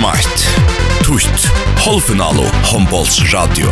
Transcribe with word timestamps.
FM1. 0.00 1.04
Tutt. 1.04 1.50
Holfinalo. 1.84 2.46
Hombols 2.64 3.18
Radio. 3.32 3.68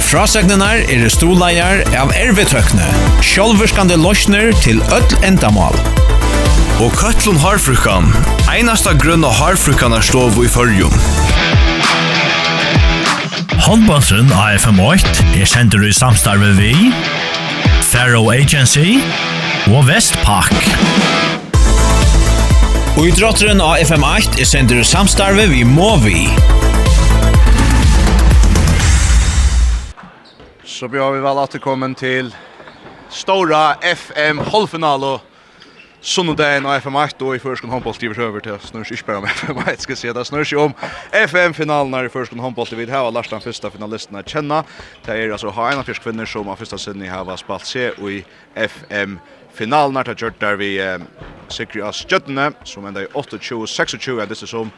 Frasegnenar 0.00 0.80
er 0.88 1.10
stoleier 1.12 1.82
av 1.98 2.12
ervetøkne. 2.16 2.86
Sjolverskande 3.20 3.98
løsner 4.00 4.48
til 4.64 4.80
öll 4.94 5.12
endamal. 5.28 5.76
Og 6.80 6.94
Køtlun 6.96 7.36
Harfrukan. 7.42 8.08
Einasta 8.48 8.94
grunn 8.96 9.26
av 9.28 9.36
Harfrukan 9.36 9.92
er 9.92 10.08
stov 10.08 10.38
i 10.40 10.48
fyrjum. 10.48 10.94
Håndbåndsen 13.68 14.32
AFM8 14.32 15.34
er 15.36 15.52
sender 15.52 15.84
i 15.84 15.92
samstarve 15.92 16.54
vi, 16.56 16.72
Faro 17.90 18.30
Agency 18.32 18.96
og 19.68 19.84
Vestpak. 19.90 20.56
Og 22.98 23.04
i 23.06 23.12
drotteren 23.14 23.60
av 23.62 23.76
FM8 23.78 24.40
er 24.42 24.46
sender 24.48 24.80
samstarve 24.82 25.44
vi 25.52 25.60
må 25.62 25.92
vi. 26.02 26.24
Så 30.66 30.88
bjør 30.90 31.14
vi 31.14 31.22
vel 31.22 31.38
at 31.38 31.54
det 31.54 31.60
kommer 31.62 31.94
til 31.94 32.32
Stora 33.14 33.78
FM 33.86 34.42
halvfinal 34.50 35.06
og 35.12 35.22
Sunnundagen 36.02 36.66
av 36.66 36.82
FM8 36.82 37.22
og 37.22 37.38
i 37.38 37.42
førskånd 37.42 37.76
håndboll 37.76 37.94
skriver 37.94 38.24
over 38.26 38.42
til 38.42 38.58
snurrs 38.66 38.90
ikke 38.94 39.12
bare 39.12 39.22
om 39.22 39.30
FM8 39.36 39.86
skal 39.86 40.02
si 40.02 40.10
det 40.18 40.26
snurrs 40.26 40.56
om 40.58 40.74
FM-finalen 41.22 41.94
her 41.94 42.10
i 42.10 42.14
førskånd 42.18 42.42
håndboll 42.42 42.66
til 42.66 42.82
vi 42.82 42.90
har 42.90 43.06
Lars 43.14 43.30
den 43.30 43.46
første 43.46 43.70
finalisten 43.78 44.18
å 44.18 44.26
kjenne 44.26 44.64
det 45.06 45.14
er 45.14 45.38
altså 45.38 45.54
ha 45.54 45.70
en 45.70 45.84
av 45.84 45.86
fyrst 45.86 46.02
kvinner 46.02 46.26
som 46.26 46.50
av 46.50 46.58
første 46.58 46.82
sinne 46.82 47.10
har 47.10 47.30
spalt 47.38 47.66
seg 47.70 47.98
i 48.10 48.24
FM-finalen 48.58 49.36
Finalen 49.58 49.96
har 49.96 50.06
tatt 50.06 50.22
gjort 50.22 50.38
der 50.38 50.58
vi 50.60 50.76
eh, 50.78 51.02
sikrer 51.50 51.88
oss 51.88 52.04
kjøttene, 52.06 52.52
som 52.68 52.86
enda 52.86 53.02
i 53.02 53.08
28-26, 53.10 54.20
er 54.22 54.30
disse 54.30 54.46
som 54.46 54.70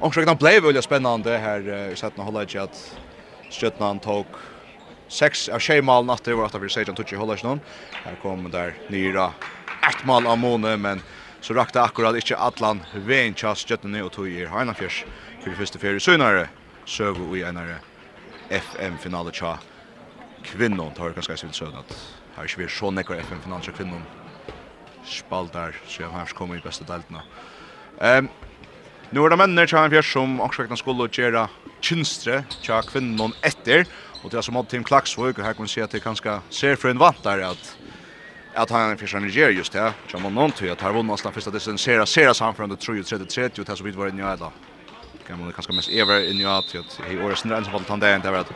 omkring 0.00 0.30
han 0.30 0.40
ble 0.40 0.56
veldig 0.64 0.82
spennende 0.84 1.36
her 1.42 1.68
eh, 1.68 1.90
i 1.92 1.98
setten 2.00 2.24
av 2.24 2.38
ikke 2.40 2.64
at 2.64 2.80
kjøttene 3.52 3.90
han 3.90 4.00
tok 4.04 4.38
seks 5.12 5.50
av 5.52 5.60
tjejmalen 5.60 6.14
at 6.14 6.24
det 6.24 6.38
var 6.38 6.48
at 6.48 6.56
vi 6.62 6.72
sier 6.72 6.88
han 6.88 6.96
tok 6.96 7.12
i 7.12 7.20
Holland 7.20 7.44
noen. 7.44 7.60
Her 8.06 8.16
kom 8.22 8.48
der 8.48 8.72
nyra 8.88 9.28
ett 9.84 10.06
mal 10.08 10.24
av 10.26 10.40
måned, 10.40 10.80
men 10.80 11.04
så 11.44 11.52
rakte 11.52 11.84
akkurat 11.84 12.16
ikke 12.16 12.40
atlan 12.40 12.80
veien 13.04 13.36
tjas 13.36 13.66
kjøttene 13.68 14.00
og 14.06 14.14
tog 14.16 14.32
i 14.32 14.48
Heinafjers 14.48 15.02
for 15.42 15.52
det 15.52 15.60
første 15.60 15.82
ferie 15.82 16.00
søgnere, 16.00 16.48
søv 16.88 17.20
og 17.20 17.36
i 17.36 17.44
enere 17.44 17.82
FM-finale 18.48 19.36
tja 19.36 19.58
kvinnon 20.44 20.96
tar 20.96 21.12
ganske 21.16 21.36
svilt 21.40 21.60
søvn 21.60 21.76
at 21.84 21.92
har 22.36 22.48
ikke 22.48 22.64
vært 22.64 22.76
så 22.76 22.90
nekker 22.90 23.22
FN-finansjer 23.24 23.76
kvinner 23.76 24.04
spalt 25.04 25.52
der, 25.52 25.76
så 25.86 26.02
jeg 26.02 26.10
har 26.10 26.32
kommet 26.36 26.62
i 26.62 26.64
beste 26.64 26.86
deltene. 26.88 27.20
Um, 28.00 28.30
nu 29.12 29.20
er 29.24 29.30
det 29.30 29.38
mennene 29.38 29.66
til 29.68 29.78
han 29.78 29.92
fjers 29.92 30.10
som 30.10 30.40
åksvektene 30.42 30.80
skulle 30.80 31.10
gjøre 31.12 31.46
kynstre 31.84 32.42
til 32.64 32.88
kvinnen 32.88 33.34
etter, 33.44 33.84
og 34.22 34.32
til 34.32 34.42
som 34.42 34.56
hadde 34.56 34.72
Tim 34.72 34.84
Klaksvåg, 34.84 35.38
og 35.38 35.44
her 35.44 35.56
kan 35.56 35.68
vi 35.68 35.74
se 35.74 35.84
at 35.84 35.92
det 35.92 36.02
kanskje 36.02 36.38
ser 36.50 36.80
for 36.80 36.90
en 36.90 37.02
vant 37.02 37.20
der 37.24 37.44
at 37.52 37.74
at 38.54 38.70
han 38.70 38.98
fyrst 38.98 39.14
han 39.14 39.28
ger 39.28 39.50
just 39.50 39.72
det. 39.72 39.92
Jag 40.12 40.22
man 40.22 40.34
någon 40.34 40.52
tror 40.52 40.70
att 40.70 40.80
har 40.80 40.92
vunnit 40.92 41.10
nästan 41.10 41.32
första 41.32 41.50
distansera 41.50 42.06
seras 42.06 42.40
han 42.40 42.54
från 42.54 42.68
det 42.70 42.76
333 42.76 43.44
och 43.44 43.64
det 43.64 43.76
som 43.76 43.86
vid 43.86 43.94
var 43.94 44.06
det 44.06 44.18
i 44.18 44.20
är 44.20 44.36
då. 44.36 44.52
Kan 45.26 45.40
man 45.40 45.52
kanskje 45.52 45.74
mest 45.74 45.88
ever 45.88 46.30
in 46.30 46.40
i 46.40 46.44
at 46.44 46.74
i 47.10 47.18
årets 47.18 47.44
när 47.44 47.88
han 47.88 48.00
det, 48.00 48.18
det 48.18 48.30
var 48.30 48.38
at 48.38 48.52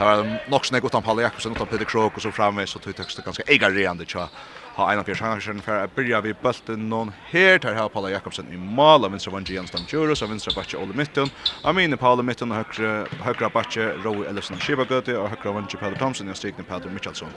Det 0.00 0.06
var 0.06 0.38
nok 0.48 0.64
snägg 0.64 0.84
utan 0.84 1.02
Palle 1.02 1.22
Jakobsen 1.22 1.52
utan 1.52 1.66
Peter 1.66 1.84
Krok 1.84 2.16
og 2.16 2.22
så 2.22 2.30
framme 2.32 2.66
så 2.66 2.78
tog 2.78 2.96
texten 2.96 3.24
ganska 3.24 3.42
ägarreande 3.46 4.04
tja. 4.04 4.28
Ha 4.74 4.92
en 4.92 4.98
ena 4.98 5.04
fjärs 5.04 5.20
han 5.20 5.62
för 5.62 5.84
att 5.84 5.94
börja 5.94 6.20
vid 6.20 6.36
bulten 6.42 6.88
noen 6.88 7.12
her 7.30 7.58
til 7.58 7.74
her 7.74 7.88
Palle 7.88 8.10
Jakobsen 8.10 8.48
i 8.52 8.56
mål 8.56 9.04
av 9.04 9.10
vänstra 9.10 9.32
vänster 9.32 9.54
Jens 9.54 9.70
Damjuro 9.70 10.16
så 10.16 10.26
vänstra 10.26 10.52
backe 10.56 10.76
Olle 10.76 10.94
Mitten. 10.94 11.30
mine 11.74 11.96
Palle 11.96 12.22
Mitten 12.22 12.52
og 12.52 12.56
høyre, 12.56 13.06
högra 13.20 13.48
backe 13.48 13.92
Roy 14.04 14.24
Ellison 14.24 14.56
Shibagöte 14.56 15.18
og 15.18 15.28
høyre 15.28 15.54
vänster 15.54 15.78
Peter 15.78 15.98
Thomsen 15.98 16.28
og 16.28 16.36
stigna 16.36 16.64
Peter 16.64 16.90
Mitchellson. 16.90 17.32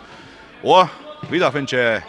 Og 0.64 0.88
vi 1.30 1.40
da 1.40 1.52
finner 1.52 1.68
ikke 1.68 2.04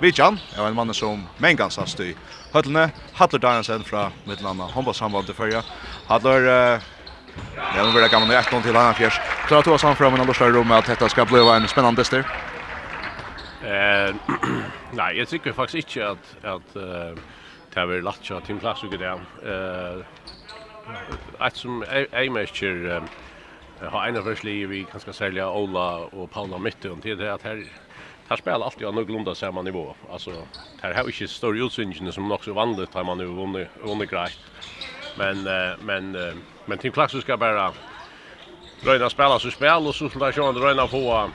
Vidjan, 0.00 0.40
jeg 0.54 0.62
var 0.62 0.68
en 0.68 0.74
mann 0.74 0.94
som 0.94 1.28
mengans 1.38 1.76
har 1.76 1.86
styr 1.86 2.14
høtlene. 2.52 2.90
Hattler 3.14 3.38
Danielsen 3.38 3.84
fra 3.84 4.10
Midtlanda, 4.26 4.64
håndballsamband 4.74 5.26
til 5.26 5.34
førja. 5.34 5.62
Hattler, 6.08 6.40
uh, 6.74 6.82
jeg 7.76 7.84
vil 7.84 7.94
være 7.94 8.08
gammel 8.08 8.30
i 8.30 8.40
1-0 8.40 8.62
til 8.62 8.74
Hanna 8.74 8.92
Fjers. 8.92 9.37
Klarar 9.48 9.62
du 9.62 9.70
oss 9.70 9.80
framför 9.80 10.10
men 10.10 10.20
annars 10.20 10.40
är 10.40 10.52
det 10.52 10.78
att 10.78 10.86
detta 10.86 11.08
ska 11.08 11.24
bli 11.24 11.40
en 11.40 11.68
spännande 11.68 12.04
styr? 12.04 12.24
Eh, 13.64 14.14
nej, 14.92 15.18
jag 15.18 15.28
tycker 15.28 15.52
faktiskt 15.52 15.96
inte 15.96 16.10
att 16.10 16.44
att 16.44 16.76
uh, 16.76 16.82
det 17.74 17.80
har 17.80 17.86
varit 17.86 18.04
lätt 18.04 18.30
att 18.30 18.44
Tim 18.44 18.60
Klass 18.60 18.84
och 18.84 18.90
det. 18.90 19.06
Eh, 19.06 20.04
att 21.38 21.56
som 21.56 21.82
är 21.82 22.22
uh, 22.64 23.02
har 23.90 24.06
en 24.06 24.16
av 24.16 24.24
versli 24.24 24.66
vi 24.66 24.84
kan 24.84 25.00
ska 25.00 25.12
sälja 25.12 25.50
Ola 25.50 25.96
och 25.96 26.30
Paula 26.30 26.58
mitten 26.58 27.00
till 27.00 27.18
det 27.18 27.34
att 27.34 27.42
här 27.42 27.64
här 28.28 28.36
spelar 28.36 28.64
alltid 28.64 28.86
av 28.86 28.94
någorlunda 28.94 29.34
samma 29.34 29.62
nivå. 29.62 29.94
Alltså 30.12 30.30
här 30.82 30.94
har 30.94 31.04
vi 31.04 31.12
inte 31.12 31.28
stor 31.28 31.56
utsynsyn 31.56 32.12
som 32.12 32.32
också 32.32 32.52
vanligt 32.52 32.94
har 32.94 33.04
man 33.04 33.18
nu 33.18 33.24
vunnit 33.24 33.68
vunnit 33.82 34.10
grejt. 34.10 34.38
Men 35.14 35.42
men 35.80 36.16
men 36.64 36.78
Tim 36.78 36.92
Klaxus 36.92 37.22
ska 37.22 37.36
bara 37.36 37.72
Røyna 38.82 39.10
spela 39.10 39.38
så 39.38 39.50
spel 39.50 39.86
och 39.86 39.94
så 39.94 40.08
där 40.08 40.32
kör 40.32 40.52
Røyna 40.52 40.86
på 40.86 41.30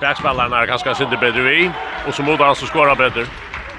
backspelarna 0.00 0.66
ganska 0.66 0.94
synde 0.94 1.16
bättre 1.16 1.42
vi 1.42 1.70
och 2.06 2.14
så 2.14 2.22
mot 2.22 2.40
han 2.40 2.54
så 2.56 2.66
skora 2.66 2.94
bättre. 2.94 3.26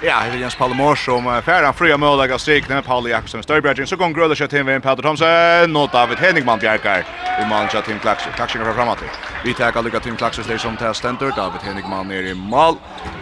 Ja, 0.01 0.21
det 0.25 0.37
är 0.37 0.39
Jens 0.39 0.55
Palmor 0.55 0.95
som 0.95 1.41
färdan 1.41 1.73
fria 1.73 1.97
mål 1.97 2.31
av 2.31 2.37
strik 2.37 2.69
med 2.69 2.85
Paul 2.85 3.09
Jakobsen 3.09 3.43
Störbjerg 3.43 3.87
så 3.87 3.95
går 3.95 4.09
Gröller 4.09 4.35
kött 4.35 4.53
in 4.53 4.65
med 4.65 4.83
Peter 4.83 5.03
Thomsen. 5.03 5.75
Och 5.75 5.89
David 5.89 6.17
Henningman 6.17 6.59
bjärkar 6.59 6.99
i 7.41 7.45
mål 7.45 7.69
så 7.71 7.81
Tim 7.81 7.99
Klax 7.99 8.23
Klaxer 8.35 8.59
går 8.59 8.73
framåt. 8.73 8.97
Vi 9.43 9.53
tar 9.53 9.71
alla 9.77 9.99
Tim 9.99 10.15
Klaxer 10.15 10.43
där 10.47 10.57
som 10.57 10.77
tar 10.77 10.93
stentor 10.93 11.33
David 11.35 11.61
Henningman 11.61 12.07
ner 12.07 12.21
i 12.21 12.33
mål 12.33 12.75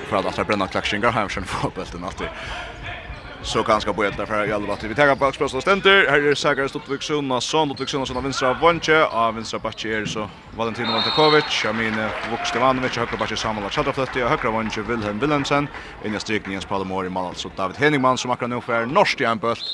för 0.09 0.17
att 0.17 0.39
att 0.39 0.47
bränna 0.47 0.67
Klaxer 0.67 0.97
går 0.97 1.11
hem 1.11 1.29
sen 1.29 1.43
får 1.45 1.69
bollen 1.69 2.29
så 3.43 3.63
ganska 3.63 3.93
på 3.93 4.03
ett 4.03 4.17
därför 4.17 4.45
jag 4.45 4.51
allvarligt 4.51 4.83
vi 4.83 4.95
tar 4.95 5.15
på 5.15 5.25
Axpros 5.25 5.53
och 5.53 5.63
här 5.65 6.27
är 6.27 6.35
Sakar 6.35 6.67
Stotvik 6.67 7.03
Sunnason. 7.03 7.67
Stotvik 7.67 7.89
Sunnason 7.89 8.23
vänstra 8.23 8.53
vänche 8.53 9.05
av 9.05 9.35
vänstra 9.35 9.59
back 9.59 9.85
är 9.85 10.05
så 10.05 10.29
Valentino 10.51 10.93
Vantakovic 10.93 11.63
jag 11.63 11.75
menar 11.75 12.11
Vukstevanovic 12.29 12.97
högra 12.97 13.17
back 13.17 13.39
Samuel 13.39 13.69
Chadrafletti 13.69 14.23
och 14.23 14.29
högra 14.29 14.51
vänche 14.51 14.81
Wilhelm 14.81 15.19
Wilhelmsen. 15.19 15.67
In 16.05 16.15
i 16.15 16.19
strykningen 16.19 16.61
spelar 16.61 16.85
mål 16.85 17.05
i 17.05 17.09
mål 17.09 17.35
så 17.35 17.49
David 17.49 17.77
Henningman 17.77 18.17
som 18.17 18.31
akkurat 18.31 18.49
nu 18.49 18.61
för 18.61 18.85
norskt 18.85 19.19
järnbult 19.19 19.73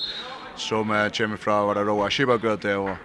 som 0.55 1.09
kommer 1.17 1.37
från 1.37 1.65
vara 1.65 1.83
Roa 1.83 2.09
Shibagöte 2.09 2.75
och 2.75 2.97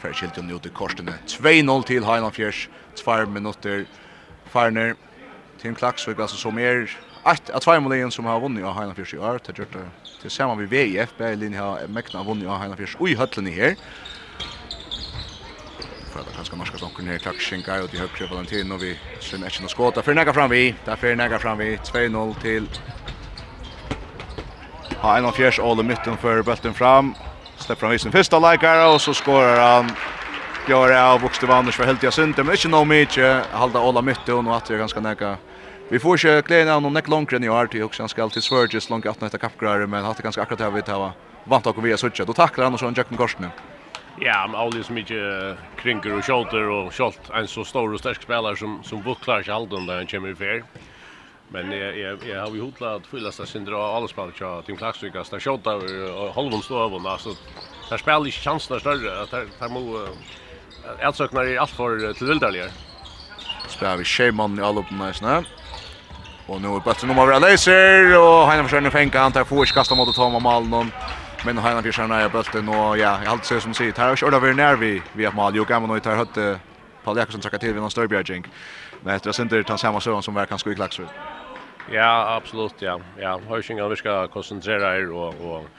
för 0.00 0.12
skilten 0.12 0.46
nu 0.46 0.58
till 0.58 0.70
korsen 0.70 1.10
2-0 1.26 1.82
till 1.82 2.04
Highland 2.04 2.34
Fjärs 2.34 2.68
2 3.04 3.26
minuter 3.26 3.86
Farner 4.46 4.94
Tim 5.62 5.74
Klaxvik 5.74 6.18
alltså 6.18 6.36
som 6.36 6.58
är 6.58 6.90
ett 7.24 7.50
av 7.50 7.60
två 7.60 7.80
mål 7.80 8.12
som 8.12 8.24
har 8.24 8.40
vunnit 8.40 8.64
av 8.64 8.74
Heina 8.74 8.94
Fisch 8.94 9.14
i 9.14 9.18
år. 9.18 9.38
till 9.38 9.54
gjort 9.58 9.72
det 9.72 9.88
tillsammans 10.20 10.58
med 10.58 10.68
VIF. 10.68 11.08
Berlin 11.18 11.54
har 11.54 11.86
mäkna 11.88 12.22
vunnit 12.22 12.48
av 12.48 12.58
Heina 12.58 12.76
Fisch 12.76 12.96
i 13.08 13.14
höllen 13.14 13.46
i 13.46 13.50
här. 13.50 13.76
För 16.12 16.20
att 16.20 16.34
kanske 16.34 16.56
norska 16.56 16.76
stocken 16.78 17.06
här 17.06 17.18
tack 17.18 17.40
Schenka 17.40 17.82
och 17.84 17.94
i 17.94 17.98
högre 17.98 18.26
Valentino 18.26 18.76
vi 18.76 18.98
sen 19.20 19.40
matchen 19.40 19.64
och 19.64 19.76
skåta 19.76 20.02
för 20.02 20.14
näga 20.14 20.32
fram 20.32 20.50
vi. 20.50 20.74
Där 20.84 20.96
för 20.96 21.16
näga 21.16 21.38
fram 21.38 21.58
vi 21.58 21.76
2-0 21.76 22.40
till 22.40 22.66
Heina 25.02 25.32
Fisch 25.32 25.60
all 25.60 25.80
i 25.80 25.82
mitten 25.82 26.16
för 26.16 26.42
bulten 26.42 26.74
fram. 26.74 27.14
Släpper 27.58 27.82
han 27.82 27.92
visen 27.92 28.12
första 28.12 28.52
likare 28.52 28.94
och 28.94 29.00
så 29.00 29.14
skorar 29.14 29.72
han 29.72 29.90
Gör 30.68 31.12
av 31.12 31.20
Bokstavanders 31.20 31.76
för 31.76 31.84
helt 31.84 32.02
jag 32.02 32.12
synd, 32.12 32.34
men 32.36 32.50
inte 32.50 32.68
nog 32.68 32.86
mycket. 32.86 33.46
Halda 33.52 33.80
Ola 33.80 34.02
Mytte 34.02 34.32
och 34.32 34.44
nu 34.44 34.50
att 34.50 34.64
det 34.64 34.74
är 34.74 34.78
ganska 34.78 35.00
näga 35.00 35.36
Vi 35.90 35.98
får 35.98 36.20
ikke 36.20 36.42
glede 36.46 36.70
av 36.70 36.84
noen 36.84 36.94
nekk 36.94 37.08
langere 37.10 37.40
enn 37.40 37.44
i 37.44 37.48
år, 37.50 37.66
til 37.66 37.82
også 37.82 38.04
han 38.04 38.10
skal 38.12 38.30
til 38.30 38.44
Svørges 38.46 38.86
langt 38.92 39.08
18 39.10 39.26
etter 39.26 39.40
kappgrære, 39.42 39.88
men 39.90 40.04
hatt 40.06 40.20
det 40.20 40.22
ganske 40.22 40.42
akkurat 40.42 40.62
her 40.62 40.70
vi 40.70 40.84
tar 40.86 41.16
vant 41.50 41.66
av 41.66 41.78
å 41.78 41.82
via 41.82 41.96
suttje. 41.98 42.22
Du 42.26 42.30
tacklar 42.32 42.68
han 42.68 42.74
och 42.74 42.80
sån 42.80 42.94
Jack 42.94 43.10
Korsne. 43.16 43.50
Ja, 44.22 44.46
men 44.46 44.54
alle 44.54 44.84
som 44.84 44.98
ikke 44.98 45.56
krinker 45.82 46.14
och 46.14 46.22
kjolter 46.22 46.62
och 46.70 46.92
kjolt 46.92 47.30
en 47.34 47.48
så 47.48 47.64
stor 47.64 47.92
och 47.94 47.98
sterk 47.98 48.22
spelare 48.22 48.56
som 48.56 48.84
som 48.84 49.02
bucklar 49.02 49.42
sig 49.42 49.54
aldrig 49.54 49.86
där 49.86 49.96
han 49.96 50.06
kommer 50.06 50.28
i 50.28 50.34
fer. 50.34 50.62
Men 51.48 51.72
jag 51.72 51.98
jag 51.98 52.18
jeg 52.28 52.40
har 52.40 52.54
ju 52.54 52.60
hotlat 52.60 52.96
att 52.96 53.06
fylla 53.06 53.32
sig 53.32 53.46
syndra 53.46 53.96
alla 53.96 54.08
spelare 54.08 54.32
tja 54.32 54.62
Tim 54.62 54.76
Klaxvik 54.76 55.12
der 55.12 55.56
där 55.64 56.10
og 56.10 56.28
och 56.28 56.34
halvon 56.34 56.62
står 56.62 56.84
över 56.84 57.10
alltså 57.10 57.36
där 57.90 57.96
spiller 57.96 58.26
ikke 58.26 58.42
chansen 58.42 58.80
större 58.80 59.22
att 59.22 59.30
der, 59.30 59.46
der 59.60 59.68
må 59.68 59.80
uh, 59.80 60.08
er 61.00 61.06
alt 61.06 61.20
allt 61.20 61.70
för 61.70 62.12
tillvildarligare. 62.12 62.70
Spelar 63.68 63.96
vi 63.96 64.04
Sheman 64.04 64.58
i 64.58 64.62
all 64.62 64.78
upp 64.78 64.90
nästan. 64.90 65.44
Och 66.50 66.60
nu 66.62 66.68
är 66.68 66.80
bättre 66.80 67.06
nummer 67.06 67.32
av 67.32 67.40
Leiser 67.40 68.18
och 68.18 68.46
Heinan 68.48 68.64
försöker 68.64 68.90
fänka 68.90 69.20
han 69.20 69.32
tar 69.32 69.44
först 69.44 69.74
kasta 69.74 69.94
mot 69.94 70.14
Tom 70.14 70.34
och 70.34 70.42
Malnon. 70.42 70.92
Men 71.44 71.58
Heina 71.58 71.82
försöker 71.82 72.14
är 72.14 72.28
bulten 72.28 72.68
och 72.68 72.98
ja, 72.98 73.18
jag 73.22 73.26
allt 73.26 73.44
ser 73.44 73.60
som 73.60 73.74
sitt. 73.74 73.98
Här 73.98 74.08
har 74.08 74.16
kört 74.16 74.34
över 74.34 74.54
när 74.54 74.76
vi 74.76 75.04
vi 75.12 75.24
har 75.24 75.32
mål. 75.32 75.52
Jo 75.56 75.64
kan 75.64 75.88
man 75.88 76.00
tar 76.00 76.16
hött 76.16 76.36
Paul 77.04 77.16
Jakobsen 77.18 77.40
tacka 77.40 77.58
till 77.58 77.72
vid 77.72 77.82
någon 77.82 77.90
Störbjerg 77.90 78.42
Men 79.00 79.20
det 79.22 79.38
är 79.38 79.42
inte 79.42 79.64
ta 79.64 79.78
samma 79.78 80.00
sån 80.00 80.22
som 80.22 80.34
verkar 80.34 80.56
skulle 80.56 80.74
klaxa. 80.74 81.02
Ja, 81.86 82.34
absolut 82.36 82.82
ja. 82.82 83.00
Ja, 83.16 83.40
Hörsingen 83.48 83.90
vi 83.90 83.96
ska 83.96 84.28
koncentrera 84.28 84.96
er 84.96 85.10
och 85.12 85.34
och 85.50 85.70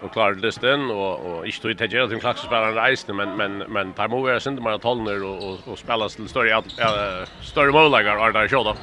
och 0.00 0.12
klarar 0.12 0.34
listen, 0.34 0.90
och 0.90 1.38
och 1.38 1.46
inte 1.46 1.60
tog 1.60 1.70
det 1.76 2.08
till 2.08 2.20
klaxspelaren 2.20 2.74
Reisen 2.74 3.16
men 3.16 3.36
men 3.36 3.58
men 3.58 3.94
tar 3.94 4.08
må 4.08 4.22
vara 4.22 4.40
synd 4.40 4.62
mer 4.62 4.78
12 4.78 5.24
och 5.24 5.48
och, 5.48 5.68
och 5.68 5.78
spela 5.78 6.08
till 6.08 6.28
större 6.28 6.62
större 7.40 7.72
målagar 7.72 8.28
är 8.28 8.32
där 8.32 8.48
så 8.48 8.64
då. 8.64 8.76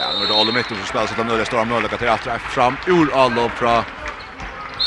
Ja, 0.00 0.12
nu 0.18 0.24
är 0.24 0.28
det 0.28 0.34
Olle 0.34 0.52
Mitten 0.52 0.76
som 0.76 0.86
spelar 0.86 1.06
så 1.06 1.12
att 1.12 1.18
han 1.18 1.26
nöjer 1.26 1.44
stora 1.44 1.64
möjligheter 1.64 1.96
till 1.96 2.08
att 2.08 2.22
träffa 2.22 2.48
fram 2.48 2.76
ur 2.86 3.14
alla 3.14 3.48
från 3.50 3.82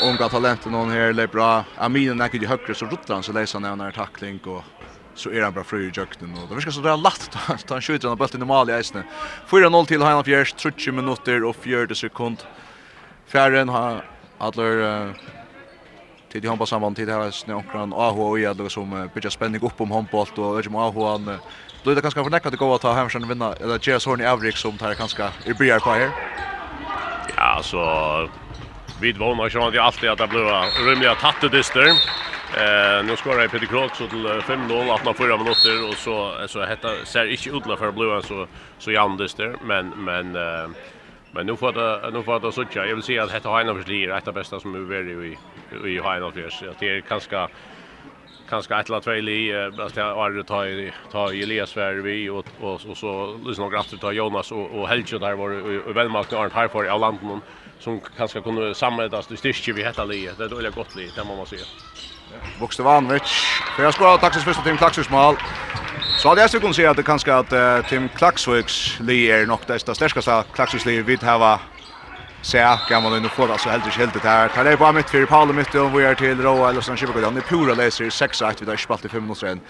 unga 0.02 0.28
talenten 0.28 0.74
hon 0.74 0.90
här 0.90 1.18
är 1.18 1.26
bra. 1.26 1.64
Aminen 1.76 2.16
näcker 2.16 2.38
ju 2.38 2.46
högre 2.46 2.74
så 2.74 2.86
ruttar 2.86 3.14
han 3.14 3.22
så 3.22 3.32
läser 3.32 3.60
han 3.60 3.78
när 3.78 3.90
tackling 3.90 4.40
och 4.44 4.64
så 5.14 5.30
är 5.30 5.42
han 5.42 5.52
bara 5.54 5.64
fri 5.64 5.84
i 5.84 5.90
jökten 5.94 6.34
och 6.34 6.48
det 6.48 6.54
verkar 6.54 6.70
så 6.70 6.80
där 6.80 6.96
lätt 6.96 7.36
att 7.46 7.70
han 7.74 7.82
skjuter 7.82 8.08
den 8.08 8.18
bollen 8.18 8.42
i 8.42 8.44
mål 8.44 8.70
i 8.70 8.78
isen. 8.78 9.02
4-0 9.48 9.86
till 9.86 10.02
Hanna 10.02 10.24
Fjärs 10.24 10.52
30 10.52 10.92
minuter 10.92 11.44
och 11.44 11.56
40 11.56 11.94
sekund. 11.94 12.38
Fjärren 13.26 13.68
har 13.68 14.04
alla 14.38 15.14
tid 16.32 16.44
i 16.44 16.48
handbollssambandet 16.48 16.96
tid 16.96 17.08
här 17.08 17.30
snökran 17.30 17.92
AH 17.92 18.20
och 18.20 18.38
jag 18.38 18.72
som 18.72 19.10
bygger 19.14 19.30
spänning 19.30 19.60
upp 19.62 19.80
om 19.80 19.90
handboll 19.90 20.26
och 20.36 20.58
över 20.58 20.88
AH 20.88 21.10
han 21.10 21.38
Då 21.82 21.90
är 21.90 21.94
det 21.94 22.00
ganska 22.00 22.24
förnäckat 22.24 22.52
att 22.52 22.58
gå 22.58 22.74
att 22.74 22.80
ta 22.80 22.92
hem 22.92 23.10
sen 23.10 23.28
vinna 23.28 23.52
eller 23.52 23.88
Jess 23.88 24.06
Horn 24.06 24.20
i 24.20 24.26
Avrik 24.26 24.56
som 24.56 24.78
tar 24.78 24.94
ganska 24.94 25.30
i 25.44 25.54
börjar 25.54 25.80
på 25.80 25.90
här. 25.90 26.10
Ja, 27.36 27.60
så 27.62 28.28
vid 29.00 29.18
vånar 29.18 29.48
så 29.48 29.66
att 29.66 29.72
det 29.72 29.82
alltid 29.82 30.10
att 30.10 30.18
det 30.18 30.26
blev 30.26 30.46
rymliga 30.86 31.14
tattedyster. 31.14 31.86
Eh 32.56 33.04
nu 33.04 33.16
skorar 33.16 33.40
jag 33.40 33.50
Peter 33.50 33.66
Krok 33.66 33.94
så 33.94 34.06
till 34.08 34.26
5-0 34.26 34.94
att 34.94 35.04
man 35.04 35.14
förra 35.14 35.36
minuter 35.36 35.88
och 35.88 35.94
så 35.94 36.34
så 36.46 36.64
hetta 36.64 36.88
ser 37.04 37.24
inte 37.30 37.48
utla 37.50 37.76
för 37.76 37.92
blåa 37.92 38.22
så 38.22 38.46
så 38.78 38.90
jandes 38.90 39.34
där 39.34 39.56
men 39.64 39.88
men 39.88 40.36
eh, 40.36 40.68
men 41.30 41.46
nu 41.46 41.56
får 41.56 41.72
det 41.72 42.10
nu 42.10 42.22
får 42.22 42.40
det 42.40 42.52
såtja. 42.52 42.86
Jag 42.86 42.94
vill 42.94 43.04
säga 43.04 43.22
att 43.22 43.32
detta 43.32 43.50
Heinolfs 43.50 43.88
lir 43.88 44.10
är 44.10 44.20
det 44.24 44.32
bästa 44.32 44.60
som 44.60 44.88
vi 44.88 44.96
är 44.96 45.24
i 45.24 45.38
i 45.84 46.00
Heinolfs. 46.00 46.62
Det 46.78 46.88
är 46.88 47.00
ganska 47.08 47.48
kanske 48.48 48.74
ett 48.74 48.88
eller 48.88 49.00
två 49.00 49.10
li 49.10 49.52
att 49.78 49.96
jag 49.96 50.14
har 50.14 50.42
tagit 50.42 50.94
ta 51.12 51.32
Elias 51.32 51.76
Värvi 51.76 52.28
och 52.28 52.46
och 52.60 52.80
och 52.90 52.96
så 52.96 53.40
lyssna 53.46 53.64
några 53.64 53.80
efter 53.80 53.96
ta 53.96 54.12
Jonas 54.12 54.52
och 54.52 54.80
och 54.80 54.88
Helge 54.88 55.18
där 55.18 55.34
var 55.34 55.92
välmakt 55.92 56.32
Arnt 56.32 56.52
här 56.52 56.68
för 56.68 56.84
i 56.84 56.98
landen 56.98 57.40
som 57.80 58.00
kanske 58.16 58.40
kunde 58.40 58.74
samlas 58.74 59.30
i 59.30 59.36
styrke 59.36 59.72
vi 59.72 59.82
hetta 59.82 60.04
li 60.04 60.30
det 60.38 60.44
är 60.44 60.48
dåliga 60.48 60.70
gott 60.70 60.96
li 60.96 61.10
det 61.16 61.24
man 61.24 61.46
säga. 61.46 61.64
Vuxte 62.60 62.82
Vanvich 62.82 63.32
För 63.76 63.82
jag 63.82 63.94
skorar 63.94 64.18
taxis 64.18 64.44
första 64.44 64.62
Tim 64.62 64.76
Klaxviks 64.76 65.10
mål. 65.10 65.36
Så 66.18 66.28
hade 66.28 66.40
jag 66.40 66.50
skulle 66.50 66.60
kunna 66.60 66.74
säga 66.74 66.90
att 66.90 66.96
det 66.96 67.02
kanske 67.02 67.34
att 67.34 67.88
Tim 67.88 68.08
Klaxviks 68.08 69.00
li 69.00 69.30
är 69.30 69.46
nog 69.46 69.58
det 69.66 69.78
största 69.78 70.44
Klaxviks 70.54 70.86
li 70.86 71.02
vi 71.02 71.16
har 71.16 71.58
se 72.42 72.78
gammal 72.88 73.22
nu 73.22 73.28
det 73.48 73.58
så 73.58 73.68
helt 73.68 73.96
helt 73.96 74.22
det 74.22 74.28
här. 74.28 74.48
Tar 74.48 74.64
det 74.64 74.76
på 74.76 74.92
mitt 74.92 75.10
för 75.10 75.26
Paul 75.26 75.52
mitt 75.52 75.74
och 75.74 75.98
vi 75.98 76.04
är 76.04 76.14
till 76.14 76.42
Roa 76.42 76.70
eller 76.70 76.80
sån 76.80 76.96
chipa 76.96 77.20
går. 77.20 77.30
Ni 77.30 77.40
pura 77.40 77.74
läser 77.74 78.04
6-1 78.04 78.60
vid 78.60 78.78
spalt 78.78 79.04
i 79.04 79.08
5 79.08 79.22
minuter 79.22 79.40
sen. 79.40 79.60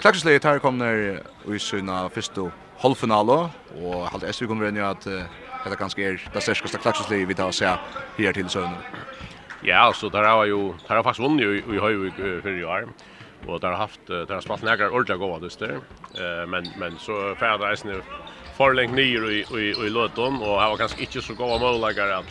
Klaxsley 0.00 0.38
tar 0.38 0.58
kommer 0.58 1.22
i 1.54 1.58
sina 1.58 2.08
första 2.08 2.50
halvfinale 2.80 3.48
och 3.82 4.06
halt 4.10 4.34
SV 4.34 4.46
kommer 4.46 4.72
ju 4.72 4.84
att 4.84 5.04
det 5.70 5.76
kanske 5.78 6.02
är 6.02 6.30
det 6.32 6.40
största 6.40 6.78
Klaxsley 6.78 7.24
vi 7.24 7.34
tar 7.34 7.50
se 7.50 7.66
här 8.16 8.32
till 8.32 8.48
sönder. 8.48 8.78
Ja, 9.62 9.92
så 9.94 10.08
där 10.08 10.22
har 10.22 10.44
ju 10.44 10.72
där 10.88 10.96
har 10.96 11.02
faktiskt 11.02 11.28
vunnit 11.28 11.46
ju 11.46 11.76
i 11.76 11.78
höj 11.78 12.12
för 12.42 12.58
i 12.58 12.64
år. 12.64 12.88
Och 13.46 13.60
där 13.60 13.68
har 13.68 13.76
haft 13.76 14.06
där 14.06 14.34
har 14.34 14.40
spalt 14.40 14.62
några 14.62 14.90
ordliga 14.90 15.16
goda 15.16 15.38
dyster. 15.38 15.80
Eh 16.14 16.46
men 16.46 16.66
men 16.78 16.98
så 16.98 17.34
färdas 17.34 17.84
nu 17.84 18.02
för 18.58 18.74
länge 18.74 18.94
ner 18.94 19.30
i 19.30 19.38
i 19.60 19.86
i 19.86 19.90
Löton 19.90 20.42
och 20.42 20.60
han 20.60 20.70
var 20.70 20.76
kanske 20.76 21.00
inte 21.00 21.22
så 21.22 21.34
goda 21.34 21.58
målläggare 21.58 22.16
att 22.18 22.24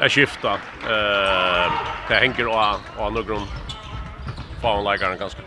att 0.00 0.12
skifta 0.12 0.52
eh 0.92 1.72
det 2.08 2.14
hänger 2.14 2.46
och 2.46 2.80
och 2.98 3.12
några 3.12 3.40
fanläggare 4.62 5.16
ganska 5.16 5.42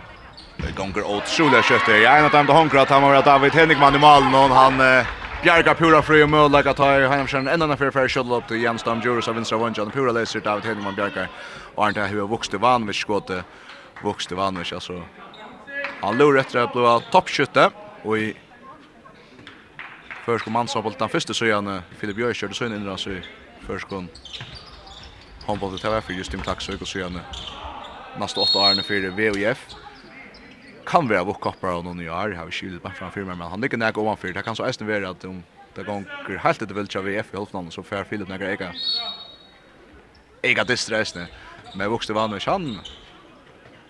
Det 0.57 0.75
gonger 0.75 1.03
åt 1.03 1.27
Sula 1.27 1.61
köpte. 1.63 1.91
Jag 1.91 2.17
är 2.17 2.21
något 2.23 2.55
honkra 2.55 2.81
att 2.81 2.89
han 2.89 3.01
var 3.01 3.21
David 3.21 3.53
Henrikman 3.53 3.95
i 3.95 3.99
Malmö 3.99 4.37
och 4.37 4.49
han 4.49 5.05
Bjarka 5.43 5.75
pura 5.75 6.01
fri 6.01 6.23
och 6.23 6.29
möjlig 6.29 6.63
Han 6.65 6.75
ta 6.75 6.99
i 6.99 7.07
Heimsjön 7.07 7.47
en 7.47 7.61
annan 7.61 7.77
för 7.77 8.07
shuttle 8.07 8.35
upp 8.35 8.47
till 8.47 8.63
Jens 8.63 8.83
Dam 8.83 9.01
Djurus 9.01 9.27
av 9.27 9.35
vinstra 9.35 9.57
vunjan. 9.57 9.91
Pura 9.91 10.11
läser 10.11 10.39
David 10.39 10.65
Henrikman 10.65 10.95
Bjarka 10.95 11.27
och 11.75 11.83
han 11.83 11.93
tar 11.93 12.07
hur 12.07 12.27
vuxte 12.27 12.57
vanvis 12.57 12.95
skåte 12.95 13.43
vuxte 14.03 14.35
vanvis 14.35 14.73
alltså. 14.73 15.03
Han 16.01 16.17
lurar 16.17 16.39
efter 16.39 16.59
att 16.59 16.73
bli 16.73 17.11
toppskytte 17.11 17.69
och 18.03 18.17
i 18.17 18.35
Førskon 20.29 20.67
på 20.83 20.89
den 20.93 21.09
første 21.09 21.33
søyan. 21.33 21.81
Filip 21.97 22.19
Jøy 22.21 22.33
kjørte 22.37 22.53
søgjane 22.53 22.75
innra 22.77 22.93
søg, 23.01 23.25
Førskon 23.65 24.09
på 25.47 25.69
det 25.73 25.79
TVF, 25.81 26.09
Justin 26.13 26.43
Klaksøk 26.45 26.81
og 26.81 26.87
søyan. 26.87 27.17
neste 28.19 28.39
åtta 28.39 28.59
årene 28.59 28.83
fyrir 28.83 29.09
VOF. 29.09 29.63
Kan 30.85 31.09
være 31.09 31.25
vokkappar 31.25 31.79
av 31.79 31.83
noen 31.83 32.01
i 32.01 32.07
år, 32.07 32.29
jeg 32.29 32.37
har 32.37 32.45
ikke 32.45 32.67
givet 32.67 32.83
bare 32.83 32.93
framfyr 32.93 33.25
meg, 33.25 33.37
men 33.37 33.49
han 33.49 33.61
ligger 33.61 33.77
nek 33.77 33.97
ovanfyr, 33.97 34.33
det 34.33 34.43
kan 34.45 34.55
så 34.55 34.67
eisen 34.67 34.87
være 34.87 35.09
at 35.09 35.25
om 35.25 35.41
det 35.75 35.85
gonger 35.85 36.37
helt 36.43 36.61
etter 36.61 36.75
viltja 36.75 37.01
VF 37.01 37.33
i 37.33 37.37
halvfinalen, 37.37 37.71
så 37.71 37.81
fer 37.81 38.05
Filip 38.05 38.29
nek 38.29 38.41
ega, 38.41 38.69
ega 40.43 40.63
distra 40.63 40.99
eisne, 40.99 41.25
men 41.73 41.89
vokste 41.89 42.13
vann 42.13 42.37
han, 42.45 42.69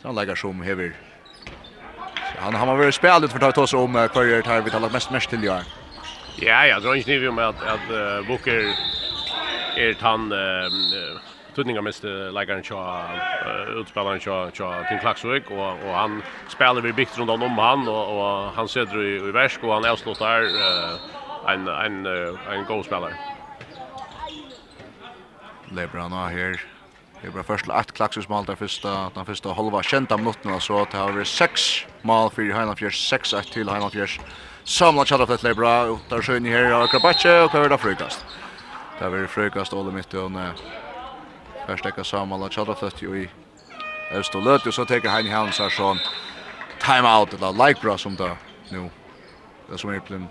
han 0.03 0.15
legger 0.15 0.35
som 0.35 0.61
hever, 0.61 0.95
han 2.39 2.55
har 2.55 2.77
vært 2.77 2.95
spjallet 2.95 3.31
for 3.31 3.43
å 3.43 3.51
ta 3.51 3.67
oss 3.67 3.75
om 3.75 3.91
hver 3.91 4.23
er 4.23 4.41
det 4.41 4.47
her 4.47 4.63
vi 4.63 4.71
talar 4.71 4.91
mest 4.91 5.11
mest 5.11 5.29
til 5.29 5.43
i 5.43 5.51
år. 5.51 5.78
Ja, 6.41 6.65
jag 6.67 6.81
tror 6.81 6.95
inte 6.95 7.09
ni 7.11 7.31
med 7.31 7.49
att 7.49 7.61
att 7.61 7.89
uh, 7.89 8.21
Booker 8.27 8.77
är 9.75 9.97
han 10.01 10.31
uh, 10.31 11.19
tutningar 11.55 11.81
mest 11.81 12.03
lägger 12.03 12.61
så 12.63 12.79
utspelaren 13.81 14.19
så 14.19 14.51
så 14.53 14.85
till 14.87 14.99
Klaxvik 14.99 15.51
och 15.51 15.87
och 15.89 15.95
han 15.95 16.23
spelar 16.47 16.81
vi 16.81 16.93
bikt 16.93 17.17
runt 17.17 17.29
om 17.29 17.57
han 17.57 17.87
och 17.87 18.17
och 18.17 18.53
han 18.53 18.67
söder 18.67 19.03
i, 19.03 19.29
i 19.29 19.31
värsk 19.31 19.63
och 19.63 19.73
han 19.73 19.83
är 19.85 20.43
uh, 20.43 20.99
en 21.53 21.67
en 21.67 22.05
en 22.53 22.65
god 22.65 22.85
spelare. 22.85 23.17
Lebron 25.71 26.11
har 26.11 26.29
här 26.29 26.61
Det 27.21 27.29
var 27.29 27.43
först 27.43 27.69
ett 27.69 27.91
klaxusmål 27.91 28.45
där 28.45 28.55
första 28.55 29.09
den 29.15 29.25
första 29.25 29.53
halva 29.53 29.83
kända 29.83 30.17
minuterna 30.17 30.59
så 30.59 30.81
att 30.81 30.91
det 30.91 30.97
har 30.97 31.11
varit 31.11 31.27
sex 31.27 31.61
mål 32.01 32.29
för 32.31 32.41
Heinafjärs, 32.53 33.09
sex 33.09 33.33
ett 33.33 33.49
till 33.51 33.69
Heinafjärs 33.69 34.21
samla 34.69 35.05
chatta 35.05 35.25
för 35.25 35.39
leir 35.43 35.53
bra, 35.53 35.99
der 36.09 36.21
sjøen 36.21 36.45
i 36.45 36.49
her 36.49 36.71
av 36.71 36.81
och 36.83 36.93
og 36.93 37.01
hva 37.01 37.65
er 37.65 37.69
det 37.69 37.79
frøykast? 37.79 38.25
Det 38.99 39.05
er 39.05 39.27
frøykast 39.27 39.73
åle 39.73 39.91
mitt 39.91 40.11
Först 40.11 41.67
Perstekka 41.67 42.03
samla 42.03 42.49
tjata 42.49 42.75
flett 42.75 43.01
jo 43.01 43.15
i 43.15 43.29
Øst 44.13 44.35
og 44.35 44.43
Løt, 44.43 44.67
og 44.67 44.73
så 44.73 44.85
tar 44.85 45.09
Heini 45.09 45.29
Hans 45.29 45.59
här 45.59 45.69
her 45.69 45.99
time 46.79 47.07
out 47.07 47.33
eller 47.33 47.67
like 47.67 47.81
bra 47.81 47.97
som 47.97 48.15
då 48.15 48.37
nu. 48.71 48.89
Det 49.69 49.77
som 49.77 49.89
är 49.89 49.99
blitt 49.99 50.29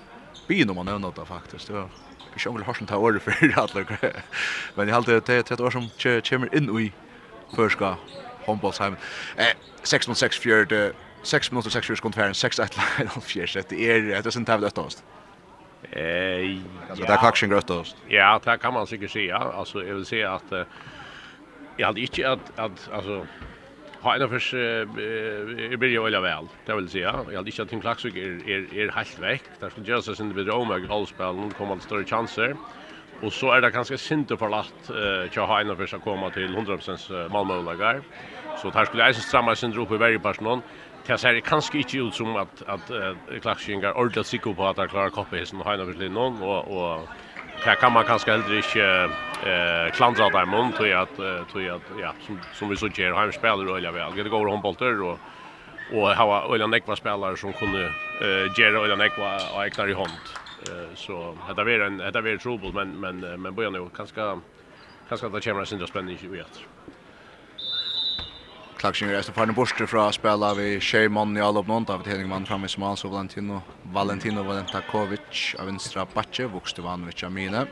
byen 0.48 0.70
om 0.70 0.76
man 0.76 0.86
nämner 0.86 1.12
det 1.16 1.26
faktiskt. 1.26 1.66
det 1.66 1.72
var 1.72 1.88
ikke 2.36 2.48
om 2.48 2.56
vi 2.56 2.64
har 2.64 2.74
sånn 2.74 2.86
ta 2.86 3.20
för 3.20 3.58
alla. 3.58 3.86
men 4.76 4.88
jeg 4.88 4.94
halte 4.94 5.20
det 5.20 5.50
er 5.50 5.64
år 5.64 5.70
som 5.70 5.90
kommer 5.98 6.54
in 6.54 6.78
i 6.78 6.92
förska 7.56 7.96
handbollsheim. 8.46 8.96
Eh, 9.36 9.54
6 9.82 10.08
mot 10.08 10.18
6 10.18 10.38
fjerde 10.38 10.92
6 11.22 11.52
minutter, 11.52 11.70
6 11.70 11.86
sekund 11.86 12.02
konferens 12.02 12.36
6 12.36 12.58
et 12.58 12.74
4-6 12.74 13.58
är 13.58 13.62
Det 13.70 13.80
er 13.80 14.18
et 14.18 14.32
sin 14.32 14.44
tavle 14.44 14.70
oss. 14.76 15.04
Eh, 15.92 16.58
alltså 16.90 17.04
där 17.04 17.16
kaxen 17.16 17.50
grötta 17.50 17.74
oss. 17.74 17.96
Ja, 18.10 18.40
det 18.44 18.58
kan 18.58 18.72
man 18.72 18.86
säkert 18.86 19.10
säga. 19.10 19.36
Alltså 19.36 19.84
jag 19.84 19.94
vill 19.94 20.06
säga 20.06 20.32
att 20.32 20.52
uh, 20.52 20.62
jag 21.76 21.86
hade 21.86 22.00
inte 22.00 22.30
att 22.30 22.58
att 22.58 22.90
alltså 22.92 23.26
ha 24.00 24.14
en 24.14 24.28
förs 24.28 24.54
eh 24.54 25.78
blir 25.78 25.88
ju 25.88 26.02
väl 26.02 26.22
väl. 26.22 26.46
Det 26.66 26.74
vill 26.74 26.88
säga 26.88 27.24
jag 27.30 27.36
hade 27.36 27.50
inte 27.50 27.62
att 27.62 27.68
Timklax 27.68 28.04
är 28.04 28.48
är 28.48 28.74
är 28.74 28.92
helt 28.92 29.18
väck. 29.18 29.42
Där 29.60 29.70
skulle 29.70 29.86
göra 29.86 30.02
sig 30.02 30.16
sin 30.16 30.34
vid 30.34 30.46
Roma 30.46 30.74
allspel 30.90 31.52
kommer 31.58 31.74
att 31.74 31.82
större 31.82 32.04
chanser. 32.04 32.56
Och 33.22 33.32
så 33.32 33.52
är 33.52 33.60
det 33.60 33.70
ganska 33.70 33.98
synd 33.98 34.32
att 34.32 34.38
förlatt 34.38 34.90
eh 34.90 35.30
tja 35.30 35.46
ha 35.46 35.60
en 35.60 35.76
förs 35.76 35.94
att 35.94 36.02
komma 36.02 36.30
till 36.30 36.56
100% 36.56 37.28
Malmö 37.28 37.62
lagar. 37.62 38.02
Så 38.62 38.70
där 38.70 38.84
skulle 38.84 39.02
jag 39.02 39.16
stramma 39.16 39.56
sin 39.56 39.70
drop 39.70 39.92
i 39.92 39.96
varje 39.96 40.18
person 40.18 40.62
det 41.08 41.18
ser 41.18 41.40
kanske 41.40 41.78
inte 41.78 41.98
ut 41.98 42.14
som 42.14 42.36
att 42.36 42.62
att 42.66 42.90
uh, 42.90 43.40
klakskingar 43.40 43.96
ordentlig 43.96 44.26
sikker 44.26 44.54
på 44.54 44.68
at 44.68 44.76
han 44.78 44.88
klarer 44.88 45.10
kopphisen 45.10 45.60
og 45.60 45.66
Heina 45.66 45.84
någon 46.08 46.42
och 46.42 46.68
och 46.68 47.08
här 47.64 47.74
kan 47.74 47.92
man 47.92 48.04
kanske 48.04 48.30
heller 48.30 48.56
inte 48.56 49.10
eh, 49.42 49.92
klandra 49.92 50.28
där 50.28 50.46
mun 50.46 50.72
tror 50.72 50.88
jeg 50.88 51.00
at, 51.00 51.16
tror 51.52 51.62
jag 51.62 51.80
ja, 52.00 52.12
som, 52.26 52.38
som 52.54 52.68
vi 52.68 52.76
så 52.76 52.88
ger 52.88 53.12
Heim 53.12 53.32
spiller 53.32 53.76
eller 53.76 53.92
väl 53.92 54.24
Det 54.24 54.30
går 54.30 54.46
håndbolter, 54.46 55.02
och 55.02 55.18
och 55.92 56.16
ha 56.16 56.54
øyla 56.54 56.66
nekva 56.66 56.96
spelare 56.96 57.36
som 57.36 57.52
kunde 57.52 57.84
eh 58.20 58.52
ge 58.56 58.64
øyla 58.64 58.96
nekva 58.96 59.36
och 59.54 59.66
eknar 59.66 59.88
i 59.88 59.94
hand. 59.94 60.20
Eh 60.68 60.94
så 60.94 61.36
det 61.56 61.62
är 61.62 61.80
en, 61.80 61.98
det 61.98 62.18
är 62.18 62.38
trouble 62.38 62.72
men, 62.72 63.00
men, 63.00 63.42
men 63.42 63.54
börjar 63.54 63.70
nu 63.70 63.88
kanske 63.96 64.40
kanske 65.08 65.26
att 65.26 65.32
det 65.32 65.40
kommer 65.40 65.60
en 65.60 65.66
sindra 65.66 65.86
spenning 65.86 66.18
i 66.22 66.38
etter. 66.40 66.66
Klaxin 68.78 69.10
resten 69.10 69.34
på 69.34 69.44
den 69.44 69.54
borste 69.54 69.86
fra 69.86 70.12
spela 70.12 70.52
vi 70.54 70.80
Sheyman 70.80 71.36
i 71.36 71.40
alla 71.40 71.60
uppnånt 71.60 71.90
av 71.90 72.06
Henning 72.06 72.28
Mann 72.28 72.46
framme 72.46 72.68
som 72.68 72.82
alltså 72.82 73.08
Valentino 73.08 73.62
Valentino 73.82 74.42
Valentakovic 74.42 75.54
av 75.58 75.66
vänstra 75.66 76.06
backe 76.14 76.46
vuxte 76.46 76.82
Vanovic 76.82 77.22
Amine. 77.24 77.66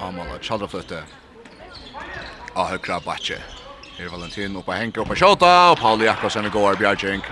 Amala 0.00 0.38
Chalda 0.40 0.64
av 0.64 1.02
Ah 2.54 2.68
högra 2.68 3.00
Her 3.04 3.38
Här 3.98 4.08
Valentino 4.08 4.62
på 4.62 4.72
Henke 4.72 5.00
och 5.00 5.16
Kjota 5.16 5.66
og 5.66 5.72
och 5.72 5.78
Paul 5.78 6.02
Jakobsen 6.02 6.50
går 6.50 6.74
Bjärgink. 6.74 7.24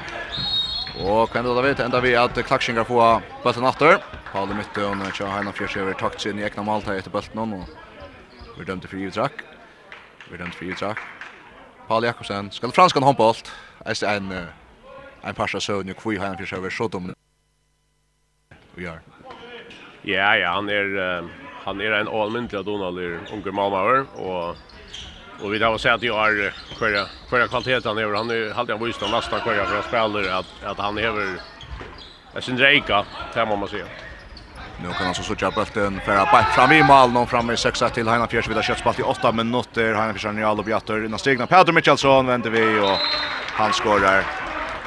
Og 1.01 1.31
kan 1.31 1.45
det 1.45 1.55
då 1.55 1.63
vet 1.63 1.81
ända 1.81 2.01
vi 2.01 2.17
at 2.17 2.47
Klaxin 2.47 2.85
få 2.85 3.23
bollen 3.43 3.65
atter. 3.65 3.99
Paul 4.33 4.49
i 4.51 4.81
og 4.81 5.07
och 5.07 5.15
kör 5.15 5.27
Heinan 5.27 5.53
Fjärsjöver 5.53 5.95
takt 5.95 6.21
sin 6.21 6.39
i 6.39 6.43
Ekna 6.43 6.63
Malta 6.63 6.97
etter 6.97 7.11
bollen 7.11 7.53
og 7.53 7.69
vi 8.59 8.65
dömde 8.65 8.89
fri 8.89 9.03
utrakk 9.03 9.33
Vi 10.31 10.37
dömde 10.37 10.57
fri 10.57 10.69
utrakk 10.69 10.99
Paul 11.89 12.05
Jakobsen 12.05 12.51
skal 12.51 12.73
franskan 12.73 13.03
handboll. 13.03 13.35
Är 13.85 14.05
en 14.05 14.47
en 15.25 15.35
passa 15.35 15.61
så 15.61 15.83
nu 15.83 15.95
kvui 15.95 16.19
han 16.19 16.37
för 16.37 16.57
över 16.57 16.71
så 16.71 16.89
dom. 16.89 17.15
Vi 18.75 18.87
är. 18.87 19.01
Ja, 20.03 20.37
ja, 20.37 20.53
han 20.53 20.69
är 20.69 20.85
uh, 20.85 21.29
han 21.65 21.81
är 21.81 21.93
en 21.93 22.09
allmäntlig 22.09 22.65
Donald 22.65 22.99
unge 23.33 23.53
Malmauer 23.53 24.07
och 24.15 24.57
och 25.43 25.55
vi 25.55 25.63
har 25.63 25.79
sett 25.79 25.95
att 25.95 26.03
jag 26.03 26.15
har 26.15 26.51
för 26.79 27.09
kvalitet 27.29 27.49
kvaliteten 27.49 27.99
över 27.99 28.15
han 28.15 28.31
är 28.31 28.53
alltid 28.59 28.75
en 28.75 28.85
visst 28.85 29.01
nästa 29.01 29.41
kvar 29.41 29.65
för 29.65 29.79
att 29.79 29.85
spela 29.85 30.39
att 30.39 30.65
att 30.65 30.79
han 30.79 30.99
är 30.99 31.03
över 31.03 31.41
Jag 32.35 32.43
syns 32.43 32.61
det 32.61 32.75
det 33.35 33.47
må 33.47 33.57
man 33.57 33.69
säga. 33.69 33.87
Nu 34.83 34.89
kan 34.89 35.07
han 35.07 35.15
så 35.15 35.23
sådja 35.23 35.51
bulten 35.51 36.01
för 36.05 36.17
att 36.17 36.31
bäck 36.31 36.47
fram 36.55 36.73
i 36.73 36.83
mål. 36.83 37.11
Någon 37.11 37.27
fram 37.27 37.51
i 37.51 37.57
sexa 37.57 37.89
till 37.89 38.09
Heina 38.09 38.27
Fjärs 38.27 38.49
vid 38.49 38.65
köttspalt 38.65 38.99
i 38.99 39.03
8 39.03 39.33
minuter. 39.33 39.95
Heina 39.95 40.13
Fjärs 40.13 40.25
har 40.25 40.33
Njal 40.33 40.65
Bjatter 40.65 41.05
innan 41.05 41.19
stegna. 41.19 41.47
Peter 41.47 41.73
Mitchellson 41.73 42.27
vänder 42.27 42.51
vi 42.51 42.81
och 42.81 42.99
han 43.53 43.73
skorar. 43.73 44.25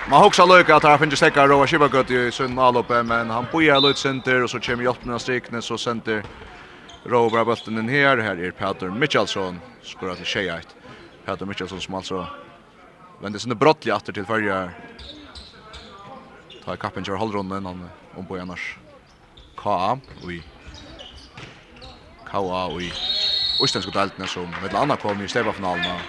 Man 0.09 0.23
hugsa 0.23 0.45
lukka 0.45 0.75
at 0.75 0.83
han 0.83 0.99
finns 0.99 1.17
stäcka 1.17 1.47
Rova 1.47 1.67
Shibagut 1.67 2.11
i 2.11 2.31
sunn 2.31 2.59
avloppe. 2.59 3.03
Men 3.03 3.29
han 3.29 3.45
bojar 3.51 3.81
lut 3.81 3.97
center 3.97 4.43
og 4.43 4.49
så 4.49 4.59
kommer 4.59 4.83
hjälpen 4.83 5.13
av 5.13 5.19
stegna 5.19 5.61
så 5.61 5.77
center. 5.77 6.23
Rova 7.05 7.45
bulten 7.45 7.77
in 7.77 7.89
her, 7.89 8.17
her 8.17 8.45
er 8.45 8.51
Peter 8.51 8.89
Mitchellson 8.89 9.59
skorar 9.83 10.15
til 10.15 10.25
tjejajt. 10.25 10.75
Peter 11.25 11.45
Mitchellson 11.45 11.81
som 11.81 11.95
altså 11.95 12.25
vänder 13.21 13.39
sin 13.39 13.57
brottliga 13.57 13.95
åter 13.95 14.13
til 14.13 14.25
fyrir. 14.25 14.69
Ta 16.65 16.75
kappen 16.75 17.03
kör 17.03 17.15
hållrunden. 17.15 17.65
Han 17.65 17.89
ombo 18.15 18.37
annars. 18.37 18.77
KA 19.65 19.97
i 20.29 20.43
KA 22.29 22.63
i 22.85 22.91
Østlandske 23.65 23.93
deltene 23.95 24.27
som 24.29 24.45
med 24.61 24.69
det 24.69 24.77
andre 24.77 24.97
kom 25.01 25.21
i 25.25 25.29
stevafinalen 25.31 25.87
og 25.89 26.01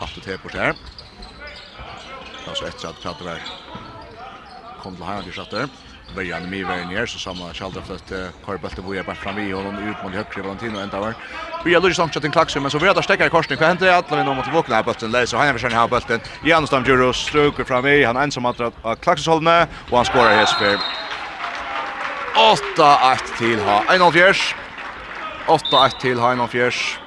tappte 0.00 0.24
til 0.24 0.38
på 0.40 0.52
her. 0.54 0.72
Det 2.38 2.46
var 2.46 2.56
så 2.56 2.70
etter 2.70 2.88
at 2.88 3.02
Prater 3.02 3.26
var 3.26 3.42
kom 4.80 4.96
til 4.96 5.04
Heimann 5.04 5.26
til 5.28 5.36
Sjatter. 5.36 5.68
Bøyan 6.16 6.46
i 6.46 6.50
Miverden 6.50 6.90
her, 6.96 7.04
så 7.06 7.20
samla 7.20 7.52
Kjaldra 7.52 7.82
fløtt 7.84 8.14
Kårebølte 8.46 8.82
Boja 8.82 9.04
bare 9.04 9.20
fram 9.20 9.38
i 9.38 9.50
honom 9.52 9.76
ut 9.76 10.00
mot 10.02 10.16
Høkri 10.16 10.40
Valentino 10.40 10.80
enda 10.80 11.02
var. 11.04 11.14
Vi 11.64 11.74
har 11.74 11.92
samt 11.92 12.16
til 12.16 12.32
Klaksum, 12.32 12.62
men 12.62 12.72
så 12.72 12.78
vil 12.78 12.88
jeg 12.88 12.96
da 12.96 13.04
stekke 13.04 13.28
i 13.28 13.34
korsning. 13.34 13.60
Hva 13.60 13.74
hender 13.74 13.86
det? 13.86 13.92
Alle 13.92 14.22
vi 14.22 14.24
nå 14.24 14.34
måtte 14.34 14.56
våkne 14.56 14.80
her 14.80 14.88
bøtten 14.88 15.12
leis, 15.12 15.34
og 15.34 15.40
han 15.40 15.52
er 15.52 15.58
forskjellig 15.58 15.76
her 15.76 15.92
bøtten. 15.92 16.24
Janus 16.48 16.72
Damdjuro 16.72 17.12
struker 17.12 17.68
fram 17.68 17.86
i, 17.92 18.00
han 18.08 18.16
er 18.16 18.30
ensam 18.30 18.48
av 18.48 18.56
Klaksusholmene, 19.04 19.68
og 19.90 20.00
han 20.00 20.08
skårer 20.08 20.40
Hesper. 20.40 21.09
8-1 22.34 23.38
til 23.38 23.60
ha 23.64 23.80
1-4. 23.96 24.54
8-1 25.46 26.00
til 26.00 26.20
ha 26.20 26.34
1-4. 26.34 27.00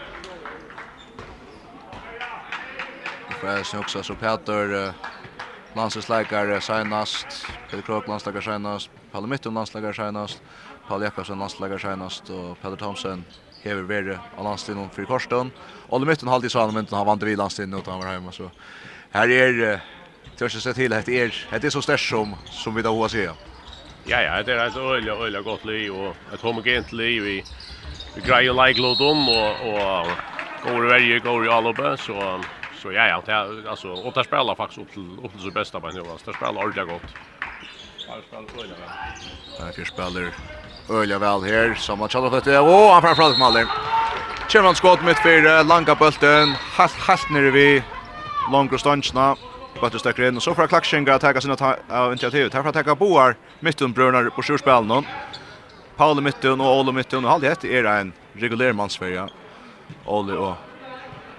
Jag 3.43 3.79
också 3.79 4.03
så 4.03 4.15
Peter 4.15 4.93
landslagsläkare 5.73 6.61
senast, 6.61 7.27
Peter 7.69 7.81
Krok 7.81 8.07
landslagsläkare 8.07 8.53
senast, 8.53 8.89
Palle 9.11 9.27
Mittum 9.27 9.53
landslagsläkare 9.53 9.93
senast, 9.93 10.41
Palle 10.87 11.05
Jakobsen 11.05 11.39
landslagsläkare 11.39 11.79
senast 11.79 12.29
och 12.29 12.61
Peter 12.61 12.75
Thomsen 12.75 13.25
hever 13.63 13.81
vere 13.81 14.19
av 14.37 14.43
landstiden 14.43 14.89
för 14.89 15.05
Korsten. 15.05 15.51
Olle 15.89 16.05
Mittum 16.05 16.27
halvtid 16.27 16.51
sa 16.51 16.65
han, 16.65 16.73
men 16.73 16.87
han 16.91 17.05
vant 17.05 17.23
vid 17.23 17.37
landstiden 17.37 17.73
utan 17.73 17.93
han 17.93 18.03
var 18.03 18.13
hemma. 18.13 18.31
Så 18.31 18.51
här 19.11 19.29
är, 19.29 19.79
törs 20.37 20.53
jag 20.53 20.63
se 20.63 20.73
till, 20.73 20.91
det 20.91 21.07
är, 21.07 21.47
det 21.51 21.63
är 21.63 21.69
så 21.69 21.81
stärkt 21.81 22.03
som, 22.03 22.35
som 22.45 22.75
vi 22.75 22.81
då 22.81 23.01
har 23.01 23.07
sett. 23.07 23.52
Ja, 24.07 24.19
ja, 24.19 24.41
det 24.43 24.55
er 24.55 24.65
et 24.65 24.77
øyelig, 24.77 25.11
øyelig 25.11 25.43
godt 25.43 25.65
liv, 25.65 25.95
og 25.95 26.15
et 26.33 26.41
homogent 26.41 26.91
liv 26.91 27.23
vi 27.23 27.35
greier 28.15 28.25
grei 28.27 28.49
og 28.49 28.57
leiklodom, 28.59 29.29
og, 29.29 29.61
og 29.63 30.09
går 30.63 30.83
i 30.83 30.89
verje, 30.89 31.19
går 31.19 31.45
i 31.45 31.51
alloppe, 31.51 31.93
så, 31.97 32.43
så 32.81 32.91
ja, 32.91 33.05
ja, 33.05 33.21
det 33.25 33.33
er, 33.33 33.69
altså, 33.69 33.87
og 33.87 34.11
det 34.15 34.25
spiller 34.25 34.59
faktisk 34.59 34.83
opp 34.83 34.91
til, 34.93 35.07
opp 35.23 35.31
til 35.31 35.45
sitt 35.45 35.55
beste 35.55 35.79
på 35.79 35.87
en 35.87 36.01
jobb, 36.01 36.11
det 36.25 36.35
spiller 36.35 36.65
ordentlig 36.65 36.85
godt. 36.91 37.15
Ja, 38.03 38.19
der 38.19 38.25
spiller 38.27 38.59
øyelig 38.59 38.75
vel. 38.81 39.71
Der 39.77 39.85
spiller 39.85 40.29
øyelig 40.89 41.21
vel 41.23 41.47
her, 41.47 41.75
som 41.75 42.03
har 42.03 42.03
han 42.03 42.15
kjallar 42.17 42.35
føtter, 42.35 42.59
og 42.59 42.93
han 42.93 43.07
får 43.07 43.15
fra 43.21 43.31
Malin. 43.39 43.73
Kjemmer 44.49 44.73
han 44.73 44.81
skått 44.81 45.07
mitt 45.07 45.23
for 45.23 45.49
langa 45.71 45.95
bulten, 45.95 46.57
helt, 46.75 47.01
helt 47.07 47.31
nere 47.31 47.55
vi, 47.55 47.67
langer 48.51 48.83
stansjene, 48.83 49.31
Bøtter 49.81 49.99
stekker 49.99 50.27
inn, 50.27 50.37
og 50.37 50.43
så 50.45 50.53
får 50.55 50.69
Klaksjenga 50.71 51.17
teka 51.19 51.41
sina 51.41 51.57
av 51.57 52.13
initiativet. 52.13 52.53
Herfra 52.53 52.73
teka 52.75 52.95
Boar 52.95 53.37
mittunbrønner 53.65 54.29
på 54.35 54.45
sjurspelen. 54.45 55.07
Paul 55.97 56.21
mittun 56.25 56.61
og 56.61 56.79
Ole 56.81 56.93
mittun, 56.95 57.25
og 57.25 57.35
halde 57.35 57.49
hett 57.51 57.65
er 57.65 57.89
en 57.89 58.13
regulær 58.39 58.73
mannsferja. 58.77 59.27
Ole 60.05 60.37
og 60.37 60.55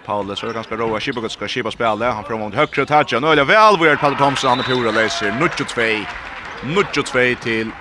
Paul, 0.04 0.28
så 0.36 0.46
er 0.46 0.52
det 0.52 0.58
ganske 0.58 0.76
roa. 0.76 1.00
Kibakut 1.00 1.32
skal 1.32 1.48
kipa 1.48 1.72
spela, 1.72 2.12
han 2.12 2.26
prøver 2.26 2.44
mot 2.44 2.58
høyre 2.58 2.86
tætja. 2.86 3.22
Nå 3.22 3.32
er 3.32 3.40
det 3.40 3.48
velverd, 3.48 3.98
Palle 4.02 4.20
Thomsen, 4.20 4.50
han 4.50 4.60
er 4.60 4.68
pura 4.68 4.92
leiser. 4.92 5.32
0-2, 5.40 6.04
0-2 6.74 7.26
til 7.44 7.72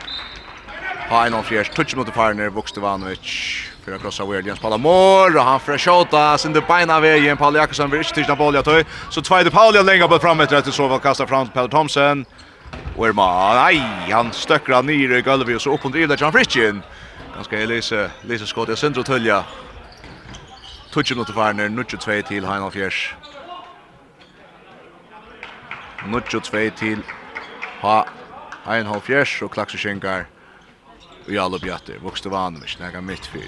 Ha 1.10 1.26
en 1.28 1.36
av 1.36 1.44
fjers, 1.46 1.70
touch 1.70 1.98
mot 2.00 2.10
Farner, 2.16 2.50
Vukstevanovic. 2.50 3.73
Fyra 3.86 3.98
krossa 3.98 4.26
Weird 4.26 4.48
Jens 4.48 4.60
Palamor 4.60 5.38
och 5.38 5.44
han 5.44 5.60
får 5.60 5.78
skjuta 5.78 6.38
sin 6.38 6.54
det 6.54 6.62
beina 6.68 7.00
vägen 7.00 7.38
Paul 7.38 7.56
Jakobsen 7.56 7.90
vill 7.90 8.00
inte 8.00 8.14
titta 8.14 8.36
bollen 8.36 8.64
tøy. 8.64 8.84
Så 9.10 9.22
tvåde 9.22 9.52
Paul 9.52 9.76
jag 9.76 9.86
längre 9.86 10.08
på 10.08 10.20
fram 10.20 10.40
efter 10.40 10.56
att 10.56 10.74
så 10.74 10.88
väl 10.88 11.00
kasta 11.00 11.28
fram 11.28 11.48
Paul 11.48 11.70
Thomsen. 11.70 12.26
Och 12.96 13.08
är 13.08 13.14
man 13.14 13.56
nej, 13.56 13.78
han 14.12 14.34
stöckrar 14.34 14.84
ner 14.84 15.18
i 15.18 15.22
golvet 15.22 15.56
och 15.56 15.62
så 15.62 15.74
upp 15.74 15.86
under 15.86 16.00
Ida 16.00 16.16
John 16.16 16.32
Fritchen. 16.32 16.82
Ganska 17.36 17.60
Elise, 17.60 18.12
Elise 18.24 18.46
skott 18.46 18.70
i 18.70 18.76
centrum 18.76 19.04
tölja. 19.04 19.44
Tutchen 20.94 21.18
mot 21.18 21.30
Warner, 21.30 21.70
nutje 21.70 22.00
2 22.00 22.22
till 22.28 22.46
Heinal 22.46 22.72
Fjärs. 22.72 23.16
Nutje 26.06 26.40
2 26.40 26.58
till 26.78 27.02
Ha 27.82 28.08
Heinal 28.66 29.02
Fjärs 29.02 29.42
och 29.42 29.54
Klaxerschinkar 29.54 30.33
i 31.28 31.38
alla 31.38 31.58
bjatter. 31.58 31.98
Vuxte 31.98 32.30
Vanovic, 32.30 32.80
näga 32.80 33.02
mitt 33.02 33.26
för. 33.26 33.42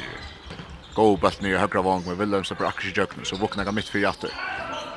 Go 0.95 1.17
bult 1.17 1.41
ner 1.41 1.57
högra 1.57 1.81
vång 1.81 2.03
med 2.07 2.17
Williams 2.17 2.51
och 2.51 2.57
Braxi 2.57 2.93
Jökne 2.95 3.25
så 3.25 3.35
vuxna 3.35 3.63
näga 3.63 3.71
mitt 3.71 3.89
för 3.89 3.99
jatter. 3.99 4.29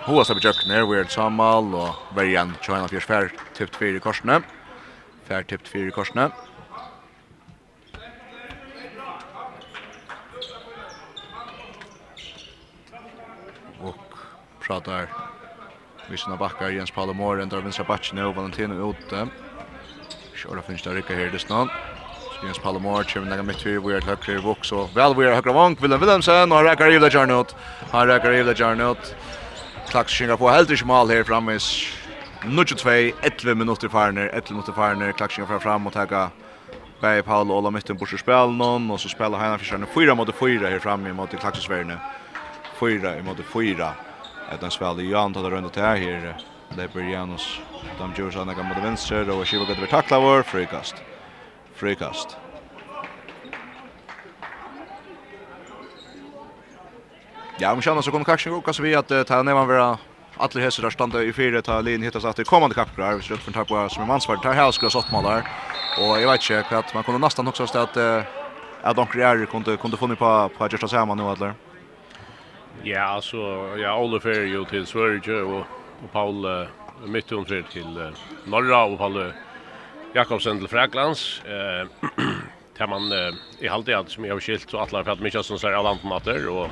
Hoa 0.04 0.24
så 0.24 0.34
Jökne 0.34 0.84
Weird 0.84 1.10
Samal 1.10 1.74
och 1.74 1.94
Varian 2.14 2.54
China 2.60 2.88
för 2.88 3.00
fär 3.00 3.32
typ 3.54 3.74
4 3.74 3.96
i 3.96 4.00
korsne. 4.00 4.42
Fär 5.24 5.42
typ 5.42 5.66
4 5.68 5.88
i 5.88 5.90
korsne. 5.90 6.30
Och 13.80 14.14
pratar 14.60 15.08
Vissna 16.10 16.36
backar 16.36 16.70
Jens 16.70 16.90
Palomor, 16.90 17.40
ändrar 17.40 17.60
vänstra 17.60 17.84
backen 17.84 18.18
och 18.18 18.34
Valentino 18.34 18.90
ute. 18.90 19.28
Kör 20.34 20.60
finns 20.60 20.82
det 20.82 20.94
rycka 20.94 21.14
här 21.14 21.26
i 21.26 21.30
distan. 21.30 21.68
Jens 22.44 22.58
Palomar 22.58 23.02
kommer 23.02 23.30
lägga 23.30 23.42
mitt 23.42 23.62
fyra, 23.62 23.80
vi 23.80 23.94
är 23.94 24.00
till 24.00 24.08
högre 24.08 24.32
i 24.32 24.36
Vox 24.36 24.68
så 24.68 24.88
väl 24.94 25.14
vi 25.14 25.26
är 25.26 25.34
högre 25.34 25.52
vank, 25.52 25.82
Willem 25.82 26.00
Willemsen 26.00 26.52
och 26.52 26.58
han 26.58 26.66
räkar 26.66 26.92
Ivla 26.92 27.10
Jarnot. 27.10 27.56
Han 27.90 28.06
räkar 28.06 28.32
Ivla 28.32 28.54
Jarnot. 28.54 29.14
Klax 29.90 30.12
skingar 30.12 30.36
på 30.36 30.48
helt 30.48 30.70
inte 30.70 30.84
mål 30.84 31.10
här 31.10 31.22
framvis. 31.24 31.92
Nutch 32.44 32.72
2, 32.72 32.90
11 32.90 33.54
minuter 33.54 33.88
farner, 33.88 34.26
11 34.26 34.42
minuter 34.50 34.72
farner, 34.72 35.12
Klax 35.12 35.34
skingar 35.34 35.46
fram 35.46 35.60
fram 35.60 35.86
och 35.86 35.92
tagga 35.92 36.30
Bæði 36.98 37.22
Paul 37.22 37.50
Ola 37.54 37.70
mitten 37.70 37.96
bort 37.96 38.10
spel 38.18 38.50
någon 38.50 38.90
och 38.90 39.00
så 39.00 39.08
spelar 39.08 39.38
Heina 39.38 39.58
Fischerne 39.58 39.86
4 39.94 40.14
mot 40.14 40.34
4 40.34 40.68
här 40.68 40.78
framme 40.78 41.12
mot 41.12 41.30
Klaksesverne. 41.30 41.98
4 42.80 43.22
mot 43.22 43.38
4. 43.52 43.92
Etan 44.54 44.70
spiller 44.70 45.02
Jan 45.02 45.34
tar 45.34 45.50
runt 45.50 45.76
här 45.76 45.96
här 45.96 46.36
Leper 46.76 47.00
Janus. 47.00 47.60
Dam 47.98 48.12
Jursan 48.16 48.54
kan 48.54 48.66
mot 48.66 48.84
vänster 48.84 49.30
och 49.30 49.46
Shiva 49.46 49.64
går 49.64 49.74
til 49.74 49.86
takla 49.86 50.20
vår 50.20 50.42
frikast 50.42 51.07
frikast. 51.78 52.36
Ja, 57.58 57.72
om 57.72 57.82
kjenner 57.82 58.02
så 58.06 58.14
kunne 58.14 58.26
kanskje 58.26 58.52
gå 58.54 58.60
kanskje 58.62 58.84
vi 58.84 58.94
at 58.94 59.10
uh, 59.10 59.24
ta 59.26 59.42
man 59.42 59.66
vera 59.66 59.96
Atler 60.38 60.62
Hesser 60.62 60.86
har 60.86 60.94
standa 60.94 61.22
i 61.26 61.32
fire, 61.34 61.62
ta 61.62 61.80
linjen 61.82 62.06
hittas 62.06 62.26
at 62.28 62.38
det 62.38 62.46
kommande 62.46 62.76
kapkrar, 62.78 63.16
hvis 63.18 63.30
Rødfjern 63.30 63.56
tar 63.56 63.66
på 63.66 63.80
som 63.90 64.04
er 64.04 64.06
mannsvart, 64.06 64.42
tar 64.42 64.54
her 64.54 64.70
skulle 64.70 64.92
satt 64.94 65.10
og 65.10 66.20
jeg 66.20 66.28
vet 66.28 66.44
ikke 66.46 66.78
at 66.78 66.94
man 66.94 67.02
kunne 67.02 67.18
nesten 67.18 67.44
nok 67.44 67.56
sagt 67.56 67.74
at 67.74 67.96
at 68.84 68.96
Donker 68.96 69.18
Jære 69.18 69.46
kunde 69.46 69.76
kunde 69.76 69.96
funnet 69.96 70.18
på, 70.18 70.48
på 70.58 70.64
at 70.64 70.70
Gjørsta 70.70 70.88
Sæma 70.88 71.14
nu 71.14 71.30
Atler. 71.30 71.54
Ja, 72.84 73.14
altså, 73.14 73.38
ja, 73.78 73.98
Ole 73.98 74.20
Ferry 74.20 74.54
jo 74.54 74.64
til 74.64 74.86
Sverige, 74.86 75.42
og, 75.42 75.66
og 76.02 76.10
Paul 76.12 76.44
uh, 76.46 77.08
Mittunfred 77.08 77.64
til 77.70 77.86
uh, 77.86 78.14
Norra, 78.46 78.86
og 78.86 78.98
Paul 78.98 79.16
uh, 79.16 79.32
Jakobsen 80.14 80.58
til 80.58 80.68
Fraklands. 80.68 81.42
Eh 81.46 81.86
tar 82.78 82.86
man 82.86 83.12
eh, 83.12 83.34
i 83.60 83.66
halde 83.66 83.96
allt 83.96 84.10
som 84.10 84.24
jag 84.24 84.34
har 84.34 84.40
skilt 84.40 84.70
så 84.70 84.78
alla 84.78 85.04
för 85.04 85.12
att 85.12 85.20
mycket 85.20 85.44
som 85.44 85.58
så 85.58 85.68
här 85.68 85.82
landet 85.82 86.04
matter 86.04 86.48
och 86.48 86.70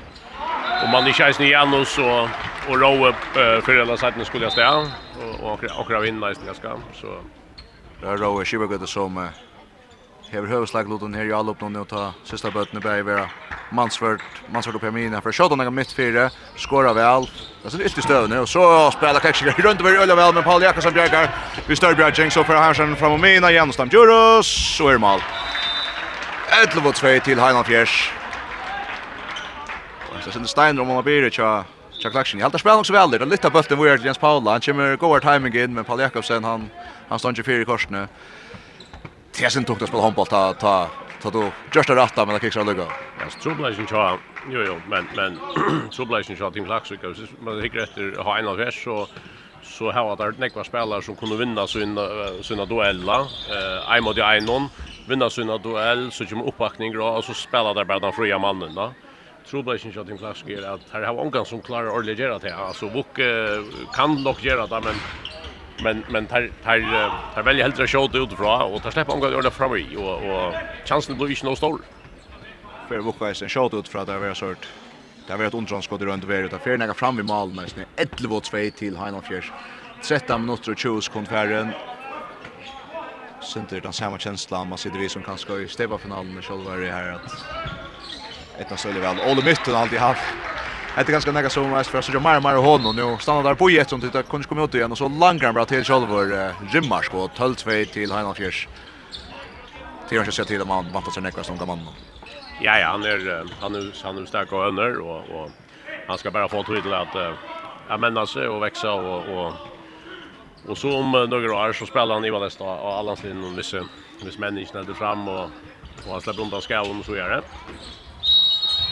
och 0.83 0.91
man 0.93 1.07
i 1.09 1.13
chans 1.13 1.39
ni 1.39 1.47
igen 1.47 1.75
och 1.75 1.87
så 1.87 2.29
och 2.69 2.81
row 2.81 3.07
upp 3.09 3.25
för 3.65 3.81
alla 3.81 3.97
sidan 3.97 4.25
skulle 4.25 4.45
jag 4.45 4.53
ställa 4.53 4.87
och 5.43 5.65
och 5.79 5.91
och 5.91 6.05
vinna 6.05 6.31
i 6.31 6.35
ska 6.35 6.79
så 6.95 7.21
Røy 8.03 8.17
Røy 8.17 8.45
Skibbergøtte 8.45 8.87
som 8.87 9.17
Uh, 9.17 9.29
hever 10.31 10.49
høveslagluten 10.51 11.15
her 11.15 11.29
i 11.29 11.35
allåpnån 11.35 11.77
nå 11.77 11.85
ta 11.87 12.09
sista 12.27 12.51
bøttene 12.51 12.83
bæg 12.83 13.05
vera 13.07 13.27
Mansvart, 13.75 14.23
Mansvart 14.53 14.79
og 14.79 14.83
Permina 14.83 15.21
for 15.23 15.35
Sjåton 15.35 15.61
er 15.63 15.71
mitt 15.75 15.93
fire, 15.95 16.29
skåra 16.59 16.93
vel 16.97 17.29
det 17.29 17.69
er 17.69 17.75
sin 17.75 17.85
ytlig 17.87 18.05
støvne 18.07 18.41
og 18.43 18.49
så 18.51 18.65
spela 18.95 19.23
Keksiker 19.23 19.63
rundt 19.67 19.83
over 19.85 20.03
Øla 20.03 20.17
vel 20.19 20.35
med 20.35 20.47
Paul 20.47 20.63
Jakobsen 20.63 20.95
bjergar 20.95 21.31
vi 21.69 21.79
stør 21.79 21.95
bjergjeng 21.99 22.35
så 22.35 22.45
fyrir 22.45 22.63
Hansen 22.63 22.97
fram 22.99 23.15
og 23.15 23.23
Mina 23.23 23.53
Jansdam 23.55 23.91
Djuros 23.93 24.51
og 24.83 24.93
er 24.93 25.03
mal 25.03 25.23
11-2 26.65 27.17
til 27.27 27.43
Heinan 27.43 27.65
Fjers 27.69 27.97
og 30.11 30.23
så 30.25 30.35
sen 30.35 30.51
Steiner 30.51 30.83
om 30.83 30.95
han 30.95 31.05
blir 31.07 31.31
tja 31.31 31.65
Jack 31.97 32.15
Lakshin. 32.15 32.41
Helt 32.41 32.61
spelar 32.61 32.79
också 32.79 32.93
väl. 32.93 33.11
Det 33.11 33.17
är 33.17 33.27
lite 33.27 33.51
bulten 33.51 33.79
vart 33.79 34.05
Jens 34.05 34.19
Paula. 34.19 34.51
Han 34.51 34.61
kommer 34.61 34.97
goar 34.97 35.21
timing 35.21 35.55
in 35.55 35.75
men 35.75 35.85
Paul 35.85 36.01
Jakobsen 36.01 36.45
han 36.45 36.71
han 37.09 37.19
står 37.19 37.29
inte 37.29 37.43
fyra 37.43 37.63
i 37.63 37.65
korsen 37.65 37.93
nu. 37.93 38.07
Det 39.39 39.45
är 39.45 39.49
sen 39.49 39.65
tog 39.65 39.79
det 39.79 39.87
spela 39.87 40.03
handboll 40.03 40.27
ta 40.27 40.55
ta 40.55 40.91
ta 41.23 41.31
då 41.31 41.55
just 41.75 41.89
det 41.89 41.97
rätta 41.97 42.27
men 42.27 42.35
det 42.35 42.41
kickar 42.41 42.65
lugga. 42.65 42.87
Ja, 43.21 43.29
trubbelation 43.43 43.87
tja. 43.87 44.19
Jo 44.49 44.61
jo, 44.69 44.83
men 44.87 45.05
men 45.15 45.41
trubbelation 45.97 46.37
tja 46.37 46.51
team 46.51 46.67
Laxvik 46.67 47.01
så 47.01 47.25
man 47.45 47.63
hickar 47.63 47.79
efter 47.79 48.23
ha 48.25 48.39
en 48.39 48.49
av 48.49 48.57
vers 48.57 48.85
så 48.85 49.09
så 49.63 49.91
här 49.91 50.17
det 50.17 50.39
några 50.39 50.65
spelare 50.65 51.03
som 51.03 51.17
kunde 51.17 51.37
vinna 51.37 51.67
sina 51.67 52.03
sina 52.43 52.65
duella 52.67 53.19
eh 53.55 53.97
en 53.97 54.05
mot 54.05 54.19
en 54.19 54.69
vinna 55.09 55.31
sina 55.31 55.59
duell 55.59 56.13
så 56.13 56.27
kommer 56.27 56.49
uppbackning 56.49 56.99
och 56.99 57.25
så 57.25 57.35
spelar 57.35 57.75
där 57.75 57.85
bara 57.85 58.01
den 58.01 58.13
fria 58.13 58.39
mannen 58.39 58.75
då 58.75 58.95
trubbelation 59.51 59.93
tja 59.93 60.05
team 60.05 60.19
Laxvik 60.21 60.59
är 60.59 60.63
att 60.75 60.91
här 60.91 61.03
har 61.03 61.21
ongan 61.21 61.45
som 61.47 61.63
klarar 61.63 61.99
att 61.99 62.19
göra 62.19 62.39
det. 62.39 62.57
Alltså 62.57 62.89
Vuk 62.89 63.19
kan 63.93 64.25
dock 64.25 64.45
göra 64.45 64.67
det 64.67 64.81
men 64.81 64.95
men 65.79 66.05
men 66.09 66.27
tar 66.27 66.51
tar 66.63 67.11
tar 67.35 67.43
väldigt 67.43 67.65
helt 67.65 67.79
att 67.81 67.91
skjuta 67.91 68.19
utifrån 68.19 68.63
och 68.63 68.83
tar 68.83 68.91
släppa 68.91 69.13
omgången 69.13 69.39
ända 69.39 69.51
fram 69.51 69.77
i 69.77 69.97
och 69.97 70.49
och 70.49 70.57
chansen 70.89 71.17
blir 71.17 71.31
inte 71.31 71.47
nog 71.47 71.57
stor. 71.57 71.83
För 72.89 72.99
Vukva 72.99 73.31
är 73.31 73.43
en 73.43 73.49
skjut 73.49 73.75
utifrån 73.75 74.07
där 74.07 74.19
vi 74.19 74.27
har 74.27 74.35
sort. 74.35 74.69
Där 75.27 75.35
har 75.35 75.39
har 75.39 75.49
ett 75.49 75.55
underskott 75.55 76.03
runt 76.03 76.25
över 76.25 76.45
utan 76.45 76.61
för 76.61 76.77
några 76.77 76.95
fram 76.95 77.17
vid 77.17 77.25
mål 77.25 77.55
nästan 77.55 77.85
11 77.97 78.41
2 78.41 78.57
till 78.77 78.97
Heinolfjärs. 78.97 79.53
13 80.09 80.43
minuter 80.47 80.71
och 80.73 80.79
20 80.79 81.01
sekund 81.03 81.75
Sinter 83.41 83.81
den 83.81 83.93
samma 83.93 84.19
känslan 84.19 84.69
man 84.69 84.79
sitter 84.79 84.99
vi 84.99 85.09
som 85.09 85.23
kanske 85.23 85.59
i 85.59 85.69
steva 85.69 85.99
finalen 85.99 86.35
med 86.35 86.45
Scholvar 86.45 86.79
här 86.79 87.09
att 87.13 87.47
ett 88.59 88.73
av 88.73 88.77
Sölle 88.77 89.01
väl. 89.01 89.21
Ole 89.21 89.43
Mytten 89.43 89.75
har 89.75 89.83
alltid 89.83 89.99
haft 89.99 90.37
Det 90.97 91.09
är 91.09 91.13
ganska 91.13 91.33
nära 91.33 91.51
som 91.51 91.71
mest 91.71 91.91
för 91.91 92.03
så 92.03 92.13
jag 92.13 92.23
mer 92.23 92.41
mer 92.41 92.57
honom 92.57 92.97
nu 92.97 93.17
stannar 93.21 93.43
där 93.43 93.55
på 93.55 93.69
ett 93.69 93.89
som 93.91 94.01
tittar 94.01 94.23
kunde 94.23 94.47
komma 94.49 94.65
ut 94.65 94.75
igen 94.75 94.93
och 94.93 94.99
så 94.99 95.09
langar 95.09 95.53
bra 95.53 95.65
till 95.65 95.85
Schalver 95.85 96.55
rimmar 96.73 97.03
skott 97.03 97.39
12-2 97.39 97.85
till 97.85 98.13
Heinolfjärs. 98.13 98.69
Det 100.09 100.17
är 100.17 100.25
ju 100.25 100.33
så 100.33 100.43
att 100.43 100.67
man 100.67 100.93
vantar 100.93 101.11
sig 101.13 101.23
näkva 101.23 101.45
som 101.45 101.59
gammal. 101.59 101.79
Ja 102.59 102.79
ja, 102.79 102.89
han 102.89 103.03
är 103.05 103.47
han 103.61 103.75
är 103.75 104.05
han 104.05 104.19
är 104.19 104.27
stark 104.27 104.53
och 104.53 104.65
önner 104.65 104.99
och 105.01 105.21
och 105.37 105.53
han 106.07 106.19
ska 106.19 106.31
bara 106.31 106.49
få 106.49 106.65
till 106.65 106.93
att 106.93 107.15
ja 107.89 107.97
men 107.99 108.27
sig 108.27 108.49
och 108.49 108.63
växa 108.63 108.93
och 108.93 109.47
och 109.47 109.55
Och 110.63 110.79
så 110.79 110.97
om 110.97 111.13
några 111.13 111.55
år 111.55 111.73
så 111.73 111.87
spelar 111.87 112.15
han 112.15 112.25
i 112.25 112.31
Valesta 112.31 112.65
och 112.65 112.99
Allanslinjen 112.99 113.45
och 113.45 113.59
vissa 113.59 113.89
vissa 114.21 114.41
människor 114.41 114.85
där 114.85 114.95
fram 114.95 115.29
och 115.29 115.51
och 116.05 116.13
han 116.13 116.21
släpper 116.21 116.43
undan 116.43 116.63
skaven 116.63 117.05
så 117.05 117.17
gör 117.17 117.31
det. 117.31 117.43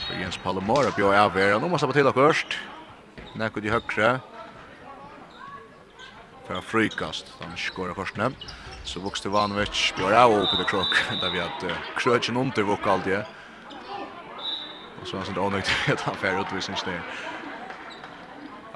Så 0.05 0.19
Jens 0.21 0.37
Palomar 0.39 0.91
bjør 0.97 1.17
av 1.17 1.37
her. 1.39 1.57
Nå 1.61 1.69
må 1.69 1.79
han 1.81 1.93
til 1.97 2.11
først. 2.13 2.59
Nekko 3.41 3.63
de 3.65 3.73
høyre. 3.73 4.11
Fra 6.45 6.61
frykast. 6.61 7.33
Han 7.41 7.57
skårer 7.57 7.97
først 7.97 8.19
nem. 8.21 8.37
Så 8.85 9.01
vokste 9.01 9.33
Vanovic 9.33 9.95
bjør 9.97 10.19
av 10.19 10.35
og 10.35 10.51
Peter 10.51 10.69
Krok. 10.69 10.93
Der 11.23 11.33
vi 11.33 11.41
at 11.41 11.65
Krøtjen 11.97 12.37
under 12.37 12.69
vokk 12.69 12.87
alltid. 12.87 13.25
Og 15.01 15.09
så 15.09 15.17
er 15.17 15.23
han 15.23 15.31
sånn 15.31 15.41
ånøyd 15.47 15.73
at 15.95 16.05
han 16.05 16.21
fer 16.21 16.37
utvisningsnir. 16.43 17.01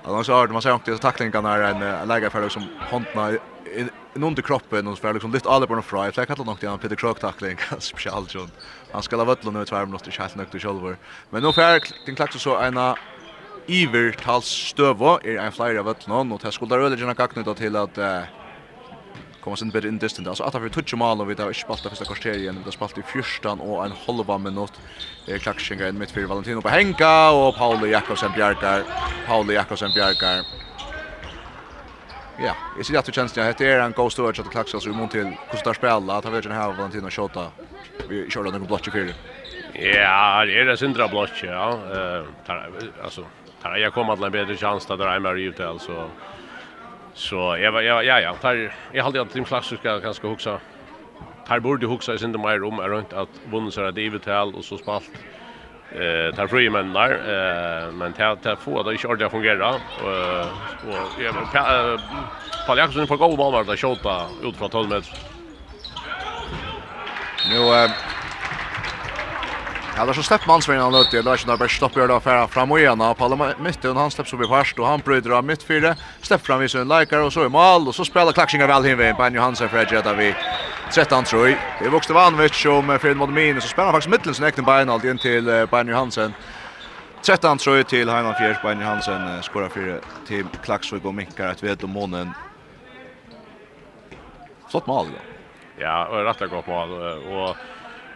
Annars 0.08 0.28
har 0.28 0.48
man 0.48 0.62
sett 0.62 0.88
att 0.88 1.00
tacklingarna 1.00 1.54
är 1.54 1.60
en 1.60 2.08
lägare 2.08 2.30
för 2.30 2.48
som 2.48 2.68
håndna 2.80 3.38
en 4.14 4.22
under 4.24 4.42
kroppen 4.42 4.86
och 4.86 4.98
för 4.98 5.14
liksom 5.14 5.32
lite 5.32 5.48
alla 5.48 5.66
på 5.66 5.74
den 5.74 5.82
fry. 5.82 6.10
Jag 6.14 6.28
kallar 6.28 6.44
nog 6.44 6.56
det 6.60 6.66
han 6.66 6.78
Peter 6.78 6.96
Krok 6.96 7.20
tackling 7.20 7.58
speciellt 7.78 8.34
John. 8.34 8.50
Han 8.92 9.02
ska 9.02 9.16
ha 9.16 9.24
varit 9.24 9.44
nu 9.44 9.64
två 9.64 9.86
minuter 9.86 10.10
chat 10.10 10.34
helt 10.34 10.50
till 10.50 10.60
själva. 10.60 10.96
Men 11.30 11.42
nu 11.42 11.52
får 11.52 12.06
den 12.06 12.16
klaxar 12.16 12.38
så 12.38 12.62
ena 12.62 12.96
Iver 13.66 14.12
tals 14.12 14.46
stövo 14.46 15.18
är 15.24 15.36
en 15.36 15.52
flyer 15.52 15.76
av 15.76 15.88
att 15.88 16.06
någon 16.06 16.32
och 16.32 16.40
det 16.42 16.52
skulle 16.52 16.76
röra 16.76 16.96
gärna 16.96 17.14
kaknuta 17.14 17.54
till 17.54 17.76
att 17.76 17.98
komma 19.40 19.56
sin 19.56 19.70
bit 19.70 19.84
in 19.84 19.98
distant. 19.98 20.28
Alltså 20.28 20.44
att 20.44 20.62
vi 20.62 20.70
touch 20.70 20.94
mål 20.94 21.20
och 21.20 21.30
vi 21.30 21.34
där 21.34 21.52
spalt 21.52 21.80
första 21.80 22.04
kvarteringen, 22.04 22.62
det 22.64 22.72
spalt 22.72 22.98
i 22.98 23.02
fyrstan 23.02 23.60
och 23.60 23.84
en 23.84 23.92
halva 24.06 24.38
minut. 24.38 24.72
Är 25.26 25.38
klaxinga 25.38 25.88
in 25.88 25.98
mitt 25.98 26.10
för 26.10 26.24
Valentino 26.24 26.60
på 26.62 26.68
Henka 26.68 27.30
och 27.30 27.56
Paolo 27.56 27.86
Jakobsen 27.86 28.32
Bjarkar. 28.32 28.84
Paolo 29.26 29.52
Jakobsen 29.52 29.90
Bjarkar 29.94 30.44
ja, 32.38 32.54
jag 32.76 32.86
ser 32.86 32.98
att 32.98 33.04
du 33.04 33.12
känns 33.12 33.32
det 33.32 33.44
heter 33.44 33.66
är 33.66 33.80
en 33.80 33.92
ghost 33.92 34.16
touch 34.16 34.40
att 34.40 34.50
klaxa 34.50 34.80
så 34.80 34.88
mot 34.88 35.10
till 35.10 35.32
hur 35.50 35.58
ska 35.58 35.74
spela 35.74 36.12
att 36.16 36.24
han 36.24 36.32
vet 36.32 36.44
inte 36.44 36.54
här 36.56 36.72
Valentino 36.72 37.10
shotta. 37.10 37.46
Vi 38.08 38.30
körde 38.30 38.50
den 38.50 38.66
blotch 38.66 38.88
för 38.90 38.98
det. 38.98 39.14
Ja, 39.72 40.44
det 40.44 40.60
är 40.60 40.64
det 40.64 40.76
syndra 40.76 41.08
blotch 41.08 41.44
ja. 41.44 41.78
Eh 41.92 42.24
alltså 43.04 43.24
tar 43.62 43.76
jag 43.76 43.92
kommer 43.92 44.12
att 44.12 44.22
en 44.22 44.32
bättre 44.32 44.56
chans 44.56 44.86
där 44.86 44.96
dra 44.96 45.20
mer 45.20 45.34
ut 45.34 45.60
alltså. 45.60 46.10
Så 47.14 47.36
jag 47.36 47.84
ja 47.84 48.02
ja 48.02 48.20
ja, 48.20 48.34
tar 48.34 48.72
jag 48.92 49.04
hade 49.04 49.22
att 49.22 49.30
Tim 49.30 49.44
Klaxo 49.44 49.76
ska 49.76 50.00
kanske 50.00 50.26
huxa. 50.26 50.60
Tar 51.46 51.60
borde 51.60 51.86
huxa 51.86 52.14
i 52.14 52.18
syndra 52.18 52.40
mer 52.40 52.64
om 52.64 52.80
runt 52.80 53.12
att 53.12 53.28
vunnit 53.50 53.74
så 53.74 53.80
där 53.80 53.92
det 53.92 54.02
och 54.56 54.64
så 54.64 54.78
spalt 54.78 55.10
eh 55.90 56.34
tar 56.34 56.46
fri 56.46 56.70
men 56.70 56.92
där 56.92 57.10
eh 57.12 57.92
men 57.92 58.12
tar 58.12 58.36
tar 58.36 58.56
få 58.56 58.82
då 58.82 58.92
inte 58.92 59.06
ordentligt 59.06 59.30
fungera 59.30 59.74
och 59.74 60.46
och 60.90 61.12
jag 61.22 61.34
men 61.34 61.46
Paul 62.66 62.78
Jackson 62.78 63.06
får 63.08 63.16
gå 63.16 63.36
bollen 63.36 63.66
där 63.66 63.76
skjuta 63.76 64.28
ut 64.42 64.56
från 64.56 64.70
12 64.70 64.88
meter. 64.88 65.12
Nu 67.42 67.56
eh 67.56 67.88
Ja, 69.98 70.04
där 70.04 70.12
så 70.12 70.22
släpp 70.22 70.46
mansvingen 70.46 70.82
han 70.82 70.94
ut. 70.94 71.10
Det 71.10 71.18
är 71.18 71.32
inte 71.32 71.56
bara 71.56 71.68
stopp 71.68 71.96
gör 71.96 72.08
det 72.08 72.16
affära 72.16 72.48
fram 72.48 72.72
och 72.72 72.78
igen. 72.78 73.14
Palma 73.18 73.54
mitt 73.58 73.84
och 73.84 73.96
han 73.96 74.10
släpps 74.10 74.32
upp 74.32 74.44
i 74.44 74.48
fast 74.48 74.78
och 74.78 74.86
han 74.86 75.00
bryter 75.00 75.30
av 75.30 75.44
mittfältet. 75.44 75.98
Släpper 76.22 76.44
fram 76.44 76.62
i 76.62 76.68
sin 76.68 76.88
likar 76.88 77.18
och 77.18 77.32
så 77.32 77.44
i 77.44 77.48
mål 77.48 77.88
och 77.88 77.94
så 77.94 78.04
spelar 78.04 78.32
klaxingar 78.32 78.66
väl 78.66 78.84
hinvägen 78.84 79.16
på 79.16 79.28
Johansen 79.28 79.68
för 79.68 79.78
att 79.78 80.18
vi 80.18 80.34
13 80.92 81.24
tror 81.24 81.48
jag. 81.48 81.58
Det 81.82 81.88
vuxte 81.88 82.12
Vanvich 82.12 82.62
som 82.62 82.98
Fred 82.98 83.16
mot 83.16 83.30
minus 83.30 83.64
så 83.64 83.68
spelar 83.68 83.92
faktiskt 83.92 84.10
mitteln 84.10 84.34
sin 84.34 84.52
på 84.52 84.62
bein 84.62 84.90
alltid 84.90 85.10
in 85.10 85.18
till 85.18 85.66
Benny 85.70 85.92
Johansen. 85.92 86.34
13 87.22 87.58
tror 87.58 87.76
jag 87.76 87.88
till 87.88 88.08
Heinan 88.08 88.34
Fjärs 88.34 88.62
Benny 88.62 88.82
Johansen 88.82 89.42
skorar 89.42 89.68
för 89.68 90.00
till 90.26 90.46
Klaxvik 90.62 91.04
och 91.04 91.14
Minkar 91.14 91.48
att 91.48 91.62
vet 91.62 91.84
om 91.84 91.90
månen. 91.90 92.30
Flott 94.70 94.86
mål 94.86 95.06
då. 95.06 95.18
Ja, 95.82 96.06
och 96.06 96.24
rätt 96.24 96.50
gott 96.50 96.66
mål 96.66 96.90
och 97.32 97.56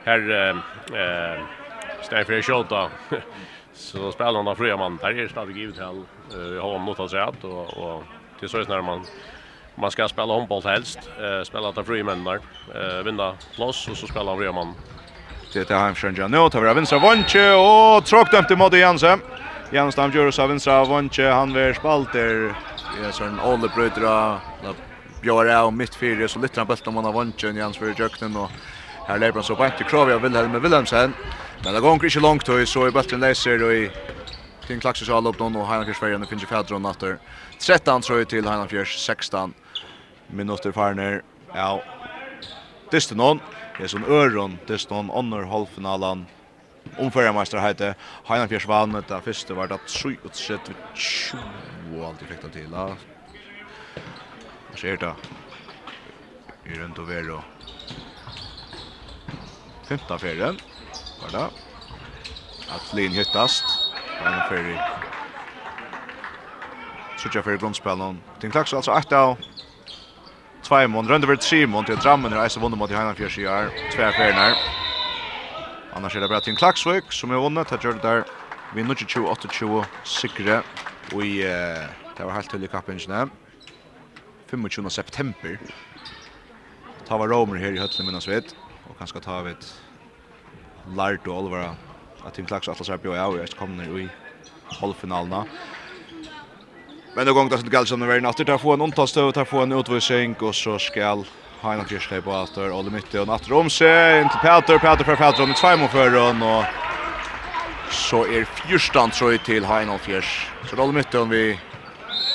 här 0.04 0.50
eh 0.94 1.61
Stein 2.02 2.24
för 2.24 2.42
skjuta. 2.42 2.90
Så 3.74 4.12
spelar 4.12 4.34
han 4.34 4.48
av 4.48 4.54
fria 4.54 4.76
man. 4.76 4.96
Där 4.96 5.18
är 5.18 5.28
stadigt 5.28 5.56
givet 5.56 5.74
till. 5.74 6.04
Jag 6.54 6.62
har 6.62 6.78
mot 6.78 7.00
oss 7.00 7.12
rätt 7.12 7.44
och 7.44 7.78
och 7.78 8.02
till 8.40 8.48
så 8.48 8.58
när 8.58 8.82
man 8.82 9.04
man 9.74 9.90
ska 9.90 10.08
spela 10.08 10.34
handboll 10.34 10.62
helst. 10.64 10.98
Eh 11.18 11.44
spela 11.44 11.72
till 11.72 11.82
fria 11.82 12.04
män 12.04 12.24
där. 12.24 12.40
Eh 12.74 13.04
vinna 13.04 13.34
plats 13.54 13.88
och 13.88 13.96
så 13.96 14.06
spelar 14.06 14.36
fria 14.36 14.52
man. 14.52 14.74
Det 15.52 15.70
är 15.70 15.78
han 15.78 15.94
från 15.94 16.14
Janne 16.14 16.38
och 16.38 16.52
tar 16.52 16.74
vänstra 16.74 16.98
vånche 16.98 17.52
och 17.52 18.04
tråk 18.04 18.30
dömt 18.30 18.58
mot 18.58 18.72
Jansen. 18.72 19.20
Jansen 19.70 20.12
gör 20.12 20.30
så 20.30 20.46
vänstra 20.46 20.84
vånche 20.84 21.30
han 21.30 21.52
vär 21.52 21.72
spalter. 21.72 22.54
Det 22.96 23.06
är 23.06 23.10
sån 23.10 23.40
all 23.40 23.60
the 23.60 23.68
brödra. 23.76 24.40
Björra 25.22 25.64
och 25.64 25.72
mittfyrre 25.72 26.28
så 26.28 26.38
lite 26.38 26.60
han 26.60 26.76
om 26.84 26.94
man 26.94 27.06
av 27.06 27.14
vånchen 27.14 27.56
Jens 27.56 27.76
för 27.76 28.00
jöknen 28.00 28.36
och 28.36 28.50
Här 29.06 29.18
lever 29.18 29.32
han 29.32 29.44
så 29.44 29.54
bant 29.54 29.76
til 29.76 29.86
Krovia 29.86 30.18
Wilhelm 30.18 30.52
Wilhelmsen. 30.62 31.14
Men 31.64 31.74
det 31.74 31.80
går 31.80 32.04
ikke 32.04 32.20
långt 32.20 32.46
då 32.46 32.66
så 32.66 32.88
i 32.88 32.90
bulten 32.90 33.20
läser 33.20 33.62
och 33.62 33.74
i 33.74 33.90
Kring 34.66 34.80
Klaxus 34.80 35.08
og 35.08 35.16
Alop 35.16 35.40
og 35.40 35.66
Heinan 35.68 35.84
Fjers 35.84 35.98
Ferien 35.98 36.26
finnes 36.26 36.44
i 36.44 36.46
fædre 36.46 36.74
og 36.74 36.82
natter. 36.82 37.18
13 37.58 38.02
tror 38.02 38.18
jag 38.18 38.28
till 38.28 38.48
Heinan 38.48 38.68
Fjers, 38.68 38.98
16 38.98 39.54
minutter 40.30 40.72
farner. 40.72 41.22
Ja, 41.54 41.80
dyste 42.92 43.14
någon. 43.14 43.40
Det 43.76 43.84
er 43.84 43.88
sånn 43.88 44.04
øron, 44.06 44.58
dyste 44.68 44.94
noen, 44.94 45.10
ånder 45.10 45.48
halvfinalen. 45.50 46.26
Omförarmästare 46.98 47.60
heter 47.60 47.94
Heinan 48.28 48.48
Fjers 48.48 48.66
vann, 48.66 48.92
det 49.08 49.20
första 49.24 49.54
var 49.54 49.68
det 49.68 49.78
7 49.86 50.16
och 50.24 50.34
7 50.34 50.54
og 50.54 50.96
20 50.96 52.04
alltid 52.04 52.28
fick 52.28 52.42
det 52.42 52.48
till. 52.48 52.68
Ja. 52.72 52.96
Vad 54.70 54.78
ser 54.78 54.96
det? 54.96 55.14
I 56.64 56.78
rundt 56.78 56.98
og 56.98 57.08
vero. 57.08 57.42
15 59.88 60.18
färre. 60.18 60.54
Var 61.22 61.30
det? 61.30 61.48
Att 62.74 62.94
Lin 62.94 63.12
hyttast. 63.12 63.64
Han 64.24 64.48
färre. 64.48 64.84
Sucha 67.18 67.42
färre 67.42 67.56
grundspelen. 67.56 68.20
Tin 68.40 68.50
Klax 68.50 68.74
alltså 68.74 68.90
8 68.90 69.18
av. 69.18 69.38
2 70.62 70.88
mån 70.88 71.08
Röndevert 71.08 71.40
tre 71.40 71.66
mån 71.66 71.84
till 71.84 71.96
Drammen 71.96 72.32
är 72.32 72.48
så 72.48 72.60
vunnen 72.60 72.78
mot 72.78 72.90
Johanna 72.90 73.14
Fjörsjär. 73.14 73.68
Två 73.92 74.12
färre. 74.12 74.54
Annars 75.92 76.16
är 76.16 76.20
det 76.20 76.28
bara 76.28 76.40
Tin 76.40 76.56
Klaxvik 76.56 77.12
som 77.12 77.30
är 77.30 77.34
vunnit. 77.34 77.68
Det 77.68 77.84
gör 77.84 77.92
det 77.92 78.08
där. 78.08 78.24
Vi 78.74 78.82
28-20 78.82 79.84
sikre. 80.04 80.62
Och 81.14 81.24
i... 81.24 81.42
Det 82.16 82.24
var 82.24 82.32
helt 82.32 82.50
till 82.50 82.64
i 82.64 82.68
kappingen. 82.68 83.30
25 84.50 84.90
september. 84.90 85.58
Ta 87.08 87.18
var 87.18 87.28
Romer 87.28 87.56
her 87.56 87.72
i 87.72 87.78
høttene 87.78 88.06
minnes 88.06 88.28
vidt 88.28 88.54
och 88.92 88.98
kanske 88.98 89.20
ta 89.20 89.42
vet 89.42 89.80
lart 90.96 91.26
och 91.26 91.36
allvar 91.36 91.74
att 92.24 92.34
Tim 92.34 92.46
Klax 92.46 92.68
Atlas 92.68 92.88
RPO 92.88 93.14
ja, 93.14 93.36
jag 93.36 93.50
kommer 93.50 93.86
nu 93.86 94.02
i 94.02 94.08
halvfinalerna. 94.80 95.44
Men 97.14 97.26
då 97.26 97.34
gång 97.34 97.48
då 97.48 97.58
så 97.58 97.66
galt 97.66 97.88
som 97.88 98.00
det 98.00 98.06
när 98.06 98.20
natten 98.20 98.46
där 98.46 98.58
få 98.58 98.72
en 98.72 98.80
untastöv 98.80 99.32
där 99.32 99.44
få 99.44 99.62
en 99.62 99.72
utvisning 99.72 100.36
och 100.40 100.54
så 100.54 100.78
skall 100.78 101.24
Heinrich 101.60 101.88
Kirschke 101.88 102.20
på 102.22 102.32
att 102.32 102.54
där 102.54 102.78
alla 102.78 102.90
mitt 102.90 103.14
och 103.14 103.26
natten 103.26 103.52
om 103.52 103.70
seg. 103.70 104.22
Inn 104.22 104.28
til 104.28 104.40
Peter 104.42 104.78
Peter 104.78 105.04
fra 105.04 105.16
Peter 105.16 105.46
med 105.46 105.56
tvei 105.56 105.76
mot 105.76 105.90
för 105.90 106.16
og 106.16 106.64
så 107.90 108.24
er 108.26 108.44
fyrstan 108.44 109.10
tror 109.10 109.32
jag 109.32 109.44
till 109.44 109.64
Heinrich 109.64 110.06
Kirsch. 110.06 110.48
Så 110.70 110.76
då 110.76 110.92
mitt 110.92 111.14
om 111.14 111.28
vi 111.28 111.58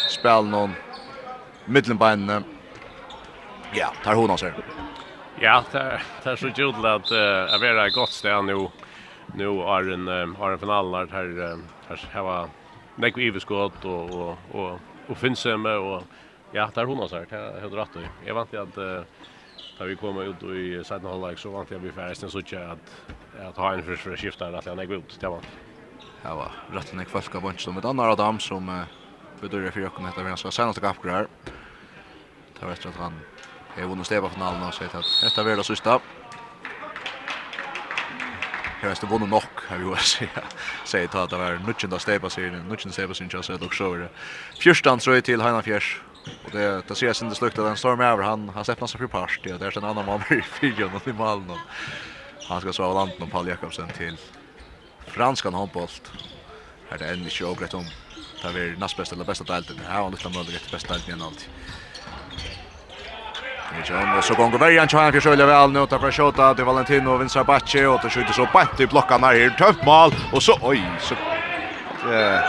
spiller 0.09 0.41
noen 0.41 0.75
middelbeinene. 1.65 2.43
Ja, 3.73 3.91
tar 4.03 4.15
hon 4.15 4.29
oss 4.29 4.41
här. 4.41 4.86
Ja, 5.41 5.63
det 5.71 6.31
er 6.31 6.35
så 6.35 6.49
kul 6.49 6.85
att 6.85 7.11
jag 7.11 7.59
vet 7.59 7.77
att 7.77 7.93
gott 7.93 8.09
sted 8.09 8.45
nu 8.45 8.69
nu 9.35 9.59
er 9.59 9.93
en 9.93 10.35
har 10.35 10.51
en 10.51 10.59
final 10.59 10.91
där 10.91 11.07
Her, 11.87 12.09
her 12.11 12.21
var 12.21 12.49
Nekve 12.95 13.21
Iveskott 13.21 13.85
och 13.85 14.11
och 14.11 14.37
och 14.51 14.79
og 15.07 15.17
Finnsemme 15.17 15.69
och 15.69 16.03
ja, 16.51 16.69
där 16.73 16.85
hon 16.85 16.97
har 16.97 17.07
sagt 17.07 17.31
jag 17.31 17.61
hade 17.61 17.77
rätt. 17.77 17.97
Jeg 18.25 18.35
vant 18.35 18.53
ju 18.53 18.61
att 18.61 18.75
da 19.79 19.85
vi 19.85 19.95
kom 19.95 20.17
ut 20.17 20.43
i 20.43 20.83
Sydney 20.83 21.11
Hall 21.11 21.37
så 21.37 21.49
vant 21.49 21.71
jag 21.71 21.79
vi 21.79 21.91
färdigt 21.91 22.17
så 22.17 22.29
tycker 22.29 22.59
att 22.59 23.13
att 23.49 23.57
ha 23.57 23.73
en 23.73 23.83
första 23.83 24.17
skift 24.17 24.39
där 24.39 24.53
att 24.53 24.65
jag 24.65 24.77
Nekve 24.77 24.95
ut 24.95 25.17
det 25.19 25.29
var. 25.29 25.41
Ja 26.23 26.35
va, 26.35 26.51
rätt 26.73 26.93
när 26.93 27.05
folk 27.05 27.33
har 27.33 27.41
bunch 27.41 27.67
med 27.67 27.85
andra 27.85 28.11
Adam 28.11 28.39
som 28.39 28.85
bedömer 29.41 29.71
för 29.71 29.81
jag 29.81 29.93
kommer 29.93 30.09
att 30.09 30.17
vi 30.17 30.37
så 30.37 30.51
sen 30.51 30.69
att 30.69 30.81
kapgrar. 30.81 31.27
Det 32.59 32.65
var 32.65 32.69
rätt 32.71 32.85
att 32.85 32.95
han 32.95 33.13
Vi 33.77 33.83
har 33.83 33.89
vunnit 33.89 34.07
stäva 34.09 34.29
finalen 34.33 34.63
og 34.65 34.73
sier 34.73 34.89
at 34.97 35.09
dette 35.21 35.43
er 35.45 35.59
det 35.59 35.65
sista. 35.65 35.99
er 38.81 38.95
det 39.01 39.09
vunnet 39.09 39.29
nok, 39.29 39.63
har 39.69 39.77
vi 39.77 39.83
jo 39.83 39.95
sier. 40.01 40.45
Sier 40.85 41.07
ta 41.07 41.23
att 41.23 41.29
det 41.29 41.37
var 41.37 41.59
nutjenda 41.67 41.99
stäva 41.99 42.29
serien, 42.29 42.67
nutjenda 42.69 42.93
stäva 42.93 43.13
serien 43.13 43.29
jag 43.33 43.45
sett 43.45 43.61
också 43.61 43.83
över 43.83 43.97
det. 43.97 44.09
Fjörstan 44.59 44.99
tror 44.99 45.15
jeg 45.15 45.23
til 45.23 45.41
Heina 45.41 45.61
Fjers. 45.61 46.01
Og 46.45 46.51
det, 46.51 46.83
det 46.89 46.97
ser 46.97 47.13
sin 47.13 47.29
det 47.29 47.37
slukt 47.37 47.55
den 47.55 47.65
han 47.65 47.77
stormar 47.77 48.11
över 48.11 48.23
han, 48.23 48.49
han 48.49 48.65
släppnar 48.65 48.87
seg 48.87 48.99
for 48.99 49.07
parst. 49.07 49.45
ja. 49.45 49.57
Det 49.57 49.67
er 49.67 49.77
en 49.77 49.85
annan 49.85 50.05
mann 50.05 50.25
i 50.31 50.41
fyrjan 50.41 50.95
og 50.95 51.07
i 51.07 51.11
Malmö. 51.11 51.57
Han 52.47 52.61
skal 52.61 52.73
svara 52.73 52.93
landen 52.93 53.23
om 53.23 53.29
Paul 53.29 53.47
Jakobsen 53.47 53.89
til 53.97 54.17
franskan 55.07 55.53
handbollt. 55.53 56.11
Her 56.89 56.97
er 56.97 56.97
det 56.97 57.11
enn 57.13 57.25
ikke 57.25 57.45
ågrätt 57.45 57.73
om. 57.73 57.85
Det 58.41 58.55
er 58.55 58.75
näst 58.79 58.97
best 58.97 59.11
eller 59.11 59.25
bästa 59.25 59.43
delten. 59.43 59.79
Här 59.79 59.93
har 59.93 60.03
han 60.03 60.11
lite 60.11 60.29
möjlighet 60.29 60.61
till 60.61 60.71
bästa 60.71 60.93
delten 60.93 61.09
igjen 61.09 61.21
alltid. 61.21 61.49
Jan 63.75 64.21
så 64.21 64.35
gång 64.35 64.53
över 64.53 64.69
igen 64.69 64.87
Chan 64.87 65.13
försöker 65.13 65.45
väl 65.45 65.71
nu 65.71 65.85
ta 65.87 66.11
skjuta 66.11 66.53
till 66.55 66.65
Valentino 66.65 67.17
Vincent 67.17 67.47
Bacci 67.47 67.85
och 67.85 67.99
det 68.03 68.09
skjuter 68.09 68.33
så 68.33 68.47
bänt 68.53 68.79
i 68.79 68.87
blockan 68.87 69.23
här 69.23 69.49
tufft 69.49 69.85
mål 69.85 70.11
och 70.33 70.43
så 70.43 70.53
oj 70.61 70.81
så 70.99 71.13
eh 72.11 72.39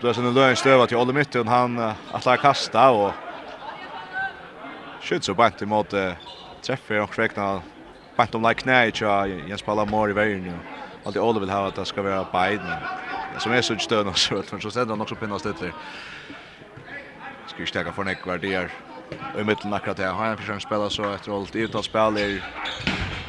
då 0.00 0.14
sen 0.14 0.34
lön 0.34 0.56
stöva 0.56 0.86
till 0.86 0.96
Olle 0.96 1.12
mitten 1.12 1.48
han 1.48 1.78
att 2.12 2.40
kasta 2.40 2.90
och 2.90 3.12
skjuter 5.00 5.24
så 5.24 5.34
bänt 5.34 5.60
mot 5.60 5.90
träffar 6.66 7.00
och 7.00 7.18
räknar 7.18 7.60
bänt 8.16 8.34
om 8.34 8.42
like 8.42 8.60
knä 8.62 8.90
ja 8.94 9.26
Jens 9.26 9.62
Palamori 9.62 10.12
väl 10.12 10.28
nu 10.28 10.58
alltid 11.04 11.22
Olle 11.22 11.40
vill 11.40 11.50
ha 11.50 11.66
att 11.68 11.74
det 11.74 11.86
ska 11.86 12.02
vara 12.02 12.24
Biden 12.24 12.76
som 13.38 13.52
är 13.52 13.62
så 13.62 13.78
stön 13.78 14.06
och 14.06 14.18
så 14.24 14.38
att 14.38 14.52
man 14.52 14.60
så 14.60 14.70
sätter 14.70 14.90
han 14.90 15.00
också 15.00 15.14
pinnas 15.14 15.44
lite 15.44 15.72
Ska 17.46 17.60
ju 17.60 17.66
stäcka 17.66 17.92
för 17.92 18.04
nekvar 18.04 18.38
det 18.38 18.70
Och 19.34 19.40
i 19.40 19.44
mitten 19.44 19.72
akkurat 19.72 19.96
det. 19.96 20.06
Han 20.06 20.36
försöker 20.36 20.60
spela 20.60 20.90
så 20.90 21.14
efter 21.14 21.36
allt 21.36 21.56
utan 21.56 21.82
spel 21.82 22.16
är 22.16 22.42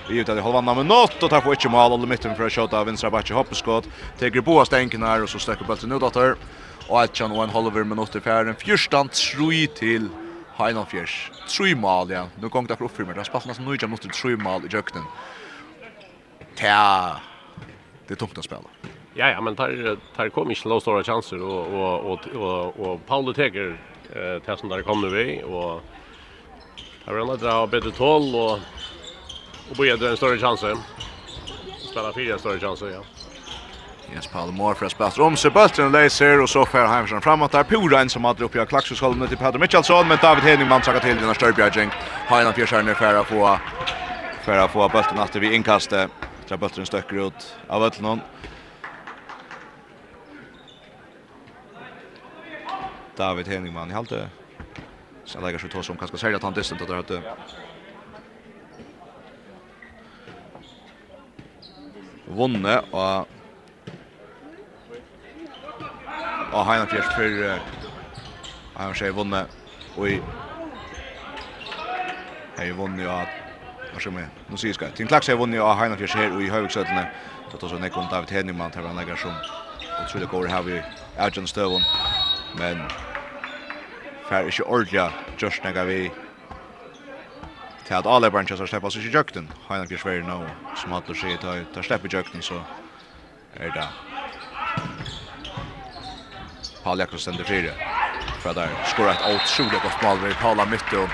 Vi 0.09 0.17
vet 0.17 0.29
att 0.29 0.43
halvanna 0.43 0.73
med 0.73 0.85
något 0.85 1.23
och 1.23 1.29
tar 1.29 1.41
på 1.41 1.51
ett 1.51 1.71
mål 1.71 1.91
och 1.91 2.07
mitten 2.07 2.35
för 2.35 2.45
att 2.45 2.53
skjuta 2.53 2.83
vänstra 2.83 3.09
backen 3.11 3.35
hoppskott. 3.35 3.89
Tar 4.19 4.41
på 4.41 4.65
stänken 4.65 5.03
här 5.03 5.23
och 5.23 5.29
så 5.29 5.39
stöcker 5.39 5.65
bollen 5.65 5.91
ut 5.91 6.03
åter. 6.03 6.35
Och 6.87 7.01
att 7.01 7.19
Jan 7.19 7.31
Owen 7.31 7.49
Holver 7.49 7.83
med 7.83 7.97
något 7.97 8.15
i 8.15 8.21
färden. 8.21 8.55
Fyrstant 8.55 9.13
tror 9.13 9.67
till 9.67 10.09
Heinan 10.57 10.85
Fjärs. 10.85 11.31
Tre 11.57 11.75
mål 11.75 12.09
ja. 12.11 12.29
Nu 12.35 12.49
gång 12.49 12.67
det 12.67 12.81
upp 12.81 12.95
för 12.95 13.03
Det 13.03 13.19
har 13.19 13.23
spelar 13.23 13.47
nästan 13.47 13.65
nöjda 13.65 13.87
mot 13.87 14.13
tre 14.13 14.35
mål 14.35 14.65
i 14.65 14.67
jökten. 14.75 15.03
Tja. 16.59 17.21
Det 18.07 18.13
är 18.13 18.15
tungt 18.15 18.37
att 18.37 18.45
spela. 18.45 18.69
Ja 19.13 19.29
ja, 19.29 19.41
men 19.41 19.55
tar 19.55 19.97
tar 20.15 20.29
kommer 20.29 20.55
inte 20.55 20.81
stora 20.81 21.03
chanser 21.03 21.41
och 21.41 21.67
och 22.11 22.27
och 22.27 22.79
och 22.79 23.05
Paul 23.05 23.33
Teger 23.33 23.77
eh 24.15 24.41
det 24.45 24.57
som 24.59 24.69
där 24.69 24.81
kommer 24.81 25.07
vi 25.07 25.43
och 25.43 25.81
har 27.05 27.13
väl 27.13 27.37
dra 27.37 27.67
bättre 27.67 27.91
tål 27.91 28.35
och 28.35 28.59
och 29.69 29.75
börja 29.75 30.09
en 30.09 30.17
större 30.17 30.37
chans. 30.37 30.59
Spela 31.91 32.13
fyra 32.13 32.37
större 32.37 32.59
chanser 32.59 32.87
ja. 32.87 33.01
Jens 34.13 34.27
Palmor 34.27 34.73
för 34.73 34.85
att 34.85 34.91
spela 34.91 35.25
om 35.25 35.37
sig 35.37 35.51
bulten 35.51 35.91
läser 35.91 36.41
och 36.41 36.49
så 36.49 36.65
fär 36.65 36.87
Heimsson 36.87 37.21
framåt 37.21 37.51
där 37.51 37.63
Poren 37.63 38.09
som 38.09 38.25
hade 38.25 38.43
uppe 38.43 38.61
i 38.61 38.65
klaxskollen 38.65 39.27
till 39.27 39.37
Peter 39.37 39.59
Mitchellson 39.59 40.07
men 40.07 40.17
David 40.21 40.43
Henningman 40.43 40.81
tackar 40.81 40.99
till 40.99 41.17
den 41.17 41.35
Störbjärgen. 41.35 41.89
Hajna 42.27 42.53
Fjärsjärn 42.53 42.87
är 42.87 42.93
färra 42.93 43.23
för 44.43 44.57
att 44.57 44.71
få 44.71 44.89
bulten 44.89 45.19
att 45.19 45.35
vi 45.35 45.55
inkastet. 45.55 46.11
Så 46.45 46.57
bulten 46.57 46.85
stöcker 46.85 47.27
ut 47.27 47.57
av 47.67 47.81
bulten. 47.81 48.21
David 53.17 53.47
Henningman. 53.47 53.89
i 53.89 53.93
halte. 53.93 54.29
så 55.23 55.41
lägger 55.41 55.59
sig 55.59 55.69
tås 55.69 55.89
om 55.89 55.97
kanske 55.97 56.17
sälja 56.17 56.39
tant 56.39 56.55
distant 56.55 56.81
att 56.81 56.87
det 56.87 56.95
hade 56.95 57.23
vunne 62.27 62.79
og 62.91 63.27
og 66.51 66.65
han 66.65 66.79
har 66.79 66.87
fjert 66.87 67.13
for 67.13 67.61
han 68.75 68.93
har 68.93 69.11
vunne 69.15 69.47
og 69.95 70.09
i 70.09 70.21
hei 72.57 72.71
vunne 72.71 73.07
og 73.07 73.21
at 73.21 73.33
hva 73.87 74.01
skal 74.03 74.11
vi, 74.17 74.23
nå 74.51 74.57
sier 74.59 74.75
skal. 74.75 74.91
Tim 74.91 75.07
Klaks 75.07 75.29
har 75.31 75.37
vunne 75.39 75.61
og 75.63 75.77
han 75.79 75.93
har 75.93 75.99
fjert 75.99 76.17
her 76.19 76.33
og 76.35 76.43
i 76.43 76.51
høyviksøttene 76.51 77.07
det 77.47 77.55
er 77.55 77.63
også 77.63 77.79
nekon 77.79 78.09
David 78.11 78.31
Henningman 78.35 78.71
til 78.71 78.87
han 78.87 78.95
legger 78.95 79.15
som 79.15 79.41
og 79.97 80.07
tror 80.07 80.19
det 80.19 80.29
går 80.29 80.47
her 80.51 80.61
vi 80.61 80.83
er 81.15 81.45
støvun 81.45 81.87
men 82.53 82.91
fær 84.29 84.49
ikkje 84.49 84.67
ordla 84.67 85.09
just 85.39 85.63
nega 85.63 85.83
vi 85.87 85.99
til 87.87 87.95
at 87.95 88.07
alle 88.07 88.31
branchen 88.31 88.59
har 88.59 88.67
slipper 88.67 88.87
oss 88.87 88.97
ikke 88.99 89.09
i 89.09 89.15
jøkten. 89.15 89.51
Heinak 89.69 89.91
er 89.91 90.01
svære 90.01 90.27
nå, 90.27 90.41
som 90.75 90.91
hatt 90.91 91.09
å 91.09 91.15
si, 91.15 91.37
tar 91.39 91.63
i 91.63 92.15
jøkten, 92.15 92.43
så 92.43 92.59
er 93.55 93.71
det 93.71 93.87
Paul 96.83 96.99
Jakobs 96.99 97.21
stender 97.21 97.43
fire. 97.43 97.73
For 98.39 98.53
der 98.55 98.71
skår 98.91 99.09
et 99.11 99.23
utrolig 99.27 99.81
godt 99.81 100.03
mål 100.03 100.21
ved 100.21 100.35
Paula 100.39 100.65
Mytto. 100.65 101.07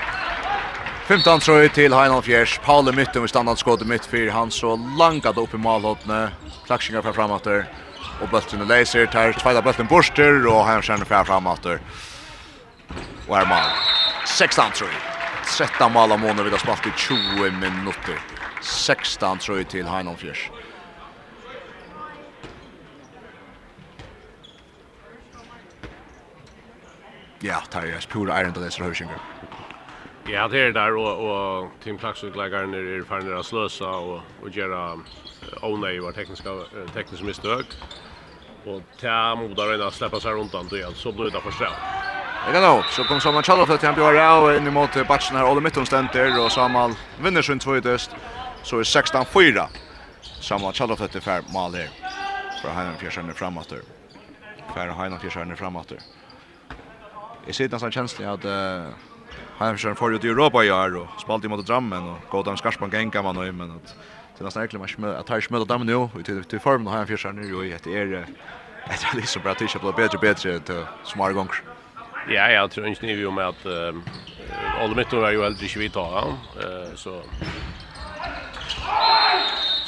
15 1.08 1.40
trøy 1.40 1.68
til 1.68 1.94
Heinald 1.94 2.22
Fjers. 2.22 2.58
Paula 2.62 2.92
Mytto 2.92 3.20
med 3.20 3.28
standardskåd 3.28 3.82
mitt 3.84 4.06
fyr 4.06 4.30
Han 4.30 4.50
så 4.50 4.76
langt 4.98 5.26
opp 5.26 5.54
i 5.54 5.58
målhåttene. 5.58 6.30
Klaksinger 6.66 7.02
fra 7.02 7.12
framatter. 7.12 7.66
Og 8.22 8.30
bøttene 8.30 8.64
leiser. 8.70 9.06
Tar 9.10 9.34
tveida 9.34 9.62
bøtten 9.62 9.90
borster. 9.90 10.46
Og 10.46 10.62
Heinald 10.64 10.86
Kjerne 10.86 11.04
fra 11.10 11.24
framatter 11.24 11.82
og 13.28 13.36
er 13.36 13.46
mål. 13.46 13.70
16 14.26 14.72
tror 14.72 14.88
jag. 14.88 15.00
13 15.44 15.92
mål 15.92 16.12
av 16.12 16.20
måneder 16.20 16.44
vi 16.44 16.50
har 16.50 16.58
spalt 16.58 16.86
i 16.86 16.92
20 16.96 17.50
minuter. 17.50 18.18
16 18.62 19.38
tror 19.38 19.58
jag 19.58 19.68
till 19.68 19.86
Heinon 19.86 20.16
Fjers. 20.16 20.50
Ja, 27.40 27.60
tar 27.70 27.82
är 27.82 27.86
ju 27.86 28.00
pura 28.08 28.34
ärende 28.34 28.60
det 28.60 28.70
så 28.70 28.92
Ja, 30.26 30.48
det 30.48 30.58
är 30.58 30.72
där 30.72 30.96
og, 30.96 31.30
och 31.30 31.70
Tim 31.82 31.98
Klaksvik-leggeren 31.98 32.70
ner 32.70 33.00
i 33.00 33.04
förna 33.04 33.38
att 33.38 33.52
og, 33.52 34.08
och 34.08 34.20
och 34.42 34.50
göra 34.50 34.98
onöj 35.62 35.98
var 36.00 36.12
tekniska 36.12 36.50
tekniska 36.94 37.26
misstag. 37.26 37.64
Och 38.64 38.82
ta 39.00 39.34
modar 39.34 39.74
ena 39.74 39.90
släppa 39.90 40.20
sig 40.20 40.32
runt 40.32 40.52
då 40.52 40.92
så 40.94 41.12
blir 41.12 41.30
det 41.30 41.40
for 41.40 41.50
straff. 41.50 42.23
Det 42.46 42.52
kan 42.52 42.62
nog. 42.62 42.84
Så 42.84 43.04
kom 43.04 43.20
Samuel 43.20 43.44
Chalov 43.44 43.66
till 43.66 43.86
han 43.88 43.94
Björra 43.94 44.38
och 44.38 44.56
in 44.56 44.72
mot 44.72 45.08
batchen 45.08 45.36
här 45.36 45.50
Olle 45.50 45.60
Mitton 45.60 45.86
ständer 45.86 46.44
och 46.44 46.52
Samuel 46.52 46.94
vinner 47.22 47.42
sin 47.42 47.58
tvådest. 47.58 48.10
Så 48.62 48.78
är 48.78 48.82
16-4. 48.82 49.66
Samuel 50.40 50.72
Chalov 50.72 50.96
till 50.96 51.20
fär 51.20 51.42
mål 51.48 51.72
där. 51.72 51.88
För 52.62 52.68
han 52.68 52.96
fjärsan 52.96 53.28
är 53.28 53.32
framåt 53.32 53.68
där. 53.68 53.80
För 54.74 54.86
han 54.86 55.20
fjärsan 55.20 55.50
är 55.50 55.56
framåt 55.56 55.88
där. 55.88 55.98
I 57.46 57.52
sidan 57.52 57.80
så 57.80 57.86
att 57.86 58.44
uh, 58.44 58.52
han 59.58 59.76
fjärsan 59.76 59.96
får 59.96 60.14
ut 60.14 60.24
i 60.24 60.28
Europa 60.28 60.64
i 60.64 60.70
år 60.70 60.96
och 60.96 61.20
spalt 61.20 61.44
mot 61.44 61.66
Drammen 61.66 62.08
och 62.08 62.18
går 62.30 62.44
dem 62.44 62.56
skarspan 62.56 62.90
gänga 62.90 63.22
man 63.22 63.36
och 63.36 63.54
men 63.54 63.70
att 63.70 63.94
det 64.38 64.44
nästan 64.44 64.60
verkligen 64.60 64.82
match 64.82 65.18
att 65.18 65.26
ta 65.26 65.40
smöta 65.40 65.64
dem 65.64 65.86
nu 65.86 65.94
och 65.94 66.24
till 66.24 66.44
till 66.44 66.60
formen 66.60 66.86
har 66.86 66.96
han 66.96 67.06
fjärsan 67.06 67.36
nu 67.36 67.66
i 67.66 67.72
ett 67.72 67.86
är 67.86 68.26
ett 68.90 69.14
liksom 69.14 69.42
bra 69.42 69.54
t-shirt 69.54 69.80
blir 69.80 69.92
bättre 69.92 70.18
bättre 70.18 70.60
till 70.60 70.84
smarta 71.04 71.32
gånger. 71.32 71.73
Ja, 72.28 72.50
jag 72.50 72.70
tror 72.70 72.86
inte 72.86 73.06
ni 73.06 73.14
vill 73.14 73.30
med 73.30 73.48
att 73.48 73.66
uh, 73.66 73.94
Olle 74.84 74.94
mitt 74.96 75.12
var 75.12 75.30
ju 75.30 75.44
äldre 75.44 75.68
vi 75.76 75.88
tar 75.88 76.20
han 76.20 76.38
så 76.96 77.22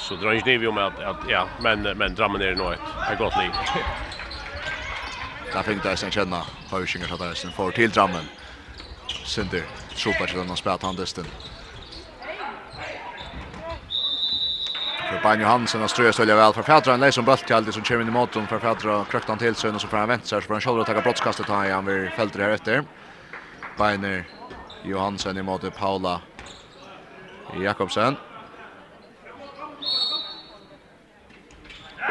så 0.08 0.14
drar 0.14 0.32
inte 0.32 0.50
ni 0.50 0.56
vi 0.56 0.66
om 0.66 0.78
att 0.78 1.00
att 1.00 1.30
ja, 1.30 1.48
men 1.60 1.82
men 1.82 2.14
drammen 2.14 2.42
är 2.42 2.46
det 2.46 2.54
nog 2.54 2.72
ett. 2.72 3.12
ett 3.12 3.18
gott 3.18 3.36
liv. 3.36 3.50
Där 5.52 5.62
fick 5.62 5.82
det 5.82 5.96
sen 5.96 6.10
känna 6.10 6.42
Hausinger 6.70 7.08
hade 7.08 7.34
sen 7.34 7.52
får 7.52 7.70
till 7.70 7.90
drammen. 7.90 8.24
Sinter 9.24 9.62
super 9.94 10.26
till 10.26 10.36
den 10.36 10.56
spelat 10.56 10.82
han 10.82 10.96
distan. 10.96 11.24
För 15.08 15.18
Ban 15.22 15.40
Johansson 15.40 15.80
har 15.80 15.88
strös 15.88 16.20
välja 16.20 16.36
väl 16.36 16.52
för 16.52 16.62
Fjärdra 16.62 16.94
en 16.94 17.00
läs 17.00 17.18
om 17.18 17.36
till 17.36 17.54
Aldi 17.54 17.72
som 17.72 17.82
kommer 17.82 18.00
in 18.00 18.08
i 18.08 18.10
motorn 18.10 18.46
för 18.46 18.58
Fjärdra 18.58 19.04
krökt 19.04 19.28
han 19.28 19.38
till 19.38 19.54
sig 19.54 19.70
och 19.70 19.80
så 19.80 19.88
får 19.88 19.96
han 19.96 20.08
vänta 20.08 20.26
sig 20.26 20.40
får 20.40 20.54
han 20.54 20.60
själv 20.60 20.80
att 20.80 20.86
ta 20.86 21.00
brottskastet 21.00 21.48
här 21.48 21.70
han 21.70 21.86
vill 21.86 22.10
fälter 22.10 22.40
här 22.40 22.50
efter. 22.50 22.84
Bainer 23.78 24.24
Johansson 24.84 25.38
i 25.38 25.42
mot 25.42 25.76
Paula 25.76 26.20
Jakobsen. 27.62 28.16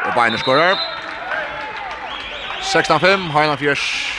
Och 0.06 0.14
Bainer 0.14 0.38
skorar. 0.38 0.78
16-5, 2.60 3.16
Heinan 3.30 3.58
Fjärs. 3.58 4.12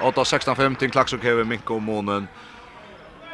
8-16-5 0.00 0.76
till 0.76 0.90
Klaxok 0.90 1.22
Heve 1.22 1.44
Minko 1.44 1.78
Månen. 1.78 2.28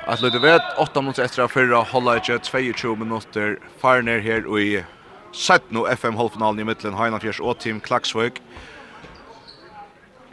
Att 0.07 0.21
lite 0.21 0.39
vet 0.39 0.63
8 0.79 1.01
minuter 1.01 1.23
efter 1.23 1.49
förra 1.49 1.77
hålla 1.77 2.17
inte 2.17 2.39
22 2.43 2.97
minuter 2.97 3.59
far 3.81 4.03
ner 4.03 4.19
här 4.19 4.47
och 4.47 4.61
i 4.61 4.85
sett 5.33 5.71
nu 5.71 5.87
FM 5.87 6.17
halvfinalen 6.17 6.61
i 6.61 6.65
mitten 6.65 6.95
Heinafjärs 6.95 7.41
och 7.41 7.59
team 7.59 7.81
Klaxvik. 7.81 8.43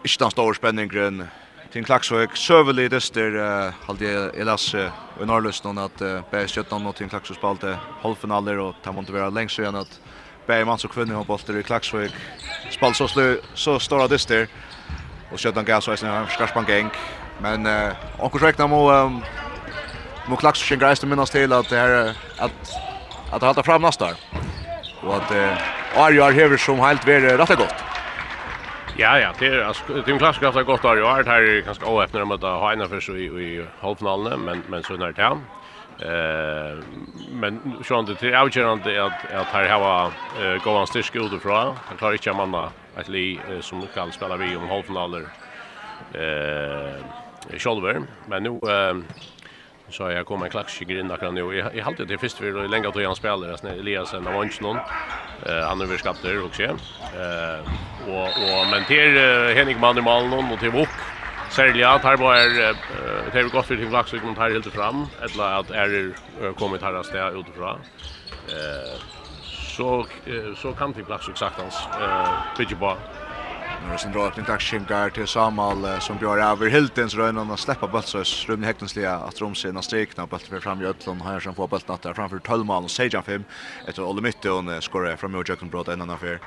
Ikke 0.04 0.20
den 0.20 0.32
store 0.32 0.56
spenningen 0.56 1.28
team 1.72 1.86
Klaksvøk, 1.86 2.36
søvelig 2.36 2.92
dyster, 2.92 3.36
uh, 3.36 3.74
halde 3.86 4.06
jeg 4.06 4.46
lasse 4.46 4.92
i 5.22 5.26
någon 5.26 5.78
at 5.78 6.02
uh, 6.02 6.22
Bæ 6.32 6.48
Skjøtland 6.48 6.88
og 6.88 6.96
team 6.96 7.10
Klaksvøk 7.10 7.38
spalte 7.38 7.78
halvfinaler, 8.02 8.58
og 8.58 8.76
det 8.86 8.96
måtte 8.96 9.14
være 9.14 9.34
lengst 9.34 9.60
igjen 9.60 9.76
at 9.76 10.00
man 10.48 10.66
manns 10.66 10.86
og 10.86 10.90
kvinne 10.90 11.14
håndbolter 11.14 11.60
i 11.60 11.62
Klaxvik. 11.62 12.16
spalte 12.72 12.98
så, 12.98 13.08
slö 13.08 13.38
så 13.56 13.80
store 13.80 14.08
dyster, 14.08 14.48
og 15.32 15.40
Skjøtland 15.40 15.68
gav 15.68 15.82
så 15.82 15.92
en 15.92 16.28
skarsbank 16.30 16.68
gäng. 16.68 16.92
men 17.42 17.66
uh, 17.66 17.96
onker 18.20 18.40
rekna 18.40 18.68
må 18.68 18.92
um, 18.92 19.22
nu 20.30 20.36
klaxar 20.36 20.66
sig 20.66 20.78
grejst 20.78 21.04
minnas 21.04 21.30
till 21.30 21.54
att 21.54 21.70
det 21.70 21.78
här 21.78 22.16
att 22.38 22.80
att 23.32 23.42
hålla 23.42 23.64
fram 23.64 23.82
nästa 23.82 24.06
år. 24.06 24.14
Och 25.04 25.16
att 25.16 25.32
eh, 25.32 26.02
Arjar 26.04 26.32
hever 26.32 26.58
som 26.58 26.80
helt 26.80 27.08
vär 27.08 27.38
rätt 27.38 27.58
gott. 27.58 27.76
Ja 28.98 29.20
ja, 29.20 29.34
det 29.40 29.48
är 29.48 29.60
alltså 29.60 29.84
det 29.94 30.08
är 30.08 30.14
en 30.14 30.20
klassisk 30.20 30.44
att 30.44 30.66
gott 30.66 30.86
Arjar 30.86 31.24
här 31.24 31.42
är 31.42 31.62
ganska 31.62 31.86
oöppnare 31.86 32.26
mot 32.26 32.44
att 32.44 32.60
ha 32.60 32.74
ena 32.74 32.88
för 32.88 33.00
så 33.00 33.16
i 33.16 33.26
i 33.26 33.66
halvfinalen 33.80 34.40
men 34.40 34.64
men 34.68 34.84
så 34.84 34.94
när 34.94 35.12
det 35.12 35.22
här. 35.22 35.38
Eh 36.00 36.84
men 37.32 37.84
sjón 37.84 38.06
det 38.06 38.28
är 38.28 38.36
avgörande 38.36 39.06
att 39.06 39.32
att 39.34 39.48
här 39.48 39.70
har 39.70 40.12
eh 40.42 40.64
gå 40.64 40.72
en 40.72 40.88
styrka 40.88 41.20
utifrån. 41.20 41.76
Han 41.88 41.98
klarar 41.98 42.14
inte 42.14 42.34
manna 42.34 42.70
ett 42.98 43.08
li 43.08 43.40
som 43.62 43.88
kan 43.94 44.12
spela 44.12 44.38
vi 44.38 44.56
om 44.56 44.70
halvfinaler. 44.70 45.24
Eh 46.14 47.04
Scholver, 47.58 48.02
men 48.28 48.44
nu 48.44 48.50
eh 48.50 48.96
så 49.92 50.12
jag 50.12 50.26
kommer 50.26 50.46
en 50.46 50.52
klax 50.52 50.82
in 50.82 51.08
där 51.08 51.18
kan 51.18 51.36
nu. 51.36 51.56
Jag 51.56 51.76
jag 51.76 51.86
hade 51.86 52.06
det 52.06 52.18
först 52.18 52.38
för 52.38 52.68
länge 52.68 52.88
att 52.88 52.96
han 52.96 53.16
spelade 53.16 53.58
sen 53.58 53.80
Eliasen 53.80 54.28
av 54.28 54.36
Anton 54.42 54.58
någon. 54.68 54.78
Eh 55.46 55.68
han 55.68 55.82
över 55.82 55.98
skapter 55.98 56.46
också. 56.46 56.64
Eh 56.64 57.60
och 58.08 58.28
och 58.28 58.68
men 58.72 58.86
till 58.86 59.18
Henrik 59.56 59.78
Mannermal 59.78 60.28
någon 60.28 60.52
och 60.52 60.60
till 60.60 60.70
Wok. 60.72 60.90
Särskilt 61.52 61.86
att 61.86 62.04
här 62.04 62.18
var 62.18 62.36
det 63.32 63.42
har 63.42 63.50
gått 63.50 63.66
för 63.66 63.76
till 63.78 63.90
klax 63.90 64.14
och 64.14 64.22
kom 64.22 64.38
här 64.38 64.52
helt 64.52 64.74
fram 64.74 65.08
eller 65.24 65.44
att 65.60 65.70
är 65.72 66.14
kommit 66.54 66.82
här 66.82 67.04
stä 67.04 67.30
utifrån. 67.30 67.80
Eh 68.48 69.02
så 69.78 70.06
så 70.56 70.74
kan 70.74 70.94
till 70.94 71.06
klax 71.06 71.26
sagt 71.36 71.58
hans 71.58 71.90
eh 72.02 72.58
pitchball 72.58 72.98
Nu 73.78 73.86
Några 73.86 73.98
sin 73.98 74.12
drar 74.12 74.30
tack 74.30 74.46
tackskinkar 74.46 75.10
till 75.10 75.28
Samal 75.28 76.02
som 76.02 76.18
gör 76.22 76.38
över 76.38 76.70
Hiltens 76.70 77.16
rönan 77.16 77.52
och 77.52 77.60
släppa 77.60 77.88
Böltsös 77.88 78.46
Rune 78.50 78.66
Häckensliga 78.68 79.16
att 79.16 79.42
Romsen 79.42 79.76
har 79.76 79.82
strikna 79.84 80.28
på 80.28 80.40
för 80.40 80.60
fram 80.60 80.82
i 80.82 80.86
Ötlund 80.86 81.22
här 81.22 81.40
som 81.40 81.56
får 81.56 81.68
bollen 81.68 81.98
där 82.02 82.14
framför 82.14 82.40
Tullman 82.40 82.84
och 82.84 82.92
Sejan 82.92 83.24
5 83.24 83.44
efter 83.88 84.04
Olle 84.04 84.22
Mytte 84.22 84.52
och 84.52 84.84
skorar 84.84 85.16
fram 85.16 85.36
i 85.36 85.38
Jötlund 85.38 85.76
en 85.76 85.94
annan 85.94 86.10
affär. 86.10 86.40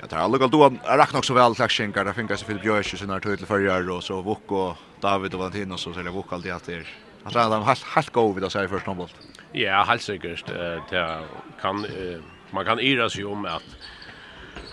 Ja, 0.00 0.06
det 0.08 0.16
har 0.16 0.28
lukket 0.28 1.12
nok 1.12 1.24
så 1.24 1.34
vel 1.34 1.42
väl 1.42 1.54
Det 1.54 1.68
finnes 1.68 2.14
finkas 2.14 2.42
Filip 2.42 2.62
Björk 2.62 2.86
sin 2.86 3.10
här 3.10 3.20
til 3.20 3.46
förjar 3.46 3.90
og 3.90 4.02
så 4.02 4.22
Vuk 4.22 4.52
og 4.52 4.76
David 5.02 5.34
og 5.34 5.40
Valentin 5.40 5.72
og 5.72 5.78
så 5.78 5.92
ser 5.94 6.02
jeg 6.02 6.14
Vuk 6.14 6.32
alltid 6.32 6.52
at 6.52 6.66
det 6.66 6.86
Han 7.26 7.32
sa 7.32 7.40
att 7.40 7.52
han 7.52 7.62
helt, 7.62 7.82
helt 7.82 8.12
god 8.12 8.34
vid 8.34 8.44
å 8.44 8.50
si 8.50 8.58
i 8.58 8.68
första 8.68 8.90
ombolt. 8.90 9.14
Ja, 9.52 9.84
helt 9.84 10.02
säkert. 10.02 10.46
Det 10.90 11.24
kan, 11.60 11.84
uh, 11.84 12.22
man 12.50 12.64
kan 12.64 12.78
yra 12.78 13.10
sig 13.10 13.24
om 13.24 13.44
at 13.44 13.64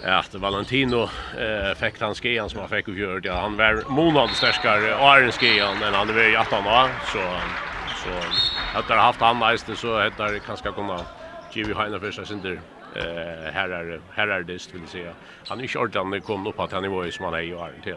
att 0.04 0.36
Valentino 0.36 1.10
eh 1.38 1.76
fick 1.76 2.02
han 2.02 2.16
skean 2.16 2.50
som 2.50 2.60
han 2.60 2.70
fick 2.70 2.88
och 2.88 2.94
gjorde 2.94 3.28
ja, 3.28 3.40
han 3.42 3.58
var 3.58 3.84
månad 3.90 4.30
starkare 4.30 4.96
och 4.96 5.18
är 5.18 5.32
skean 5.32 5.84
än 5.84 5.94
han 5.94 6.08
var 6.08 6.30
i 6.30 6.36
18 6.36 6.68
år 6.68 6.90
så 7.12 7.20
så 8.04 8.10
att 8.78 8.88
det 8.88 8.94
har 8.94 9.02
haft 9.02 9.20
han 9.20 9.40
nästan 9.40 9.76
så 9.76 10.02
heter 10.02 10.34
det 10.34 10.40
kanske 10.40 10.72
komma 10.72 11.00
Jimmy 11.54 11.74
Heiner 11.74 12.00
för 12.00 12.12
sig 12.12 12.26
eh 12.96 13.54
här 13.54 13.70
är 13.70 14.02
här 14.12 14.28
är 14.28 14.44
det 14.44 14.74
vill 14.74 14.88
säga 14.88 15.14
han 15.48 15.62
är 15.62 15.68
kört 15.68 15.96
han 15.96 16.22
kom 16.22 16.48
upp 16.48 16.60
att 16.60 16.72
han 16.72 16.84
nivå 16.84 17.12
som 17.12 17.26
han 17.26 17.34
är 17.34 17.42
i 17.42 17.54
år 17.54 17.72
till 17.84 17.96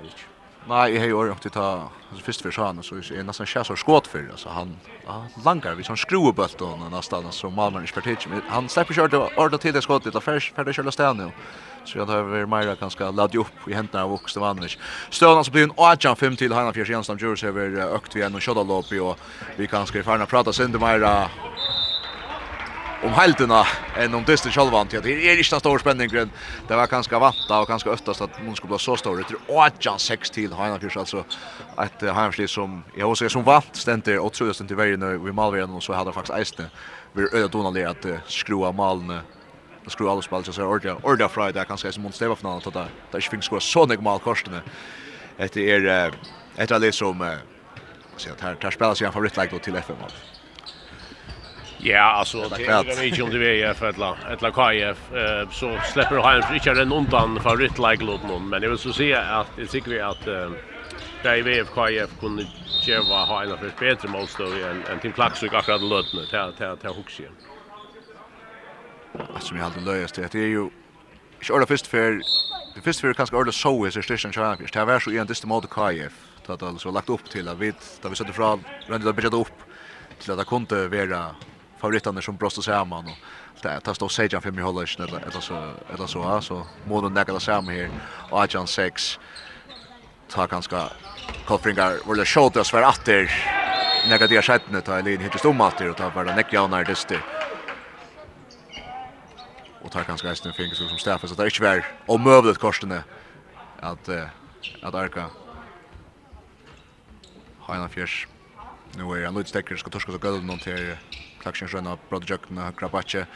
Nej, 0.68 0.92
jag 0.94 1.01
har 1.01 1.07
ju 1.07 1.14
orkat 1.14 1.53
ta 1.53 1.90
alltså 2.11 2.25
först 2.25 2.40
för 2.40 2.51
sjön 2.51 2.83
så 2.83 2.94
är 2.94 3.22
nästan 3.22 3.46
chans 3.46 3.70
och 3.70 3.79
skott 3.79 4.07
för 4.07 4.29
alltså 4.31 4.49
han 4.49 4.77
langar 5.44 5.75
vi 5.75 5.85
som 5.85 5.96
skruebult 5.96 6.61
och 6.61 6.79
nästan 6.90 7.33
som 7.33 7.55
Malmö 7.55 7.85
i 7.85 7.87
partiet 7.87 8.29
han 8.49 8.68
släpper 8.68 8.94
kört 8.94 9.14
ordet 9.37 9.61
till 9.61 9.72
det 9.72 9.83
skottet 9.83 10.14
och 10.14 10.25
färs 10.25 10.53
det 10.57 10.72
köra 10.72 10.92
stan 10.92 11.16
nu. 11.16 11.31
Så 11.87 11.99
jag 11.99 12.07
har 12.07 12.22
varit 12.22 12.49
mer 12.49 12.77
ganska 12.81 13.11
ladd 13.11 13.35
upp 13.35 13.68
i 13.68 13.72
händerna 13.75 14.05
av 14.05 14.11
Vuxte 14.11 14.40
Vanners. 14.40 14.79
Stöna 15.11 15.44
så 15.44 15.51
blir 15.51 15.62
en 15.62 15.72
Ajan 15.77 16.16
5 16.16 16.37
till 16.37 16.53
Hanna 16.53 16.72
Fjärs 16.72 16.88
Jansson 16.88 17.18
Jurus 17.18 17.44
över 17.44 17.94
ökt 17.94 18.16
vi 18.16 18.22
en 18.22 18.35
och 18.35 18.42
shot 18.42 18.66
lopp 18.66 18.92
och 18.92 19.18
vi 19.57 19.66
kan 19.66 19.87
ska 19.87 20.03
förna 20.03 20.27
prata 20.27 20.53
sen 20.53 20.70
med 20.70 20.81
Myra 20.81 21.31
om 23.03 23.12
helterna 23.12 23.66
än 23.96 24.14
om 24.14 24.25
dyster 24.25 24.51
självant. 24.51 24.90
Det 24.90 24.96
är 24.96 25.38
inte 25.38 25.61
stor 25.61 25.79
spänning 25.79 26.09
grön. 26.09 26.31
Det 26.68 26.77
var 26.77 26.87
ganska 26.87 27.18
vanta 27.18 27.61
och 27.61 27.68
ganska 27.68 27.90
öftast 27.90 28.20
att 28.20 28.31
hon 28.46 28.57
skulle 28.57 28.68
bli 28.68 28.79
så 28.79 28.96
stor. 28.96 29.16
Det 29.16 29.53
är 29.53 29.66
8 29.66 29.99
6 29.99 30.31
till 30.31 30.53
Hanna 30.53 30.79
Fjärs 30.79 30.96
alltså 30.96 31.25
att 31.77 32.03
Hanna 32.03 32.33
som 32.33 32.85
jag 32.96 33.11
också 33.11 33.29
som 33.29 33.44
vant 33.44 33.77
ständer 33.77 34.18
och 34.18 34.33
tror 34.33 34.49
jag 34.49 34.55
ständer 34.55 34.75
i 34.75 34.77
vägen 34.77 35.25
vi 35.25 35.33
Malvern 35.33 35.70
och 35.70 35.83
så 35.83 35.92
hade 35.92 36.12
faktiskt 36.12 36.38
Eisne. 36.38 36.70
Vi 37.12 37.22
är 37.22 37.35
ödet 37.35 37.87
att 37.87 38.31
skrua 38.31 38.72
malen 38.72 39.20
skru 39.87 40.09
alla 40.09 40.22
spel 40.22 40.44
så 40.44 40.64
ordja 40.64 40.96
ordja 41.03 41.29
Friday 41.29 41.64
kanske 41.64 41.92
som 41.92 42.03
mot 42.03 42.14
Steva 42.14 42.37
finalen 42.37 42.61
då 42.64 42.70
där 42.70 42.88
där 43.11 43.20
fick 43.20 43.44
skora 43.44 43.61
så 43.61 43.87
nig 43.87 44.01
mål 44.03 44.20
korsarna. 44.20 44.62
Det 45.37 45.70
är 45.70 46.12
ett 46.57 46.70
av 46.72 46.81
det 46.81 46.92
som 46.92 47.38
så 48.16 48.33
att 48.33 48.40
här 48.40 48.55
tar 48.55 48.94
sig 48.94 49.05
jag 49.05 49.12
favoritlag 49.14 49.49
då 49.51 49.59
till 49.59 49.77
FM. 49.77 49.96
Ja, 51.79 52.01
alltså 52.03 52.49
det 52.49 52.66
är 52.66 53.03
inte 53.03 53.22
om 53.22 53.31
det 53.31 53.62
är 53.62 53.75
för 53.75 53.90
ett 53.90 53.99
lag, 53.99 54.16
ett 54.33 54.42
lag 54.42 54.55
KF 54.55 54.99
så 55.51 55.79
släpper 55.92 56.16
han 56.16 56.55
inte 56.55 56.75
den 56.75 56.92
undan 56.92 57.40
favoritlaglet 57.40 58.22
någon, 58.22 58.49
men 58.49 58.62
jag 58.62 58.70
vill 58.70 58.79
så 58.79 58.92
säga 58.92 59.20
att 59.20 59.57
det 59.57 59.66
tycker 59.66 59.90
vi 59.90 60.01
att 60.01 60.25
där 61.22 61.37
i 61.37 61.42
VF 61.42 61.70
KF 61.70 62.16
kunde 62.20 62.46
Jeva 62.81 63.25
ha 63.25 63.42
en 63.42 63.53
av 63.53 63.72
bättre 63.79 64.09
målstöd 64.09 64.70
än 64.70 64.87
en 64.87 65.01
till 65.01 65.14
Klaxvik 65.14 65.55
akkurat 65.55 65.83
lötne 65.83 66.27
till 66.27 66.53
till 66.57 66.77
till 66.81 66.90
Huxien 66.90 67.37
att 69.35 69.42
som 69.42 69.57
jag 69.57 69.64
hade 69.64 69.81
löjast 69.81 70.14
det 70.14 70.35
är 70.35 70.38
ju 70.38 70.70
inte 71.40 71.52
ordet 71.52 71.68
först 71.68 71.87
för 71.87 72.22
det 72.74 72.83
först 72.83 73.00
för 73.00 73.14
kanske 73.14 73.37
ordet 73.37 73.55
så 73.55 73.85
är 73.85 73.90
så 73.90 74.02
station 74.02 74.33
champions 74.33 74.72
det 74.72 74.85
var 74.85 75.00
så 75.00 75.11
en 75.11 75.26
distant 75.26 75.48
mode 75.48 75.68
KF 75.68 76.14
Det 76.46 76.61
hade 76.61 76.79
så 76.79 76.90
lagt 76.90 77.09
upp 77.09 77.31
till 77.31 77.48
att 77.48 77.59
vi 77.59 77.72
där 78.02 78.09
vi 78.09 78.16
sätter 78.16 78.33
fram 78.33 78.64
rände 78.87 79.07
det 79.07 79.12
började 79.12 79.37
upp 79.37 79.62
till 80.18 80.31
att 80.33 80.38
det 80.38 80.44
kunde 80.44 80.88
vara 80.88 81.37
favoritarna 81.81 82.22
som 82.22 82.37
bröstade 82.37 82.64
samman 82.64 83.07
och 83.07 83.18
det 83.62 83.81
tar 83.81 83.94
stå 83.94 84.09
sejan 84.09 84.42
för 84.42 84.50
mig 84.50 84.64
håller 84.64 85.00
eller 85.00 85.20
eller 85.29 85.40
så 85.40 85.55
eller 85.94 86.07
så 86.07 86.40
så 86.40 86.66
modern 86.85 87.14
näkla 87.14 87.40
samman 87.40 87.74
här 87.74 87.90
och 88.31 88.42
Ajan 88.42 88.66
6 88.66 89.18
tar 90.29 90.48
ganska 90.48 90.90
kolfringar 91.44 92.00
vill 92.09 92.18
det 92.18 92.26
shot 92.26 92.57
oss 92.57 92.70
för 92.70 92.83
åter 92.83 93.31
några 94.11 94.26
där 94.26 94.42
skjutna 94.42 94.81
tar 94.81 95.09
in 95.09 95.20
hit 95.20 95.38
stommatter 95.38 95.90
och 95.90 95.96
tar 95.96 96.11
bara 96.11 96.33
näckjaunar 96.33 96.85
dyster 96.85 97.45
och 99.87 99.92
tar 99.92 100.05
kanske 100.05 100.29
resten 100.29 100.53
finger 100.53 100.75
som 100.75 100.99
Stefan 100.99 101.29
så 101.29 101.35
det 101.35 101.42
är 101.42 101.46
inte 101.46 101.62
väl 101.62 101.83
omövligt 102.07 102.59
korsene 102.59 103.05
att 103.81 104.09
uh, 104.09 104.22
att 104.83 104.94
arka. 104.94 105.27
Hajna 107.61 107.88
Fjärs 107.88 108.27
nu 108.96 109.03
är 109.03 109.25
han 109.25 109.35
lite 109.35 109.49
stäcker 109.49 109.77
ska 109.77 109.90
torska 109.90 110.12
så 110.12 110.18
gott 110.18 110.44
någon 110.44 110.59
till 110.59 110.96
klaxen 111.40 111.68
sköna 111.68 111.99
Brodjökna 112.09 112.72
Krabache 112.72 113.27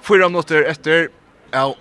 Fyra 0.00 0.28
minuter 0.28 0.62
efter 0.62 1.08
Ja 1.50 1.74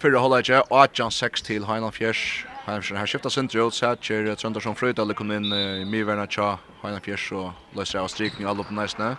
Fyrra 0.00 0.18
hålla 0.18 0.38
ikke, 0.38 0.62
18-6 0.70 1.44
til 1.44 1.64
Heinan 1.66 1.92
Fjers. 1.92 2.46
Heinan 2.66 2.82
Fjers 2.82 2.98
har 2.98 3.06
skiftet 3.06 3.32
sin 3.32 3.50
ut, 3.50 3.74
Sætjer 3.74 4.34
Trøndarsson 4.34 4.76
Frøydal 4.76 5.14
kom 5.14 5.32
inn 5.34 5.50
i 5.52 5.84
mye 5.84 6.26
tja. 6.30 6.52
Heinan 6.82 7.02
Fjers 7.02 7.32
og 7.32 7.50
løser 7.74 7.98
av 7.98 8.08
strikning 8.08 8.46
alle 8.48 8.62
oppe 8.62 8.74
næstene. 8.74 9.16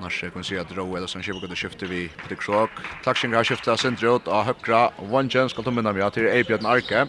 Annars 0.00 0.20
kan 0.20 0.30
vi 0.34 0.44
se 0.44 0.58
att 0.58 0.72
Rowe 0.72 0.96
eller 0.96 1.06
som 1.06 1.22
Kibbe 1.22 1.40
kunde 1.40 1.56
skifta 1.56 1.86
vi 1.86 2.08
Patrick 2.08 2.42
Schock. 2.42 2.70
Klaxingar 3.02 3.36
har 3.36 3.44
skiftat 3.44 3.80
centrum 3.80 4.16
ut 4.16 4.28
av 4.28 4.54
One 4.66 5.10
Wangen 5.12 5.48
ska 5.48 5.62
ta 5.62 5.70
minna 5.70 5.92
med 5.92 6.12
till 6.12 6.26
Eibjörn 6.26 6.66
Arke. 6.66 7.06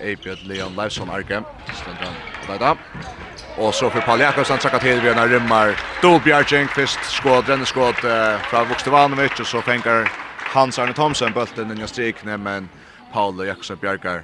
Eibjörn 0.00 0.38
Leon 0.48 0.76
Leifson 0.76 1.10
Arke. 1.10 1.42
Ständer 1.74 2.04
han 2.04 2.14
på 2.46 2.52
detta. 2.52 2.76
Och 3.56 3.74
så 3.74 3.90
för 3.90 4.00
Paul 4.00 4.20
Jakobsen 4.20 4.58
tacka 4.58 4.78
till 4.78 5.00
vi 5.00 5.14
när 5.14 5.28
rymmar. 5.28 5.76
Bjarching 6.24 6.66
kvist 6.66 6.98
skåd, 7.04 7.48
renne 7.48 7.66
skåd 7.66 8.04
eh, 8.04 8.38
från 8.38 8.68
Vukstevanovic 8.68 9.40
och 9.40 9.46
så 9.46 9.62
fänkar 9.62 10.12
Hans 10.54 10.78
Arne 10.78 10.92
Thomsen 10.92 11.32
bulten 11.32 11.80
i 11.80 11.88
strikne 11.88 12.36
men 12.36 12.68
Paul 13.12 13.46
Jakobsen 13.46 13.78
Bjarkar 13.80 14.22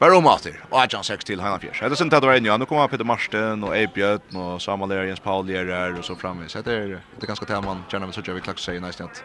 Bare 0.00 0.16
om 0.16 0.26
atter, 0.26 0.54
og 0.70 0.78
er 0.80 0.94
han 0.96 1.04
seks 1.04 1.26
til 1.28 1.42
Heinan 1.44 1.60
Fjers. 1.60 1.76
Det 1.76 1.92
er 1.92 1.98
sånn 2.00 2.08
det 2.08 2.22
var 2.24 2.38
en, 2.38 2.46
ja, 2.48 2.54
nå 2.56 2.64
kommer 2.64 2.88
Peter 2.88 3.04
Marsten, 3.04 3.60
og 3.68 3.74
Eibjøten, 3.76 4.38
og 4.40 4.54
Samuel 4.64 4.94
Lera, 4.94 5.04
Jens 5.04 5.20
Paul 5.20 5.44
Lera, 5.44 5.90
og 5.92 6.04
så 6.06 6.16
framvis. 6.16 6.56
Det 6.56 6.72
er, 6.72 6.86
det 7.18 7.22
är 7.22 7.26
ganske 7.26 7.46
til 7.46 7.60
man 7.60 7.84
gjerne 7.90 8.06
vil 8.08 8.14
sørge, 8.14 8.34
vi 8.34 8.40
klacka 8.40 8.60
sig 8.60 8.80
nesten 8.80 9.10
at, 9.10 9.22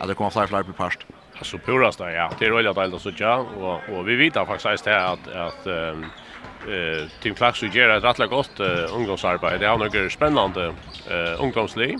at 0.00 0.08
det 0.08 0.16
kommer 0.16 0.30
flere 0.30 0.48
flere 0.48 0.64
på 0.64 0.72
parst. 0.72 1.06
Alltså 1.38 1.58
purast 1.58 1.98
där 1.98 2.08
ja. 2.10 2.30
Det 2.38 2.46
är 2.46 2.50
roligt 2.50 2.70
att 2.70 2.76
elda 2.76 2.98
sådär 2.98 3.38
och 3.62 3.80
och 3.88 4.08
vi 4.08 4.16
vet 4.16 4.34
faktiskt 4.34 4.86
att 4.86 4.88
att 4.88 5.28
att 5.28 5.66
eh 5.66 7.08
Team 7.22 7.34
Klax 7.34 7.58
så 7.58 7.66
gör 7.66 7.88
ett 7.88 8.04
rätt 8.04 8.30
gott 8.30 8.60
ungdomsarbete. 8.90 9.58
Det 9.58 9.66
har 9.66 9.78
några 9.78 10.10
spännande 10.10 10.74
eh 11.10 11.42
ungdomsliv. 11.42 11.98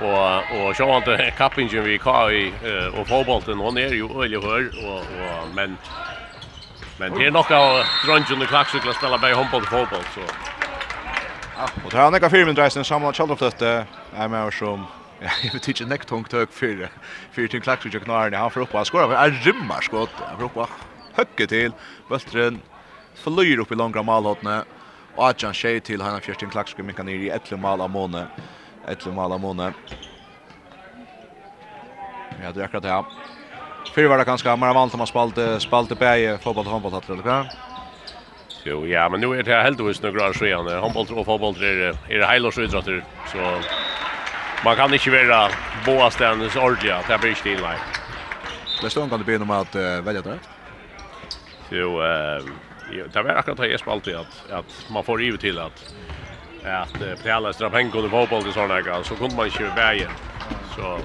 Och 0.00 0.66
och 0.66 0.76
så 0.76 0.86
vant 0.86 1.36
kappingen 1.38 1.84
vi 1.84 1.96
har 1.96 2.30
i 2.30 2.52
och 2.94 3.08
fotbollen 3.08 3.60
och 3.60 3.74
ner 3.74 3.88
ju 3.88 4.22
öle 4.22 4.40
hör 4.40 4.70
och 4.86 4.98
och 4.98 5.54
men 5.54 5.76
Men 6.98 7.18
det 7.18 7.26
är 7.26 7.30
nog 7.30 7.52
av 7.52 7.84
dröngen 8.06 8.42
och 8.42 8.48
klacksykla 8.48 8.92
spela 8.92 9.18
bäg 9.18 9.34
handboll 9.34 9.62
och 9.62 9.68
fotboll 9.68 10.04
så. 10.14 10.20
Och 11.84 11.90
det 11.90 11.96
här 11.96 12.10
några 12.10 12.30
fyra 12.30 12.44
minuter 12.44 12.68
sen 12.68 12.84
samma 12.84 13.12
Charlotte 13.12 13.38
flytte 13.38 13.86
är 14.16 14.28
med 14.28 14.44
oss 14.44 14.58
som 14.58 14.86
Ja, 15.20 15.28
jag 15.42 15.52
vet 15.52 15.68
inte 15.68 15.84
näkt 15.84 16.08
tungt 16.08 16.32
hög 16.32 16.48
för 16.50 16.88
för 17.32 17.46
till 17.46 17.62
klaxu 17.62 17.88
jag 17.92 18.02
knar 18.02 18.30
han 18.30 18.50
får 18.50 18.60
upp 18.60 18.74
och 18.74 18.86
skora 18.86 19.08
för 19.08 19.14
en 19.14 19.34
rymmar 19.34 19.80
skott. 19.80 20.10
Han 20.28 20.38
får 20.38 20.62
upp 20.62 20.68
högge 21.12 21.46
till 21.46 21.72
bultren 22.08 22.60
flyr 23.14 23.58
upp 23.58 23.72
i 23.72 23.74
långa 23.74 24.02
målhotne 24.02 24.64
och 25.14 25.24
Adjan 25.24 25.54
Shea 25.54 25.80
till 25.80 26.00
han 26.00 26.20
fjärde 26.20 26.38
till 26.38 26.48
klaxu 26.48 26.82
men 26.82 26.94
kan 26.94 27.06
ner 27.06 27.14
i 27.14 27.28
ett 27.28 27.50
mål 27.50 27.80
av 27.80 27.90
måne. 27.90 28.26
Ett 28.88 29.06
mål 29.06 29.32
av 29.32 29.40
måne. 29.40 29.72
Ja, 32.42 32.52
det 32.52 32.60
är 32.60 32.64
akkurat 32.64 32.82
det. 32.82 33.35
Fyrir 33.94 34.08
var 34.08 34.20
det 34.20 34.26
kanskje 34.28 34.56
mer 34.56 34.74
vant 34.76 34.94
om 34.94 35.00
man 35.00 35.08
spalte, 35.08 35.46
spalte 35.60 35.96
bæge 35.96 36.36
fotball 36.44 36.66
og 36.66 36.76
håndboll, 36.76 37.00
eller 37.08 37.24
hva? 37.24 37.38
Jo, 38.66 38.82
ja, 38.84 39.06
men 39.08 39.20
nu 39.22 39.30
er 39.32 39.46
det 39.46 39.62
heldigvis 39.62 40.02
noen 40.02 40.16
grann 40.16 40.34
skjene. 40.34 40.80
Håndball 40.82 41.12
og 41.14 41.26
fotboll 41.28 41.62
er, 41.64 41.94
er 42.10 42.26
heilårsutdratter, 42.26 43.00
så 43.32 43.54
man 44.64 44.76
kan 44.76 44.94
ikke 44.94 45.12
være 45.14 45.40
boastens 45.86 46.56
ordentlig, 46.56 46.96
det 47.08 47.20
blir 47.22 47.36
ikke 47.36 47.50
din 47.50 47.62
vei. 47.62 47.76
Det 48.82 48.90
stod 48.92 49.08
kan 49.08 49.20
du 49.20 49.24
begynne 49.24 49.48
med 49.48 49.68
at 49.68 49.76
uh, 49.78 50.06
välja 50.06 50.22
det? 50.22 50.38
Jo, 51.72 51.96
eh, 52.04 52.44
det 52.92 53.22
var 53.24 53.38
akkurat 53.40 53.62
det 53.64 53.70
jeg 53.70 53.80
spalte, 53.80 54.18
at, 54.18 54.42
at 54.60 54.76
man 54.92 55.04
får 55.04 55.22
givet 55.24 55.40
til 55.40 55.58
at 55.58 55.86
att 56.66 56.98
betala 56.98 57.52
straffhäng 57.52 57.92
under 57.94 58.08
fotboll 58.08 58.42
till 58.42 58.52
sådana 58.52 58.74
här 58.74 59.02
så 59.02 59.14
kunde 59.14 59.36
man 59.36 59.46
inte 59.46 59.72
vägen. 59.76 60.10
Så 60.76 60.98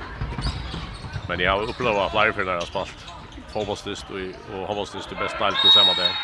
Men 1.27 1.39
jag 1.39 1.51
har 1.51 1.62
upplevt 1.62 2.12
flera 2.12 2.34
för 2.34 2.43
när 2.43 2.53
jag 2.53 2.67
spalt 2.67 3.07
fotbollsdist 3.53 4.10
och 4.10 4.17
och 4.55 4.67
har 4.67 4.75
varit 4.75 5.10
det 5.10 5.15
bästa 5.15 5.45
allt 5.45 5.62
tillsammans 5.62 5.97
där. 5.97 6.15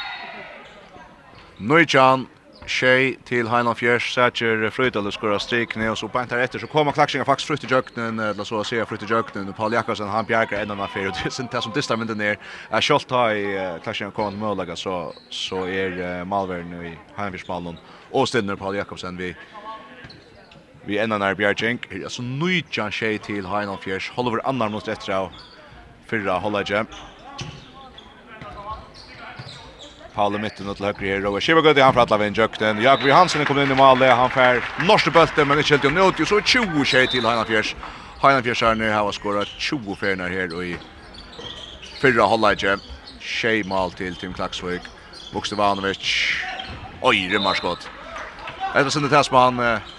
Nujjan 1.58 2.28
Shea 2.68 3.16
til 3.26 3.48
Heinan 3.48 3.76
Fjers, 3.76 4.10
Sætjer 4.14 4.70
Frøydal 4.70 5.08
skora 5.12 5.40
strikne, 5.40 5.88
og 5.90 5.98
så 5.98 6.10
på 6.12 6.20
entar 6.20 6.42
etter 6.44 6.60
så 6.60 6.68
kommer 6.68 6.92
klaksinga 6.92 7.24
faktisk 7.24 7.48
frutt 7.48 7.64
i 7.64 7.70
jøknen, 7.72 8.20
eller 8.20 8.44
så 8.44 8.60
å 8.60 8.66
si 8.68 8.80
frutt 8.86 9.06
i 9.06 9.08
jøknen, 9.08 9.54
Paul 9.56 9.74
Jakobsen, 9.74 10.10
han 10.12 10.28
bjerger 10.28 10.60
enn 10.60 10.74
av 10.76 10.92
fyrir, 10.92 11.08
og 11.14 11.16
det 11.16 11.56
er 11.56 11.64
som 11.64 11.74
distar 11.74 11.98
mynden 11.98 12.22
er, 12.22 12.36
er 12.70 12.84
kjolt 12.84 13.12
ha 13.16 13.30
i 13.32 13.46
klaksinga 13.86 14.12
kommande 14.12 14.42
møllaga, 14.42 14.76
så, 14.76 15.14
så 15.30 15.64
er 15.66 15.96
nu 16.68 16.82
i 16.84 16.98
Heinan 17.16 17.38
Fjers 17.38 17.48
malen, 17.48 17.80
og 18.12 18.28
stinner 18.28 18.60
Paul 18.60 18.76
Jakobsen 18.76 19.18
vi 19.18 19.32
Vi 20.88 20.96
enda 21.04 21.18
nær 21.20 21.36
Bjergjeng. 21.36 21.82
Her 21.92 22.06
er 22.08 22.12
så 22.12 22.24
nøytja 22.24 22.88
tjej 22.96 23.18
til 23.26 23.48
Heinald 23.52 23.82
Fjers. 23.84 24.08
Holver 24.16 24.40
annar 24.48 24.72
mot 24.72 24.86
etter 24.88 25.12
av 25.18 25.34
fyrra 26.08 26.38
hollegje. 26.40 26.86
Paule 30.16 30.40
mitten 30.40 30.70
til 30.72 30.88
høyre 30.88 31.04
her. 31.04 31.26
Roger 31.26 31.44
Kivagøtti, 31.44 31.84
han 31.84 31.94
frattla 31.98 32.18
ved 32.22 32.32
en 32.32 32.40
jøkten. 32.40 32.80
Jakvi 32.82 33.12
Hansen 33.12 33.44
kom 33.46 33.60
inn 33.60 33.76
i 33.76 33.78
Male. 33.78 34.14
Han 34.16 34.32
fær 34.32 34.64
norske 34.88 35.12
bølte, 35.12 35.44
men 35.46 35.60
ikke 35.60 35.76
helt 35.76 35.90
jo 35.90 35.92
nødt. 35.92 36.24
Så 36.24 36.40
20 36.40 36.86
tjej 36.86 37.12
til 37.12 37.28
Heinald 37.28 37.52
Fjers. 37.52 37.76
Heinald 38.24 38.48
Fjers 38.48 38.64
er 38.64 38.80
nere 38.80 38.96
her 38.96 39.12
og 39.12 39.14
skåret 39.20 39.52
20 39.60 40.00
ferner 40.00 40.32
her 40.32 40.56
i 40.64 40.78
fyrra 42.00 42.32
hollegje. 42.32 42.80
Tjej 43.20 43.68
mal 43.68 43.92
til 43.92 44.16
Tim 44.16 44.34
Klaksvøk. 44.34 44.88
Vokste 45.36 45.60
Vanovic. 45.60 46.16
Oj, 47.04 47.28
rymmarskott. 47.36 47.92
Eller 48.76 48.90
sen 48.90 49.04
det 49.04 49.16
här 49.16 49.24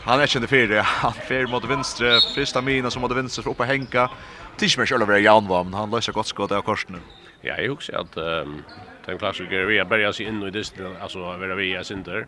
han 0.03 0.21
är 0.21 0.27
kände 0.27 0.49
för 0.49 0.67
det. 0.67 0.83
Han 0.83 1.13
fer 1.13 1.47
mot 1.47 1.65
vänster, 1.65 2.35
första 2.35 2.63
mina 2.63 2.91
som 2.91 3.03
mot 3.03 3.13
vänster 3.13 3.43
för 3.43 3.51
uppe 3.51 3.65
Henka. 3.65 4.11
Tischmer 4.57 4.87
själva 4.87 5.07
var 5.07 5.17
Jan 5.17 5.49
var 5.49 5.65
men 5.65 5.75
han 5.75 5.91
löser 5.91 6.13
gott 6.13 6.27
skott 6.27 6.53
av 6.53 6.63
korsen. 6.63 7.01
Ja, 7.41 7.57
jag 7.57 7.73
också 7.73 7.97
att 7.97 8.17
um, 8.17 8.63
den 9.07 9.19
klassiker 9.19 9.65
vi 9.65 9.85
börjar 9.85 10.13
sig 10.13 10.27
in 10.27 10.43
i 10.43 10.51
det 10.51 10.65
alltså 11.01 11.19
vara 11.19 11.55
vi 11.55 11.75
är 11.75 11.83
center. 11.83 12.27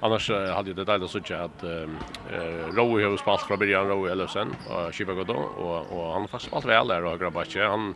Annars 0.00 0.30
uh, 0.30 0.52
hade 0.52 0.72
det 0.72 0.84
där 0.84 1.06
så 1.06 1.18
att 1.18 1.62
um, 1.62 1.98
uh, 2.32 2.74
Rowe 2.76 3.04
har 3.04 3.16
spalt 3.16 3.42
från 3.42 3.58
början 3.58 3.88
Rowe 3.88 4.12
Ellefsen 4.12 4.48
och 4.68 4.94
Chibago 4.94 5.16
Godo 5.16 5.34
och 5.34 5.92
och 5.92 6.12
han 6.12 6.20
har 6.20 6.28
faktiskt 6.28 6.50
spalt 6.50 6.64
väl 6.64 6.88
där 6.88 7.04
och 7.04 7.18
grabbar 7.20 7.68
Han 7.68 7.94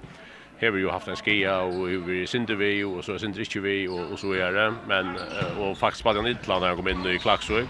har 0.60 0.78
jo 0.78 0.90
haft 0.90 1.08
en 1.08 1.16
skia 1.16 1.60
och 1.60 1.88
vi 1.88 2.26
synte 2.26 2.54
vi 2.54 2.84
och 2.84 3.04
så 3.04 3.18
synte 3.18 3.40
inte 3.40 3.60
vi 3.60 3.88
och 3.88 4.12
och 4.12 4.18
så 4.18 4.32
är 4.32 4.52
det 4.52 4.74
men 4.86 5.18
och 5.58 5.78
faktiskt 5.78 6.00
spelade 6.00 6.20
han 6.20 6.30
inte 6.30 6.60
när 6.60 6.66
han 6.66 6.76
kom 6.76 6.88
in 6.88 7.06
i 7.06 7.18
Klaxvik. 7.18 7.68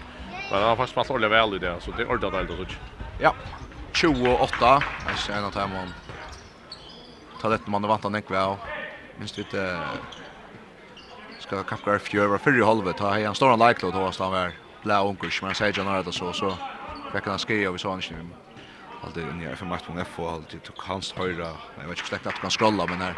Men 0.49 0.59
han 0.59 0.69
har 0.69 0.75
faktiskt 0.75 0.91
spelat 0.91 1.09
ordentligt 1.09 1.31
väl 1.31 1.55
i 1.55 1.59
det 1.59 1.81
så 1.81 1.91
det 1.91 2.01
är 2.01 2.09
ordentligt 2.09 2.59
alltså. 2.59 2.77
Ja. 3.21 3.35
28. 3.93 4.83
Jag 5.07 5.17
ser 5.17 5.33
en 5.33 5.43
av 5.43 5.51
dem 5.51 5.75
om 5.75 5.93
Ta 7.41 7.49
det 7.49 7.67
man 7.67 7.81
vant 7.81 8.03
han 8.03 8.15
ikväll. 8.15 8.55
Minst 9.19 9.37
inte 9.37 9.79
ska 11.39 11.63
kapkar 11.63 11.97
fjöra 11.97 12.37
för 12.37 12.59
i 12.59 12.63
halvet. 12.63 12.97
Ta 12.97 13.23
han 13.25 13.35
står 13.35 13.49
han 13.49 13.67
likelo 13.67 13.91
då 13.91 14.11
han 14.19 14.31
var 14.31 14.51
blå 14.83 15.01
onkel 15.09 15.29
men 15.41 15.55
säger 15.55 15.73
jag 15.77 15.85
när 15.85 16.03
det 16.03 16.11
så 16.11 16.33
så. 16.33 16.57
fickna 17.13 17.37
skia 17.37 17.69
och 17.69 17.75
vi 17.75 17.79
så 17.79 17.89
han 17.89 18.01
inte. 18.01 18.44
Alltid 19.05 19.23
det 19.39 19.53
i 19.53 19.55
för 19.55 19.65
matchen 19.65 19.95
med 19.95 20.07
FH 20.07 20.17
kanst 20.17 20.65
tog 20.65 20.75
hans 20.77 21.13
höra. 21.13 21.47
Jag 21.75 21.87
vet 21.89 21.97
inte 21.97 22.09
släkt 22.09 22.27
att 22.27 22.41
kan 22.41 22.49
scrolla 22.49 22.85
men 22.85 23.01
här 23.01 23.13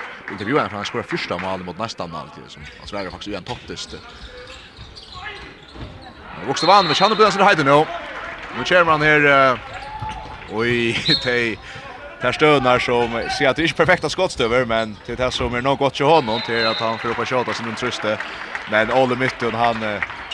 från 0.70 0.70
han 0.72 0.86
skorar 0.86 1.04
första 1.04 1.38
målet 1.38 1.66
mot 1.66 1.78
nästan 1.78 2.16
alltid 2.16 2.44
som 2.48 2.62
han 2.80 2.88
svärar 2.88 3.10
faktiskt 3.10 3.28
ju 3.28 3.36
en 3.36 3.44
topptest. 3.44 3.96
Vuxte 6.48 6.68
vann, 6.68 6.86
men 6.86 6.96
kjenner 6.96 7.16
på 7.16 7.22
den 7.22 7.32
som 7.32 7.40
det 7.40 7.46
heiter 7.46 7.64
nå. 7.64 7.88
Nå 8.58 8.64
kommer 8.64 8.92
han 8.92 9.02
her, 9.02 9.60
og 10.54 10.68
i 10.68 11.58
Där 12.22 12.60
der 12.60 12.80
som 12.80 13.30
ser 13.30 13.48
att 13.48 13.56
det 13.56 13.62
är 13.62 13.64
inte 13.64 13.76
perfekta 13.76 14.10
skottstöver 14.10 14.66
men 14.66 14.98
det 15.06 15.12
är 15.12 15.26
det 15.26 15.32
som 15.32 15.54
är 15.56 15.62
något 15.62 15.80
gott 15.80 15.94
til 15.94 16.06
honom, 16.06 16.42
till 16.42 16.68
att 16.68 16.80
han 16.80 16.98
får 17.00 17.10
upp 17.10 17.20
och 17.20 17.28
tjata 17.28 17.54
som 17.54 17.66
hun 17.66 17.76
truste. 17.76 18.18
Men 18.72 18.92
Ole 18.92 19.16
Mytton 19.16 19.54
han 19.54 19.76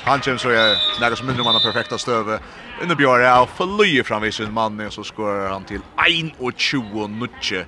Han 0.06 0.22
kjem 0.22 0.38
så 0.38 0.50
är 0.50 1.00
några 1.02 1.16
som 1.16 1.28
mindre 1.28 1.44
man 1.44 1.54
har 1.54 1.62
perfekta 1.62 1.98
stöve. 1.98 2.40
Under 2.82 2.96
Björre 2.96 3.28
är 3.28 3.46
förlöje 3.46 4.04
framvis 4.04 4.40
en 4.40 4.54
man 4.54 4.92
så 4.92 5.04
skorar 5.04 5.50
han 5.50 5.64
till 5.64 5.82
21 6.58 7.10
nutje. 7.10 7.66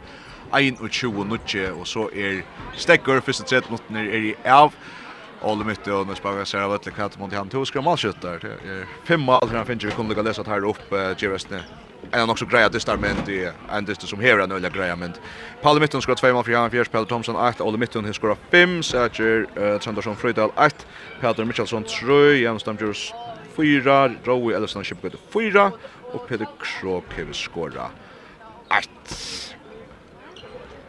21 0.92 1.28
nutje 1.28 1.72
och 1.72 1.88
så 1.88 2.12
är 2.12 2.44
Stecker 2.76 3.20
första 3.20 3.44
tredje 3.44 3.70
minuter 3.88 4.16
är 4.16 4.20
i 4.20 4.36
av 4.50 4.74
Ole 5.42 5.66
Mytte 5.66 5.94
och 5.94 6.08
nu 6.08 6.16
sparar 6.16 6.46
sig 6.46 6.62
av 6.62 6.76
ett 6.76 6.96
kvart 6.96 7.20
mot 7.20 7.34
han 7.34 7.50
tog 7.50 7.68
skrammalskyttar. 7.68 8.40
Det 8.42 8.70
är 8.70 8.86
fem 9.06 9.22
mål 9.22 9.50
han 9.54 9.66
finner 9.66 9.86
vi 9.86 9.92
kunde 9.92 10.24
läsa 10.24 10.44
här 10.48 10.70
upp 10.70 10.92
Gervesne 11.18 11.64
en 12.12 12.22
av 12.22 12.30
också 12.30 12.46
greja 12.46 12.70
distar 12.70 12.98
men 12.98 13.16
det 13.26 13.44
är 13.44 13.54
en 13.72 13.86
distar 13.86 14.08
som 14.08 14.20
här 14.20 14.40
en 14.40 14.52
öliga 14.52 14.70
greja 14.70 14.96
men 14.96 15.14
Paul 15.62 15.80
Mitton 15.80 16.02
skorar 16.02 16.16
2 16.16 16.34
mål 16.34 16.44
för 16.44 16.52
Jan 16.52 16.72
Fjärs 16.72 16.90
Pelle 16.90 17.06
Thomson 17.06 17.36
8 17.36 17.64
Olle 17.64 17.78
Mitton 17.78 18.14
skorar 18.14 18.38
5 18.52 18.84
Säger 18.84 19.46
uh, 19.60 19.80
Sandersson 19.80 20.16
Fröjdal 20.16 20.50
8 20.50 20.70
Peter 21.22 21.46
Michelsson 21.46 21.84
3 21.84 22.36
Jens 22.38 22.62
Stamjurs 22.62 23.14
4 23.56 24.12
Rowe 24.24 24.56
Ellison 24.56 24.84
Shipgood 24.84 25.16
4 25.34 25.72
och 26.12 26.28
Peter 26.28 26.48
Krok 26.60 27.06
har 27.18 27.34
skorat 27.34 27.92
8 28.68 28.80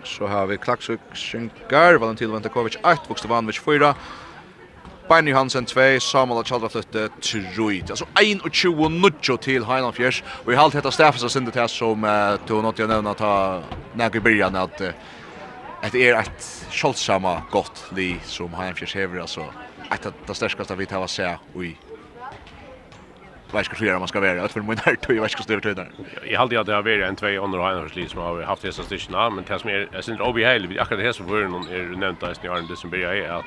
Så 0.05 0.27
har 0.27 0.47
vi 0.47 0.57
Klaxuk 0.57 1.01
Schinkar, 1.15 1.95
Valentin 1.95 2.33
Ventakovic 2.33 2.77
8, 2.77 2.99
Vukstevanovic 3.09 3.61
4, 3.61 3.95
Barney 5.09 5.33
Hansen 5.33 5.67
2, 5.67 6.01
Samuel 6.01 6.45
Chalda 6.45 6.69
flytte 6.69 7.09
til 7.21 7.47
Ruid. 7.59 7.91
Altså 7.91 8.05
21-0 8.19 9.37
til 9.37 9.65
Heinan 9.65 9.93
Fjers, 9.95 10.25
og 10.45 10.53
i 10.53 10.57
halvt 10.57 10.75
hetta 10.75 10.91
Steffes 10.91 11.23
og 11.23 11.31
Sindet 11.31 11.55
her 11.55 11.71
som 11.71 12.03
uh, 12.03 12.35
tog 12.49 12.65
nått 12.67 12.83
jeg 12.83 12.91
nevna 12.91 13.15
ta 13.15 13.33
nægge 13.95 14.19
i 14.19 14.25
byrjan 14.27 14.59
at 14.59 14.83
at 15.87 15.93
det 15.93 16.03
er 16.09 16.19
et 16.19 16.47
kjoldsama 16.73 17.37
godt 17.53 17.85
li 17.95 18.17
som 18.27 18.55
Heinan 18.59 18.75
Fjers 18.75 18.97
hever, 18.99 19.21
altså 19.21 19.47
et 19.93 20.07
av 20.07 20.15
det 20.27 20.37
størskaste 20.37 20.75
vi 20.79 20.89
tar 20.91 21.05
å 21.05 21.11
se 21.11 21.37
i 21.63 21.77
Væskar 23.53 23.99
man 23.99 24.09
ska 24.09 24.21
vara 24.21 24.45
att 24.45 24.53
för 24.53 24.61
min 24.61 24.79
här 24.85 24.97
tog 24.97 25.17
i 25.17 25.19
Væskar 25.21 25.43
styr 25.43 25.61
där. 25.61 25.91
Jag 26.31 26.39
hade 26.39 26.61
att 26.61 26.67
det 26.67 26.75
har 26.75 26.83
varit 26.83 27.05
en 27.05 27.17
två 27.17 27.27
under 27.27 27.59
Heinan 27.59 27.89
Fjers 27.89 28.11
som 28.11 28.21
har 28.21 28.43
haft 28.43 28.63
dessa 28.63 28.83
stycken, 28.83 29.35
men 29.35 29.45
det 29.49 29.59
som 29.59 29.71
är, 29.71 29.89
jag 29.93 30.05
syns 30.05 30.21
inte 30.21 30.33
vi 30.69 30.79
akkurat 30.79 30.99
det 30.99 31.05
här 31.05 31.13
som 31.13 31.27
någon 31.27 31.69
är 31.69 31.97
nämnt 31.97 32.21
där 32.21 32.45
i 32.45 32.49
Arne 32.49 32.77
som 32.77 32.91
börjar 32.91 33.15
är 33.15 33.31
att 33.31 33.45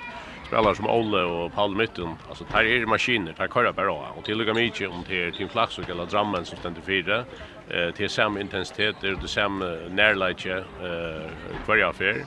spelare 0.49 0.75
som 0.75 0.87
Olle 0.87 1.23
och 1.23 1.53
Paul 1.53 1.75
Mytten, 1.75 2.17
alltså 2.29 2.43
där 2.51 2.63
är 2.63 2.85
maskiner, 2.85 3.33
där 3.37 3.47
kör 3.47 3.73
bara 3.73 4.11
och 4.17 4.25
till 4.25 4.49
och 4.49 4.55
mycket 4.55 4.89
om 4.89 5.03
till 5.03 5.33
Team 5.33 5.49
Flaxok 5.49 5.89
eller 5.89 6.05
Drammen 6.05 6.45
som 6.45 6.57
ständer 6.57 6.81
fyra. 6.81 7.25
Eh 7.67 7.91
till 7.91 8.09
samma 8.09 8.39
intensitet, 8.39 8.95
det 9.01 9.07
är 9.07 9.15
det 9.15 9.27
samma 9.27 9.65
närläge 9.89 10.57
eh 10.57 11.31
varje 11.67 11.87
affär. 11.87 12.25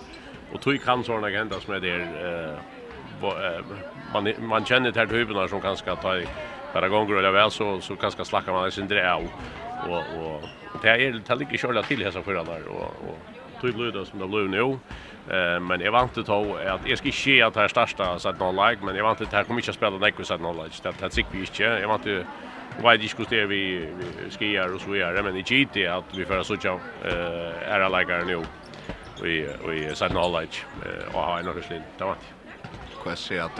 Och 0.52 0.60
tog 0.60 0.82
kan 0.82 1.04
såna 1.04 1.26
agenda 1.26 1.60
som 1.60 1.74
är 1.74 1.80
där 1.80 2.00
eh 2.52 3.64
man 4.12 4.24
man 4.38 4.64
känner 4.64 4.92
det 4.92 5.00
här 5.00 5.06
typen 5.06 5.48
som 5.48 5.60
ganska 5.60 5.96
ta 5.96 6.22
bara 6.72 6.88
gånger 6.88 7.14
eller 7.16 7.32
väl 7.32 7.50
så 7.50 7.80
så 7.80 7.96
kanske 7.96 8.24
slacka 8.24 8.52
man 8.52 8.70
sin 8.72 8.88
dräv 8.88 9.30
och 9.88 10.04
och 10.72 10.80
det 10.82 10.88
är 10.88 11.22
det 11.28 11.34
ligger 11.34 11.58
körda 11.58 11.82
till 11.82 12.04
hästar 12.04 12.22
för 12.22 12.34
där 12.34 12.68
och 12.68 12.90
och 13.08 13.18
tog 13.60 13.74
blöda 13.74 14.04
som 14.04 14.18
det 14.18 14.28
blev 14.28 14.48
nu 14.48 14.78
Eh 15.30 15.60
men 15.60 15.80
jag 15.80 15.92
vant 15.92 16.18
att 16.18 16.26
ta 16.26 16.58
att 16.58 16.86
jag 16.86 16.98
ska 16.98 17.10
ske 17.10 17.42
att 17.42 17.56
här 17.56 17.68
starta 17.68 18.18
så 18.18 18.28
att 18.28 18.40
någon 18.40 18.56
like 18.56 18.84
men 18.84 18.96
jag 18.96 19.04
vant 19.04 19.20
att 19.20 19.32
här 19.32 19.44
kommer 19.44 19.60
inte 19.60 19.70
att 19.70 19.76
spela 19.76 19.98
något 19.98 20.26
så 20.26 20.34
att 20.34 20.40
någon 20.40 20.64
like. 20.64 20.76
Det 20.82 20.92
det 21.00 21.08
tycker 21.08 21.32
vi 21.32 21.40
inte 21.40 21.62
jag 21.62 21.88
vant 21.88 22.06
att 22.06 22.26
vad 22.82 23.00
diskuterar 23.00 23.46
vi 23.46 23.88
skier 24.38 24.74
och 24.74 24.80
så 24.80 24.90
vidare 24.90 25.22
men 25.22 25.36
i 25.36 25.42
GT 25.42 25.76
att 25.86 26.18
vi 26.18 26.24
förra 26.24 26.44
så 26.44 26.56
tjau 26.56 26.80
eh 27.04 27.72
är 27.72 27.80
alla 27.80 28.24
nu 28.24 28.42
vi 29.22 29.48
vi 29.68 29.94
så 29.94 30.04
att 30.04 30.12
någon 30.12 30.40
like 30.40 30.58
och 31.12 31.20
ha 31.20 31.38
en 31.38 31.48
ordentlig 31.48 31.82
det 31.98 32.04
vant. 32.04 32.18
Jag 33.04 33.18
ser 33.18 33.40
att 33.40 33.58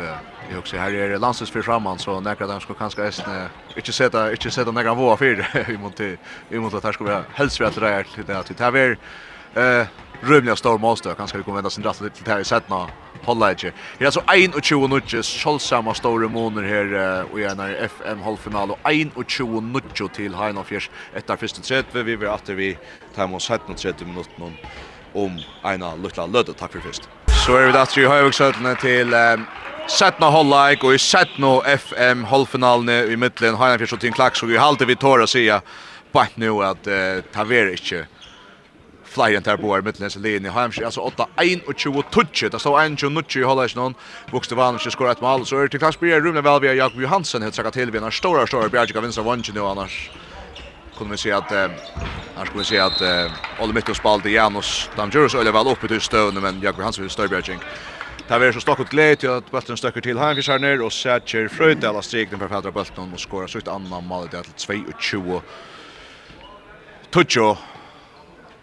jag 0.51 0.59
också 0.59 0.77
här 0.77 0.95
är 0.95 1.19
landsens 1.19 1.51
för 1.51 1.63
framan 1.63 1.99
så 1.99 2.21
näkra 2.21 2.47
där 2.47 2.61
ska 2.61 2.75
kanske 2.75 3.03
är 3.03 3.49
inte 3.77 3.93
sätta 3.93 4.31
inte 4.31 4.51
sätta 4.51 4.71
några 4.71 4.95
våra 4.95 5.17
för 5.17 5.47
vi 5.67 5.79
måste 5.85 6.17
vi 6.49 6.59
måste 6.59 6.77
att 6.77 6.85
här 6.85 6.93
ska 6.93 7.05
vi 7.05 7.23
helst 7.35 7.61
vi 7.61 7.65
att 7.65 7.75
det 7.75 7.89
är 7.89 8.03
till 8.03 8.25
det 8.25 8.39
att 8.39 8.59
det 8.59 8.65
här 8.65 8.77
är 8.77 9.81
eh 9.81 9.87
rymliga 10.23 10.57
stor 10.57 10.79
måste. 10.79 11.15
Kanske 11.15 11.43
kommer 11.43 11.55
vända 11.55 11.71
sin 11.71 11.85
rätt 11.85 12.01
lite 12.01 12.31
här 12.31 12.41
i 12.41 12.45
sättna. 12.45 12.89
Hålla 13.25 13.51
inte. 13.51 13.73
Det 13.99 14.05
är 14.05 14.07
alltså 14.07 14.23
21 14.63 14.91
nutches. 14.91 15.27
Kjolsamma 15.27 15.95
stora 15.95 16.29
månader 16.29 16.69
här 16.69 17.25
och 17.33 17.41
igen 17.41 17.61
är 17.61 17.75
FM 17.75 18.21
halvfinal 18.21 18.71
och 19.15 19.31
21 19.31 19.63
nutcho 19.63 20.09
till 20.09 20.35
Heinolfjärs. 20.35 20.91
Efter 21.15 21.37
första 21.37 21.63
tredje 21.63 22.03
vi 22.03 22.17
vill 22.17 22.29
att 22.29 22.49
vi 22.49 22.79
tar 23.15 23.35
oss 23.35 23.49
17 23.49 23.75
30 23.75 24.05
minuter 24.05 24.43
om 24.43 24.53
om 25.15 25.41
ena 25.65 25.95
lilla 25.95 26.27
lödet. 26.27 26.57
Tack 26.57 26.73
för 26.73 26.81
först. 26.81 27.09
Så 27.47 27.57
är 27.57 27.67
vi 27.67 27.73
där 27.73 27.99
i 27.99 28.07
Höjvågsötlen 28.07 28.77
till 28.77 29.15
Sättna 29.99 30.27
Hollaik 30.27 30.85
och 30.85 30.95
i 30.95 30.99
sättna 30.99 31.61
FM 31.67 32.25
halvfinalen 32.25 32.89
i 32.89 33.17
mitten 33.17 33.55
Heinefjers 33.55 33.93
och 33.93 34.01
Tim 34.01 34.13
Klax 34.13 34.43
och 34.43 34.51
vi 34.51 34.57
halte 34.57 34.85
vi 34.85 34.97
tåra 34.97 35.27
säga 35.27 35.61
på 36.13 36.25
nu 36.35 36.51
att 36.51 36.87
uh, 36.87 36.95
ta 37.33 37.45
vera 37.45 37.71
inte 37.71 38.07
flyer 39.13 39.37
inte 39.37 39.57
på 39.57 39.83
med 39.83 40.01
Lens 40.01 40.17
Leni 40.17 40.49
Hamsh 40.49 40.85
alltså 40.85 41.01
8 41.01 41.27
21 41.77 42.11
touch 42.11 42.45
det 42.51 42.59
står 42.59 42.83
1 42.83 42.99
touch 42.99 43.37
i 43.37 43.43
hållas 43.43 43.77
någon 43.77 43.95
vuxte 44.33 44.55
vann 44.55 44.75
och 44.75 44.81
skorat 44.81 45.21
mål. 45.21 45.47
Så 45.47 45.59
är 45.59 45.63
det 45.63 45.69
till 45.69 45.79
klass 45.79 46.01
blir 46.01 46.21
rummet 46.21 46.45
väl 46.45 46.61
via 46.61 46.75
Jakob 46.75 47.01
Johansson 47.01 47.43
helt 47.43 47.55
sagt 47.55 47.73
till 47.73 47.91
vinner 47.91 48.11
stora 48.11 48.47
stora 48.47 48.69
Bjarke 48.69 48.93
kan 48.93 49.03
vinna 49.03 49.23
vann 49.23 49.43
nu 49.55 49.61
annars 49.61 50.11
kunde 50.99 51.11
vi 51.11 51.19
se 51.19 51.33
att 51.33 51.53
eh, 51.53 51.69
här 52.37 52.45
skulle 52.45 52.59
vi 52.59 52.65
se 52.65 52.79
att 52.79 53.01
eh, 53.01 53.63
Olle 53.63 53.73
Mikkel 53.73 53.95
spalde 53.95 54.31
Janus. 54.31 54.91
Damjurus 54.97 55.35
öle 55.35 55.51
väl 55.51 55.67
uppe 55.67 55.89
till 55.89 56.01
stöven 56.01 56.43
men 56.43 56.61
Jakob 56.61 56.81
Johansson 56.81 57.03
vill 57.03 57.11
Störbjerging 57.11 57.59
Det 58.29 58.39
var 58.39 58.53
så 58.53 58.61
stokkot 58.61 58.89
glädje 58.89 59.17
till 59.17 59.31
att 59.31 59.51
bulten 59.51 59.77
stöcker 59.77 60.01
till 60.01 60.19
här 60.19 60.35
vi 60.35 60.43
skär 60.43 60.59
ner 60.59 60.83
och 60.83 60.93
sätter 60.93 61.49
Fröjdala 61.49 62.03
strikten 62.03 62.39
för 62.39 62.49
Petra 62.49 62.71
bulten 62.71 63.13
och 63.13 63.21
skorar 63.21 63.57
ett 63.57 63.69
andra 63.69 64.01
mål. 64.01 64.29
Det 64.31 64.43
till 64.43 64.85
22. 64.99 65.43
Tucho 67.11 67.57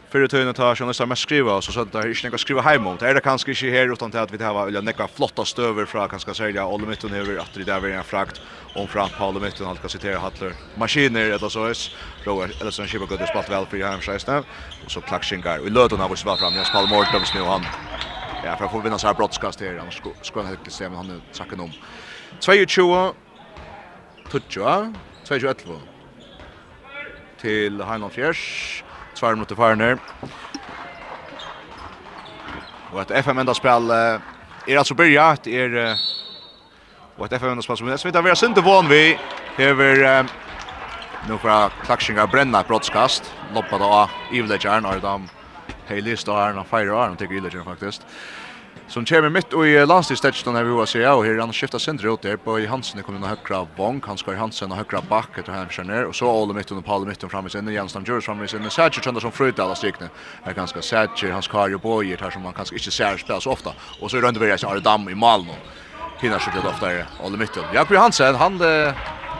Fyrir 0.09 0.25
tøyna 0.25 0.55
ta 0.57 0.71
journalistar 0.73 1.05
mest 1.05 1.21
skriva, 1.27 1.59
så 1.61 1.69
sånt 1.69 1.93
är 1.93 2.09
ikkje 2.09 2.25
nekka 2.25 2.37
skriva 2.41 2.61
hem 2.65 2.87
om. 2.89 2.95
Det 2.97 3.05
är 3.05 3.13
det 3.13 3.21
kanske 3.21 3.51
inte 3.51 3.69
här 3.69 3.93
utan 3.93 4.11
till 4.11 4.19
att 4.19 4.31
vi 4.31 4.43
hava 4.43 4.65
ulja 4.65 4.81
nekka 4.81 5.07
flotta 5.07 5.45
från 5.45 5.85
fra 5.87 6.07
kanskje 6.07 6.33
selja 6.33 6.65
Ole 6.65 6.87
Mytton 6.87 7.13
över 7.13 7.37
att 7.37 7.53
det 7.53 7.63
där 7.63 7.79
var 7.79 7.89
en 7.89 8.03
frakt 8.03 8.41
om 8.73 8.87
från 8.87 9.09
Paul 9.09 9.39
Mytton 9.39 9.67
allt 9.67 9.81
kan 9.81 9.89
citera 9.89 10.19
Hattler. 10.19 10.55
Maskiner 10.73 11.29
eller 11.29 11.49
så 11.49 11.69
is. 11.69 11.91
Roar 12.25 12.49
eller 12.59 12.71
så 12.71 12.87
skiva 12.87 13.05
gott 13.05 13.27
spalt 13.27 13.49
väl 13.49 13.65
för 13.67 13.77
hem 13.77 14.01
schyssta. 14.01 14.43
Och 14.81 14.91
så 14.91 15.01
klaxingar. 15.01 15.59
Vi 15.59 15.69
låter 15.69 15.97
när 15.97 16.09
vi 16.09 16.15
svar 16.17 16.37
fram. 16.37 16.55
Jag 16.55 16.67
spall 16.67 16.87
Mortons 16.87 17.33
nu 17.33 17.41
han. 17.41 17.61
Ja, 18.41 18.57
för 18.57 18.65
att 18.65 18.71
få 18.71 18.81
vinna 18.81 18.97
så 18.99 19.07
här 19.07 19.13
broadcast 19.13 19.59
här 19.59 19.77
annars 19.77 20.01
skulle 20.21 20.45
han 20.45 20.53
inte 20.53 20.71
se 20.71 20.89
men 20.89 20.97
han 20.97 21.21
trackar 21.31 21.61
om. 21.61 21.73
22 22.39 23.13
Tutjoa, 24.31 24.93
22 25.27 25.81
til 27.41 27.83
Heinon 27.83 28.11
Fjers. 28.11 28.83
Tvær 29.19 29.35
minutter 29.35 29.55
farner. 29.55 29.97
Og 32.93 33.01
et 33.01 33.11
FM 33.19 33.41
enda 33.41 33.53
spill 33.57 33.91
uh, 33.91 34.21
er 34.63 34.79
altså 34.79 34.95
byrja, 34.95 35.33
det 35.43 35.57
er 35.59 35.75
uh, 35.75 36.05
og 37.19 37.25
et 37.25 37.35
FM 37.35 37.51
enda 37.51 37.65
spill 37.65 37.81
som 37.81 37.89
er 37.91 37.99
smitt 37.99 38.15
av 38.15 38.23
vera 38.23 38.39
sinte 38.39 38.63
vån 38.63 38.87
vi 38.87 39.01
hever 39.57 40.05
uh, 40.07 40.31
nu 41.27 41.35
fra 41.43 41.65
klakshinga 41.83 42.29
brenna 42.31 42.63
brottskast 42.63 43.27
loppa 43.53 43.81
da 43.81 43.89
av 44.05 44.15
ivledjaren 44.31 44.87
og 44.87 45.03
da 45.03 45.17
hei 45.89 45.99
list 46.05 46.31
og 46.31 46.39
her 46.39 46.55
og 46.55 46.69
feirer 46.71 46.95
og 46.95 47.03
han 47.03 47.19
tykker 47.19 47.41
ivledjaren 47.41 47.67
faktisk 47.67 48.07
som 48.89 49.05
kommer 49.05 49.29
mitt 49.29 49.53
i 49.53 49.85
landstidstetsen 49.85 50.55
här 50.55 50.63
vi 50.63 50.71
har 50.71 50.85
sier, 50.85 51.11
og 51.13 51.25
här 51.25 51.39
han 51.39 51.53
skiftar 51.53 51.79
sönder 51.79 52.13
ut 52.13 52.21
där 52.21 52.37
på 52.37 52.59
i 52.59 52.65
Hansen 52.65 53.03
kommer 53.03 53.21
og 53.21 53.27
högra 53.27 53.67
Vong, 53.77 54.01
han 54.07 54.17
ska 54.17 54.35
Hansen 54.35 54.71
och 54.71 54.77
högra 54.77 55.01
bak 55.01 55.37
efter 55.37 55.53
han 55.53 55.69
kör 55.69 55.83
ner 55.83 56.05
och 56.05 56.15
så 56.15 56.27
Ole 56.27 56.53
mitt 56.53 56.71
under 56.71 56.83
Paul 56.83 57.05
mitt 57.05 57.23
i 57.23 57.49
sinne, 57.49 57.71
Jens 57.71 57.95
Jurus 58.05 58.25
framme 58.25 58.45
i 58.45 58.47
sinne, 58.47 58.69
Sætjer 58.69 59.03
känner 59.03 59.19
som 59.19 59.31
fröjt 59.31 59.59
alle 59.59 59.75
stycken 59.75 60.09
er 60.45 60.53
ganske 60.53 60.81
Sætjer, 60.81 61.31
hans 61.31 61.47
Kario 61.47 61.77
Boyer 61.77 62.17
här 62.17 62.31
som 62.31 62.41
man 62.41 62.53
kanske 62.53 62.75
inte 62.75 62.91
ser 62.91 63.17
spela 63.17 63.41
så 63.41 63.51
ofta. 63.51 63.73
Och 64.01 64.11
så 64.11 64.17
är 64.17 64.21
det 64.21 64.27
ändå 64.27 64.39
Veras 64.39 64.63
Ardam 64.63 65.09
i 65.09 65.15
Malmö 65.15 65.53
hinner 66.19 66.53
litt 66.55 66.65
ofta 66.65 66.87
där 66.87 67.05
Ole 67.23 67.37
mitt 67.37 67.57
Jakob 67.73 67.97
Hansen 67.97 68.35
han 68.35 68.59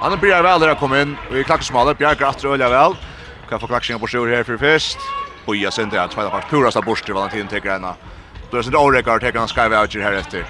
han 0.01 0.19
blir 0.19 0.43
väl 0.43 0.59
där 0.59 0.75
kommer 0.75 1.01
in 1.01 1.17
och 1.29 1.37
i 1.37 1.43
klakkesmaler, 1.43 1.93
Bjarke 1.93 2.27
Atre 2.27 2.49
Ølja 2.49 2.69
väl 2.69 2.95
kan 3.49 3.59
få 3.59 3.67
klacksingen 3.67 3.99
på 3.99 4.07
sjur 4.07 4.35
här 4.35 4.43
för 4.43 4.57
fest 4.57 4.97
Boja 5.45 5.71
sen 5.71 5.89
tveit 5.89 6.11
två 6.11 6.29
parts 6.29 6.49
purasta 6.49 6.81
borster 6.81 7.13
Valentin 7.13 7.47
tar 7.47 7.69
henne, 7.69 7.93
Då 8.51 8.57
är 8.57 8.71
det 8.71 8.77
Orekar 8.77 9.15
och 9.15 9.39
han 9.39 9.47
Sky 9.47 9.69
Voucher 9.69 9.99
här 9.99 10.13
efter. 10.13 10.45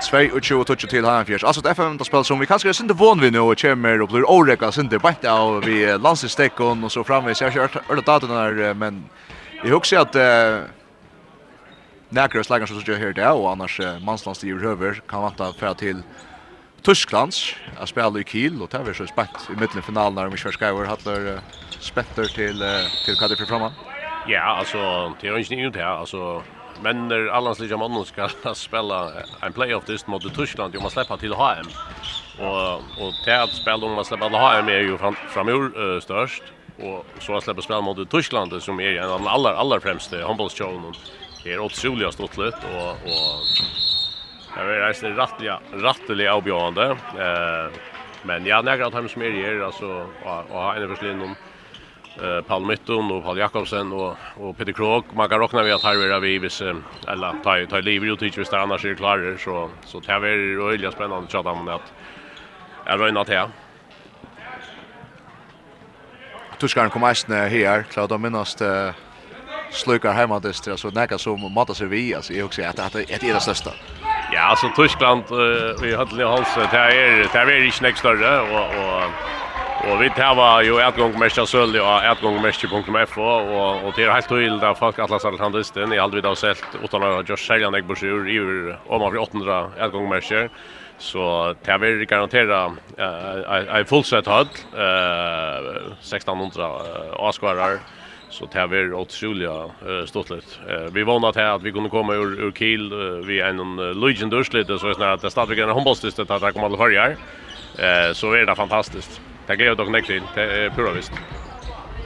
2 0.00 0.36
och 0.36 0.44
20 0.44 0.64
touch 0.64 0.88
till 0.88 1.04
han 1.04 1.26
fjärs. 1.26 1.44
Alltså 1.44 1.62
det 1.62 1.70
FM 1.70 1.96
då 1.96 2.04
spel 2.04 2.24
som 2.24 2.38
vi 2.38 2.46
kanske 2.46 2.68
inte 2.68 2.94
van 2.94 3.20
vid 3.20 3.32
nu 3.32 3.40
och 3.40 3.58
kommer 3.58 4.02
och 4.02 4.08
blir 4.08 4.30
Oreka 4.30 4.72
synte 4.72 4.98
bänt 4.98 5.24
av 5.24 5.64
vi 5.64 5.98
landslagstecken 5.98 6.84
och 6.84 6.92
så 6.92 7.04
framme 7.04 7.34
så 7.34 7.44
jag 7.44 7.52
kört 7.52 7.76
alla 7.88 8.00
datorn 8.00 8.30
där 8.30 8.74
men 8.74 9.04
jag 9.64 9.70
husar 9.70 9.96
att 9.96 10.14
eh 10.14 10.70
Näkros 12.12 12.50
lägger 12.50 12.66
så 12.66 12.80
så 12.80 12.92
här 12.92 13.12
där 13.12 13.32
och 13.32 13.50
annars 13.50 13.80
manslands 14.00 14.44
i 14.44 14.50
över 14.50 15.02
kan 15.08 15.22
vänta 15.22 15.52
för 15.52 15.74
till 15.74 16.02
Tysklands 16.82 17.54
att 17.78 17.88
spela 17.88 18.18
i 18.18 18.24
Kiel 18.24 18.62
och 18.62 18.68
där 18.70 18.82
vi 18.84 18.94
så 18.94 19.06
spänt 19.06 19.48
i 19.52 19.60
mittenfinalen 19.60 20.14
när 20.14 20.30
vi 20.30 20.36
ska 20.36 20.52
skriva 20.52 20.86
Hattler 20.86 21.40
spetter 21.80 22.24
till 22.24 22.62
till 23.04 23.16
Kadir 23.16 23.36
för 23.36 23.44
framan. 23.44 23.72
Ja, 24.26 24.40
alltså 24.40 25.12
det 25.20 25.28
är 25.28 25.32
ju 25.32 25.38
inte 25.38 25.56
nytt 25.56 25.76
här. 25.76 25.84
Alltså 25.84 26.42
men 26.82 27.08
när 27.08 27.26
allanslika 27.26 27.76
mannen 27.76 28.04
ska 28.04 28.28
spela 28.54 29.12
en 29.40 29.52
playoff 29.52 29.84
test 29.84 30.06
mot 30.06 30.34
Tyskland, 30.34 30.72
ju 30.72 30.82
man 30.82 30.90
släppa 30.90 31.16
till 31.16 31.32
HM. 31.32 31.66
Och 32.38 32.74
och 32.74 33.12
det 33.24 33.42
att 33.42 33.50
spela 33.50 33.86
om 33.86 33.92
man 33.92 34.04
släpper 34.04 34.28
till 34.28 34.38
HM 34.38 34.68
är 34.68 34.80
ju 34.80 34.98
fram, 34.98 35.14
framur 35.14 35.78
uh, 35.78 36.00
störst 36.00 36.42
och 36.78 37.06
så 37.18 37.36
att 37.36 37.44
släppa 37.44 37.62
spela 37.62 37.80
mot 37.80 38.10
Tyskland 38.10 38.62
som 38.62 38.80
är 38.80 38.96
en 38.96 39.10
av 39.10 39.18
de 39.20 39.26
allra 39.26 39.56
allra 39.56 39.80
främste 39.80 40.22
handbollsshowen. 40.22 40.94
Det 41.44 41.52
är 41.52 41.58
otroligt 41.58 42.14
stortligt 42.14 42.56
och 42.74 42.90
och 42.90 43.40
Jag 44.56 44.64
vet 44.66 44.96
inte, 44.96 45.06
det 45.06 45.12
är 45.12 45.16
rattliga, 45.16 45.60
rättliga 45.72 46.34
avbjörande. 46.34 46.90
Eh, 47.18 47.72
men 48.22 48.46
jag 48.46 48.64
nägra 48.64 48.86
att 48.86 48.94
hem 48.94 49.08
som 49.08 49.22
är 49.22 49.30
här, 49.30 49.60
alltså, 49.60 50.06
och, 50.24 50.50
och 50.50 50.62
har 50.62 50.76
en 50.76 50.88
förslinn 50.88 51.22
om 51.22 51.34
eh 52.16 52.40
Paul 52.46 52.66
Mytton 52.66 53.10
och 53.10 53.24
Paul 53.24 53.38
Jakobsen 53.38 53.92
och 53.92 54.16
och 54.36 54.56
Peter 54.58 54.72
Krok 54.72 55.04
man 55.12 55.28
kan 55.28 55.40
räkna 55.40 55.62
med 55.62 55.74
att 55.74 55.82
Harvey 55.82 56.20
vi 56.20 56.38
vis 56.38 56.60
eller 57.08 57.32
ta 57.44 57.66
tar 57.66 57.82
liv 57.82 58.04
ju 58.04 58.16
tycker 58.16 58.38
vi 58.38 58.44
stannar 58.44 58.62
annars 58.62 58.84
är 58.84 58.94
klara 58.94 59.38
så 59.38 59.70
så 59.84 60.00
det 60.00 60.12
är 60.12 60.18
väldigt 60.18 60.92
spännande 60.92 61.24
att 61.24 61.32
chatta 61.32 61.50
om 61.50 61.66
det 61.66 61.74
att 61.74 61.92
är 62.86 62.98
rönar 62.98 63.24
till 63.24 63.42
Tuskaren 66.60 66.90
kommer 66.90 67.10
ästna 67.10 67.34
här, 67.34 67.82
klart 67.82 68.08
de 68.08 68.22
minnast 68.22 68.62
uh, 68.62 68.90
slukar 69.70 70.12
hemma 70.12 70.38
dist, 70.40 70.68
så 70.76 70.90
näka 70.90 71.18
som 71.18 71.52
matar 71.54 71.74
sig 71.74 71.86
vi, 71.86 72.14
alltså 72.14 72.32
jag 72.32 72.46
också 72.46 72.62
att 72.62 72.92
det 72.92 73.12
är 73.12 73.34
det 73.34 73.40
största. 73.40 73.70
Ja, 74.32 74.40
alltså 74.40 74.70
Tyskland 74.76 75.22
uh, 75.32 75.88
i 75.88 75.96
Höllen 75.96 76.28
Hals, 76.28 76.54
det 76.54 76.76
är 76.76 77.16
det 77.32 77.38
är 77.38 77.64
inte 77.64 77.82
nästa 77.82 77.98
större 77.98 78.40
och 78.40 78.64
och 78.80 79.02
Och 79.88 80.02
vi 80.02 80.10
tar 80.10 80.34
var 80.34 80.62
ju 80.62 80.88
utgång 80.88 81.18
mest 81.18 81.48
söl 81.48 81.80
och 81.80 82.12
utgång 82.12 82.42
mest 82.42 82.64
och 83.16 83.86
och 83.86 83.92
det 83.96 84.02
är 84.04 84.10
helt 84.10 84.28
tydligt 84.28 84.60
där 84.60 84.74
folk 84.74 84.98
alla 84.98 85.18
sällt 85.18 85.40
han 85.40 85.92
i 85.92 85.98
aldrig 85.98 86.22
då 86.22 86.34
sett 86.34 86.64
utan 86.84 87.02
att 87.02 87.28
just 87.28 87.46
sälja 87.46 87.70
några 87.70 87.82
broschyr 87.82 88.28
i 88.28 88.74
om 88.86 89.02
av 89.02 89.16
800 89.16 89.70
utgång 89.80 90.08
mest 90.08 90.32
så 90.98 91.54
det 91.64 91.78
vill 91.78 92.04
garantera 92.06 92.72
en 93.78 93.84
fullsatt 93.84 94.26
hall 94.26 94.48
eh 94.76 95.58
1600 96.00 96.70
åskådare 97.16 97.78
så 98.30 98.48
det 98.52 98.66
vill 98.66 98.94
otroliga 98.94 99.70
stortligt. 100.06 100.60
Vi 100.92 101.02
vånat 101.02 101.36
här 101.36 101.54
att 101.54 101.62
vi 101.62 101.72
kunde 101.72 101.90
komma 101.90 102.14
ur 102.14 102.40
ur 102.40 102.52
Kiel 102.52 102.94
vi 103.24 103.40
en 103.40 103.76
Luigi 103.76 104.24
Durslid 104.24 104.66
så 104.66 104.94
snart 104.94 105.14
att 105.14 105.22
det 105.22 105.30
stadvikarna 105.30 105.72
handbollstistet 105.72 106.30
att 106.30 106.42
det 106.42 106.52
kommer 106.52 106.72
att 106.72 106.78
höra. 106.78 107.10
Eh 107.78 108.12
så 108.12 108.32
är 108.32 108.46
det 108.46 108.54
fantastiskt. 108.54 109.29
Det 109.50 109.56
gleder 109.58 109.74
dere 109.74 109.90
nekk 109.90 110.06
til, 110.06 110.26
det 110.36 110.42
er 110.46 110.68
pura 110.76 110.92
visst. 110.94 111.16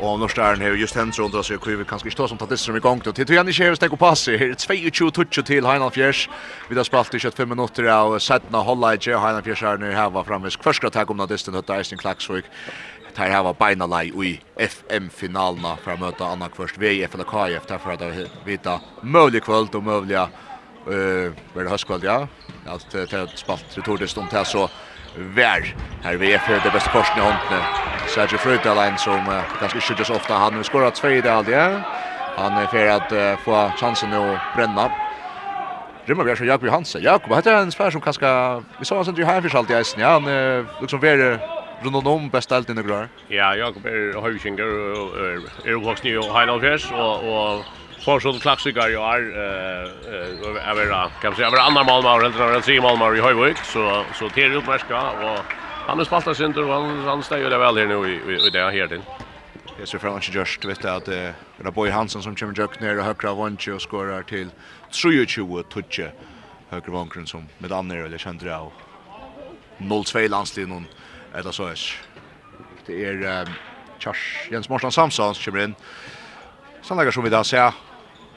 Og 0.00 0.16
Norstern 0.18 0.62
har 0.64 0.78
just 0.80 0.96
hendt 0.96 1.18
rundt 1.20 1.34
oss, 1.36 1.50
og 1.52 1.66
vi 1.68 1.84
kanskje 1.84 2.08
ikke 2.08 2.14
stå 2.16 2.28
som 2.30 2.38
tatt 2.40 2.54
disse 2.54 2.64
som 2.64 2.76
i 2.76 2.80
gang. 2.80 3.02
Til 3.04 3.12
tog 3.12 3.34
igjen 3.34 3.50
i 3.52 3.54
kjeves, 3.54 3.80
tenk 3.82 3.92
å 3.92 3.98
passe. 4.00 4.32
Her 4.32 4.54
er 4.54 4.56
22-22 4.56 5.44
til 5.50 5.68
Heinald 5.68 5.92
Fjers. 5.92 6.22
Vi 6.70 6.78
har 6.78 6.88
spalt 6.88 7.12
i 7.12 7.20
25 7.20 7.50
minutter 7.52 7.90
av 7.92 8.16
Sedna 8.24 8.62
Holleidje, 8.64 9.12
og 9.12 9.20
Heinan 9.26 9.44
Fjers 9.44 9.62
er 9.68 9.82
nu 9.82 9.90
heva 9.92 10.22
framvisk. 10.24 10.64
Først 10.64 10.80
skal 10.80 10.94
takk 10.94 11.12
om 11.12 11.20
nadisten, 11.20 11.54
høtta 11.54 11.76
Eisning 11.76 12.00
Klaksvik. 12.00 12.48
Tar 13.14 13.30
hava 13.30 13.52
beina 13.52 13.84
lei 13.92 14.08
i 14.08 14.32
FM-finalna 14.64 15.76
for 15.84 15.94
å 15.94 16.00
møte 16.00 16.24
Anna 16.24 16.48
Kvørst 16.48 16.80
VF 16.80 17.18
eller 17.18 17.28
KF. 17.28 17.68
Derfor 17.68 17.94
at 17.98 18.06
vi 18.08 18.24
vita 18.48 18.78
møvlig 19.04 19.44
kvöld 19.44 19.76
og 19.76 19.84
møvlig 19.84 20.16
uh, 20.16 21.44
høstkvöld, 21.54 22.08
ja. 22.08 22.24
Alt 22.72 22.88
det 22.96 23.06
er 23.12 23.28
spalt 23.36 23.76
retortisk 23.76 24.24
om 24.24 24.32
det, 24.32 24.46
så 24.48 24.64
vær. 25.16 25.66
Her 26.04 26.16
vi 26.16 26.32
er 26.32 26.42
for 26.46 26.60
det 26.64 26.72
beste 26.72 26.90
korsen 26.90 27.18
i 27.18 27.24
hånden. 27.24 27.64
Sergio 28.08 28.38
Frödalein 28.38 28.98
som 28.98 29.28
uh, 29.28 29.42
ganske 29.60 29.78
ikke 29.78 29.86
skjuter 29.86 30.04
så 30.04 30.14
ofte. 30.18 30.32
Han 30.32 30.58
har 30.58 30.62
skåret 30.62 30.94
tve 30.94 31.18
i 31.18 31.20
det 31.24 31.30
aldri. 31.30 31.54
Han 32.36 32.52
er 32.58 32.66
for 32.70 32.92
at 32.98 33.12
uh, 33.12 33.38
få 33.44 33.70
chansen 33.80 34.12
att 34.12 34.40
bränna. 34.56 34.90
Rymmer 36.08 36.24
vi 36.24 36.30
er 36.30 36.34
så 36.34 36.44
Jakob 36.44 36.66
Johansen. 36.66 37.02
Jakob, 37.02 37.32
hette 37.32 37.50
er 37.50 37.62
en 37.62 37.70
spær 37.72 37.90
som 37.90 38.00
kanskje... 38.00 38.28
Vi 38.78 38.84
så 38.84 38.96
han 38.96 39.04
sen 39.04 39.14
till 39.14 39.26
Heinfors 39.26 39.54
alltid 39.54 39.76
i 39.76 39.78
eisen. 39.78 40.00
Ja, 40.00 40.18
han 40.18 40.28
er 40.28 40.66
liksom 40.80 41.00
värre 41.02 41.38
rundt 41.84 42.06
om 42.06 42.30
best 42.30 42.52
alt 42.52 42.68
inne 42.68 42.82
grar. 42.82 43.08
Ja, 43.30 43.54
Jakob 43.56 43.86
er 43.86 44.20
høyvikinger 44.20 44.68
og 45.00 45.16
er 45.64 45.76
oppvoksen 45.76 46.10
i 46.10 46.14
Heinolfjers, 46.36 46.90
og, 46.92 47.24
og 47.24 47.64
Får 48.04 48.20
sån 48.20 48.38
klassiker 48.40 48.88
ju 48.88 48.96
är 48.96 49.20
eh 49.20 50.70
över 50.70 50.86
kan 51.20 51.30
man 51.30 51.36
säga 51.36 51.46
över 51.46 51.58
andra 51.58 51.84
mål 51.84 52.02
med 52.02 52.12
eller 52.12 52.42
över 52.42 52.60
tre 52.60 52.80
mål 52.80 53.16
i 53.16 53.20
Höjvik 53.20 53.56
så 53.56 54.04
så 54.14 54.28
till 54.30 54.52
utmärska 54.52 55.00
och 55.10 55.44
han 55.86 55.98
har 55.98 56.04
spaltat 56.04 56.36
sin 56.36 56.54
tur 56.54 56.68
han 56.68 57.04
han 57.04 57.22
stäjer 57.22 57.50
det 57.50 57.58
väl 57.58 57.78
här 57.78 57.86
nu 57.86 58.08
i 58.08 58.46
i 58.46 58.50
det 58.50 58.58
här 58.58 58.88
till. 58.88 59.02
Jag 59.78 59.88
ser 59.88 59.98
fram 59.98 60.10
emot 60.10 60.28
just 60.28 60.64
vet 60.64 60.84
att 60.84 61.04
det 61.04 61.34
är 61.58 61.70
Boy 61.70 61.90
Hansen 61.90 62.22
som 62.22 62.36
kommer 62.36 62.58
jukt 62.58 62.80
ner 62.80 62.98
och 62.98 63.04
högra 63.04 63.34
vånche 63.34 63.72
och 63.72 63.82
skorar 63.82 64.22
till 64.22 64.50
23 64.90 65.62
touche 65.62 66.12
högra 66.68 66.92
vånkren 66.92 67.26
som 67.26 67.48
med 67.58 67.72
andra 67.72 67.96
eller 67.96 68.18
känner 68.18 68.46
jag 68.46 68.70
0-2 69.78 70.28
landslin 70.28 70.68
någon 70.68 70.86
eller 71.34 71.52
så 71.52 71.66
är 71.66 71.78
det 72.86 73.04
är 73.04 73.48
Jens 74.50 74.68
Marsland 74.68 74.94
Samson 74.94 75.34
kommer 75.34 75.64
in. 75.64 75.74
Sannlega 76.82 77.12
som 77.12 77.24
vi 77.24 77.30
da 77.30 77.44
ser, 77.44 77.72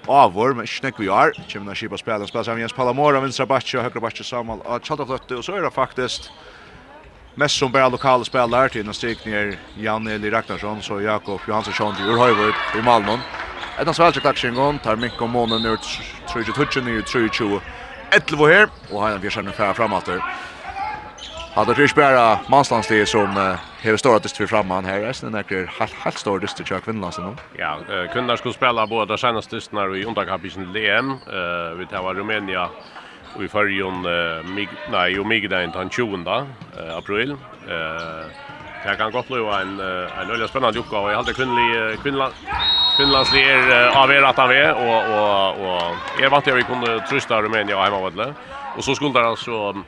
avår, 0.09 0.53
men 0.57 0.67
ikke 0.67 0.87
nekk 0.87 0.99
vi 0.99 1.09
er. 1.13 1.33
Kjemna 1.47 1.75
Kipa 1.75 1.97
spiller, 1.97 2.27
spiller 2.27 2.43
sammen 2.47 2.63
Jens 2.63 2.75
Palamora, 2.75 3.21
vinstra 3.23 3.45
Batje 3.45 3.79
og 3.79 3.87
høyre 3.87 4.03
Batje 4.03 4.25
sammen 4.27 4.61
av 4.65 4.81
Tjaltafløtte, 4.81 5.37
og 5.37 5.45
så 5.45 5.57
er 5.57 5.67
det 5.67 5.73
faktisk 5.75 6.29
mest 7.37 7.59
som 7.59 7.71
bare 7.71 7.91
lokale 7.93 8.25
spiller 8.25 8.67
til 8.67 8.79
till 8.79 8.85
Nastik 8.85 9.25
ner 9.25 9.57
Janne 9.77 10.15
Eli 10.15 10.31
Ragnarsson 10.31 10.81
så 10.81 10.99
Jakob 10.99 11.39
Johansson 11.47 11.73
Sjön 11.73 11.95
till 11.95 12.05
Urhöjvud 12.05 12.53
i 12.79 12.81
Malmö. 12.81 13.17
Ett 13.79 13.87
av 13.87 13.93
svälja 13.93 14.21
klatschen 14.21 14.55
gång 14.55 14.79
tar 14.79 14.95
mycket 14.95 15.21
om 15.21 15.31
månen 15.31 15.61
nu 15.61 15.77
tror 16.31 16.43
jag 16.45 16.55
touchen 16.55 16.85
nu 16.85 17.01
tror 17.01 17.29
jag 17.39 17.61
11 18.11 18.47
här 18.47 18.69
och 18.91 19.01
han 19.01 19.21
fjärsan 19.21 19.51
fram 19.53 19.73
framåt 19.73 20.05
där. 20.05 20.23
Hade 21.57 21.73
det 21.73 22.01
är 22.01 22.37
manslandslig 22.51 23.07
som 23.07 23.37
uh, 23.37 23.55
har 23.83 23.97
stora 23.97 24.19
för 24.19 24.47
framman 24.47 24.85
här. 24.85 24.99
Det 24.99 25.23
är 25.23 25.29
näkrar 25.29 25.65
helt, 25.79 25.93
helt 25.93 26.17
stora 26.17 26.39
dyster 26.39 26.63
till 26.63 26.79
kvinnlandsen 26.79 27.23
nu. 27.25 27.35
Ja, 27.57 27.77
uh, 27.89 28.11
kvinnorna 28.11 28.37
skulle 28.37 28.53
spela 28.53 28.87
båda 28.87 29.17
senaste 29.17 29.55
dysterna 29.55 29.97
i 29.97 30.05
underkapitionen 30.05 30.73
LM. 30.73 31.09
Uh, 31.09 31.77
vi 31.77 31.85
tar 31.85 32.13
Rumänien 32.13 32.67
och 33.35 33.43
i 33.43 33.47
förrjun, 33.47 34.05
uh, 34.05 34.45
mig, 34.45 34.69
nej, 34.91 35.19
och 35.19 35.25
mig 35.25 35.47
den 35.47 35.89
20 35.89 36.15
uh, 36.15 36.97
april. 36.97 37.31
Uh, 37.31 37.37
Det 38.85 38.95
kan 38.95 39.11
gott 39.11 39.29
lova 39.29 39.61
en 39.61 39.79
en 40.21 40.29
öliga 40.31 40.47
spännande 40.47 40.79
uppgåva 40.79 41.01
och 41.01 41.11
jag 41.11 41.17
hade 41.17 41.33
kvinnlig 41.33 41.99
kvinnland 42.03 42.33
kvinnlandslig 42.97 43.43
är 43.47 43.87
av 44.03 44.11
er 44.11 44.23
att 44.23 44.37
han 44.37 44.51
är 44.51 44.71
och 44.73 44.99
och 45.17 45.49
och 45.67 46.21
är 46.23 46.29
vant 46.29 46.47
jag 46.47 46.55
vi 46.55 46.63
kunde 46.63 46.99
trösta 46.99 47.41
Rumänien 47.41 47.77
och 47.77 47.83
hemma 47.83 47.99
vadle. 47.99 48.33
Och 48.77 48.83
så 48.83 48.95
skulle 48.95 49.13
det 49.13 49.27
alltså 49.27 49.83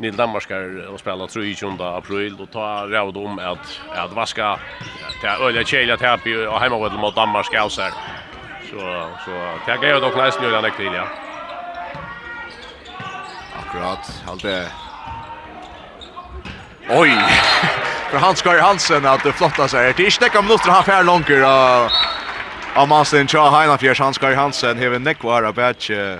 Nil 0.00 0.16
Danmarskar 0.16 0.86
och 0.92 1.00
spela 1.00 1.26
3 1.26 1.54
april 1.78 2.36
och 2.40 2.50
ta 2.50 2.86
råd 2.86 3.16
om 3.16 3.38
att 3.38 3.80
att 3.94 4.12
vaska 4.12 4.58
ta 5.22 5.28
öliga 5.28 5.64
kälja 5.64 5.96
till 5.96 6.06
happy 6.06 6.46
hemma 6.46 6.88
mot 6.88 7.14
Danmark 7.14 7.54
alltså. 7.54 7.82
Så 8.70 9.06
så 9.24 9.30
ta 9.66 9.86
jag 9.86 10.02
dock 10.02 10.16
nästan 10.16 10.44
nu 10.44 10.50
den 10.50 10.70
till 10.76 10.92
ja. 10.94 11.06
Akkurat 13.60 14.22
halt 14.26 14.42
det. 14.42 14.72
Oj. 16.88 17.12
För 18.10 18.18
Hans 18.18 18.42
Kar 18.42 18.58
Hansen 18.58 19.06
att 19.06 19.22
det 19.24 19.32
flotta 19.32 19.68
sig. 19.68 19.94
Det 19.96 20.02
är 20.02 20.06
inte 20.06 20.26
några 20.34 20.42
minuter 20.42 20.70
han 20.70 20.84
fär 20.84 21.04
långt 21.04 21.30
och 21.30 22.82
Amansen 22.82 23.28
Cha 23.28 23.50
Heinafjärs 23.50 24.00
Hans 24.00 24.18
Kar 24.18 24.34
Hansen 24.34 24.78
har 24.78 24.90
en 24.94 25.02
neckvara 25.02 25.52
batch. 25.52 25.90
Uh, 25.90 26.16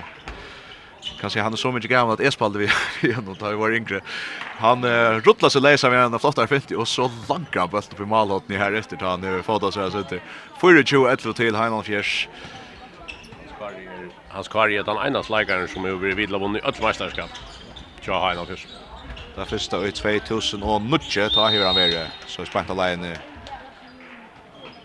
kan 1.21 1.29
se 1.29 1.39
han 1.39 1.53
är 1.53 1.57
så 1.57 1.71
mycket 1.71 1.89
gammal 1.89 2.13
att 2.13 2.19
Espalde 2.19 2.59
vi 3.01 3.13
ändå 3.13 3.35
tar 3.35 3.53
var 3.53 3.71
yngre. 3.71 4.01
Han 4.39 4.83
uh, 4.83 5.21
ruttlar 5.21 5.49
sig 5.49 5.61
läsa 5.61 5.89
med 5.89 6.03
en 6.03 6.19
flottar 6.19 6.47
50 6.47 6.75
och 6.75 6.87
så 6.87 7.11
lankar 7.29 7.59
han 7.59 7.69
bulten 7.69 8.07
på 8.07 8.41
ni 8.47 8.55
här 8.55 8.73
efter 8.73 8.95
att 8.95 9.01
han 9.01 9.23
uh, 9.23 9.41
fotar 9.41 9.71
sig 9.71 9.83
alltså 9.83 9.99
inte. 9.99 10.19
4-2-1 10.59 11.33
till 11.33 11.55
Heinolf 11.55 11.85
Fjärs. 11.85 12.29
Hans 14.29 14.47
Kari 14.47 14.77
är 14.77 14.83
den 14.83 14.97
enda 14.97 15.23
slagaren 15.23 15.67
som 15.67 15.83
har 15.83 15.95
blivit 15.95 16.17
vidla 16.17 16.37
vunnit 16.37 16.65
ett 16.65 16.81
mästerskap. 16.81 17.29
Tja 18.01 18.27
Heinolf 18.27 18.47
Fjärs. 18.47 18.67
Det 19.35 19.45
första 19.45 19.87
i 19.87 19.91
2000 19.91 20.63
och 20.63 20.81
nutje 20.81 21.29
tar 21.29 21.51
hur 21.51 21.65
han 21.65 21.75
värre. 21.75 22.07
Så 22.27 22.45
spänta 22.45 22.73
line 22.73 23.15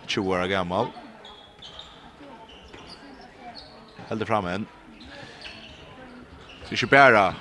20 0.07 0.33
år 0.33 0.47
gammal. 0.47 0.87
Helt 4.09 4.27
fram 4.27 4.47
en 4.47 4.67
det 6.69 6.75
är 6.75 6.79
ju 6.83 6.87
bara 6.87 7.35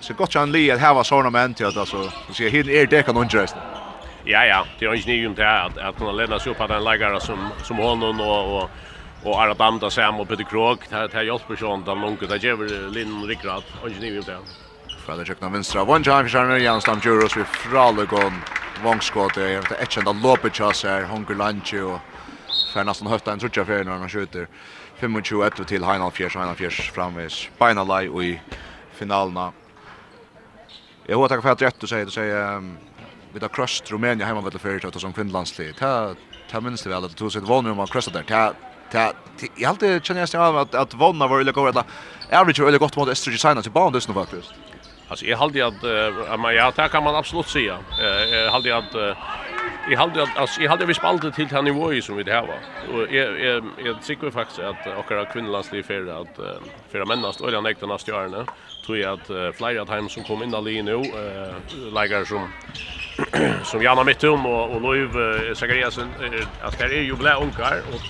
så 0.00 0.14
gott 0.14 0.34
han 0.34 0.52
li 0.52 0.70
att 0.70 0.80
ha 0.80 1.04
såna 1.04 1.30
män 1.30 1.54
till 1.54 1.66
att 1.66 1.76
alltså 1.76 2.10
så 2.26 2.34
ser 2.34 2.50
hin 2.50 2.68
är 2.68 2.86
det 2.86 3.02
kan 3.02 3.16
undrast. 3.16 3.56
Ja 4.24 4.44
ja, 4.44 4.66
det 4.78 4.84
är 4.86 5.08
ju 5.08 5.26
inte 5.26 5.48
att 5.48 5.78
att 5.78 5.96
kunna 5.96 6.12
lämna 6.12 6.38
sig 6.38 6.52
upp 6.52 6.58
på 6.58 6.66
den 6.66 6.84
läggare 6.84 7.20
som 7.20 7.48
som 7.62 7.76
honom 7.76 8.20
och 8.20 8.62
och 8.62 8.70
och 9.24 9.42
alla 9.42 9.54
banda 9.54 9.90
sam 9.90 10.20
och 10.20 10.28
Peter 10.28 10.44
Krog 10.44 10.78
här 10.90 11.10
här 11.12 11.22
hjälper 11.22 11.56
sånt 11.56 11.86
där 11.86 11.94
långt 11.94 12.28
där 12.28 12.36
ger 12.36 12.90
Linn 12.90 13.24
Rickard 13.26 13.62
och 13.82 13.88
ju 13.90 14.06
ju 14.06 14.18
inte. 14.18 14.36
Fader 15.06 15.24
Jökna 15.24 15.48
vänstra 15.48 15.82
one 15.82 16.04
time 16.04 16.28
för 16.28 16.38
Arne 16.38 16.58
Jansson 16.58 17.00
Juros 17.04 17.36
vi 17.36 17.44
Fralegon 17.44 18.32
vångskott 18.84 19.36
är 19.36 19.58
efter 19.58 19.82
ett 19.82 19.96
enda 19.96 20.12
loppet 20.12 20.56
chans 20.56 20.84
här 20.84 21.02
Hunger 21.02 21.34
Lunch 21.34 21.74
och 21.74 21.98
för 22.72 22.84
nästan 22.84 23.08
höfta 23.08 23.32
en 23.32 23.38
trutcha 23.38 23.64
för 23.64 23.84
när 23.84 23.92
han 23.92 24.08
skjuter 24.08 24.46
25-1 25.00 25.64
till 25.64 25.84
Heinald 25.84 26.12
Fjärs 26.12 26.34
Heinald 26.36 26.58
Fjärs 26.58 26.90
framvis 26.90 27.48
Beinalai 27.58 28.08
och 28.08 28.24
i 28.24 28.40
finalerna. 29.02 29.52
Jag 31.06 31.18
har 31.18 31.28
tagit 31.28 31.42
för 31.42 31.50
att 31.52 31.62
rätt 31.62 31.82
och 31.82 31.88
säga 31.88 32.04
det 32.04 32.10
säger 32.10 32.62
vi 33.32 33.40
har 33.40 33.48
crushed 33.48 33.90
Rumänien 33.90 34.28
hemma 34.28 34.40
vid 34.40 34.60
förut 34.60 35.00
som 35.00 35.12
kvinnlandslag. 35.12 35.72
Ta 35.78 36.14
ta 36.50 36.60
minst 36.60 36.86
väl 36.86 37.04
att 37.04 37.10
det 37.10 37.16
tog 37.16 37.32
sig 37.32 37.42
vann 37.42 37.66
om 37.66 37.76
man 37.76 37.86
crushade 37.86 38.18
där. 38.18 38.24
Ta 38.32 38.52
ta 38.92 39.12
jag 39.56 39.68
hade 39.68 40.00
känner 40.04 40.28
jag 40.32 40.56
att 40.56 40.74
att 40.74 40.94
vanna 40.94 41.26
var 41.26 41.40
eller 41.40 41.68
att 41.68 41.86
Average 42.32 42.60
eller 42.60 42.78
gott 42.78 42.96
mot 42.96 43.08
Österrike 43.08 43.38
signa 43.38 43.62
till 43.62 43.72
banan 43.72 43.92
dessutom 43.92 44.14
faktiskt. 44.14 44.50
Alltså 45.08 45.24
jag 45.26 45.38
hade 45.38 45.66
att 45.66 45.82
ja, 46.54 46.72
det 46.76 46.88
kan 46.88 47.04
man 47.04 47.14
absolut 47.14 47.48
säga. 47.48 47.78
Jag 48.30 48.50
hade 48.50 48.76
att 48.76 48.92
Jag 49.90 49.98
hade 49.98 50.26
alltså 50.36 50.60
jag 50.60 50.70
hade 50.70 50.86
vi 50.86 50.94
spaltat 50.94 51.34
till 51.34 51.50
han 51.50 51.64
nivå 51.64 52.00
som 52.02 52.16
vi 52.16 52.22
det 52.22 52.32
här 52.32 52.46
var. 52.46 52.58
Och 52.94 53.14
jag 53.14 53.40
jag 53.40 53.64
jag 53.84 54.02
tycker 54.02 54.30
faktiskt 54.30 54.58
att 54.58 54.86
åkara 54.86 55.26
kvinnolandsliv 55.26 55.82
för 55.82 56.20
att 56.20 56.40
för 56.92 57.04
männast 57.04 57.40
och 57.40 57.50
den 57.50 57.66
äkta 57.66 57.86
nästa 57.86 58.16
åren 58.16 58.46
tror 58.86 58.98
jag 58.98 59.12
att 59.12 59.56
flera 59.56 59.84
time 59.84 60.08
som 60.08 60.24
kom 60.24 60.42
in 60.42 60.54
ali 60.54 60.82
nu 60.82 60.94
eh 60.94 61.92
lägger 61.92 62.24
som 62.24 62.48
som 63.64 63.82
Janna 63.82 64.04
Mittum 64.04 64.46
och 64.46 64.70
och 64.74 64.94
Löv 64.94 65.54
Sakariasen 65.54 66.08
att 66.62 66.80
här 66.80 66.92
är 66.92 67.02
ju 67.02 67.16
blä 67.16 67.36
onkar 67.36 67.82
och 67.92 68.00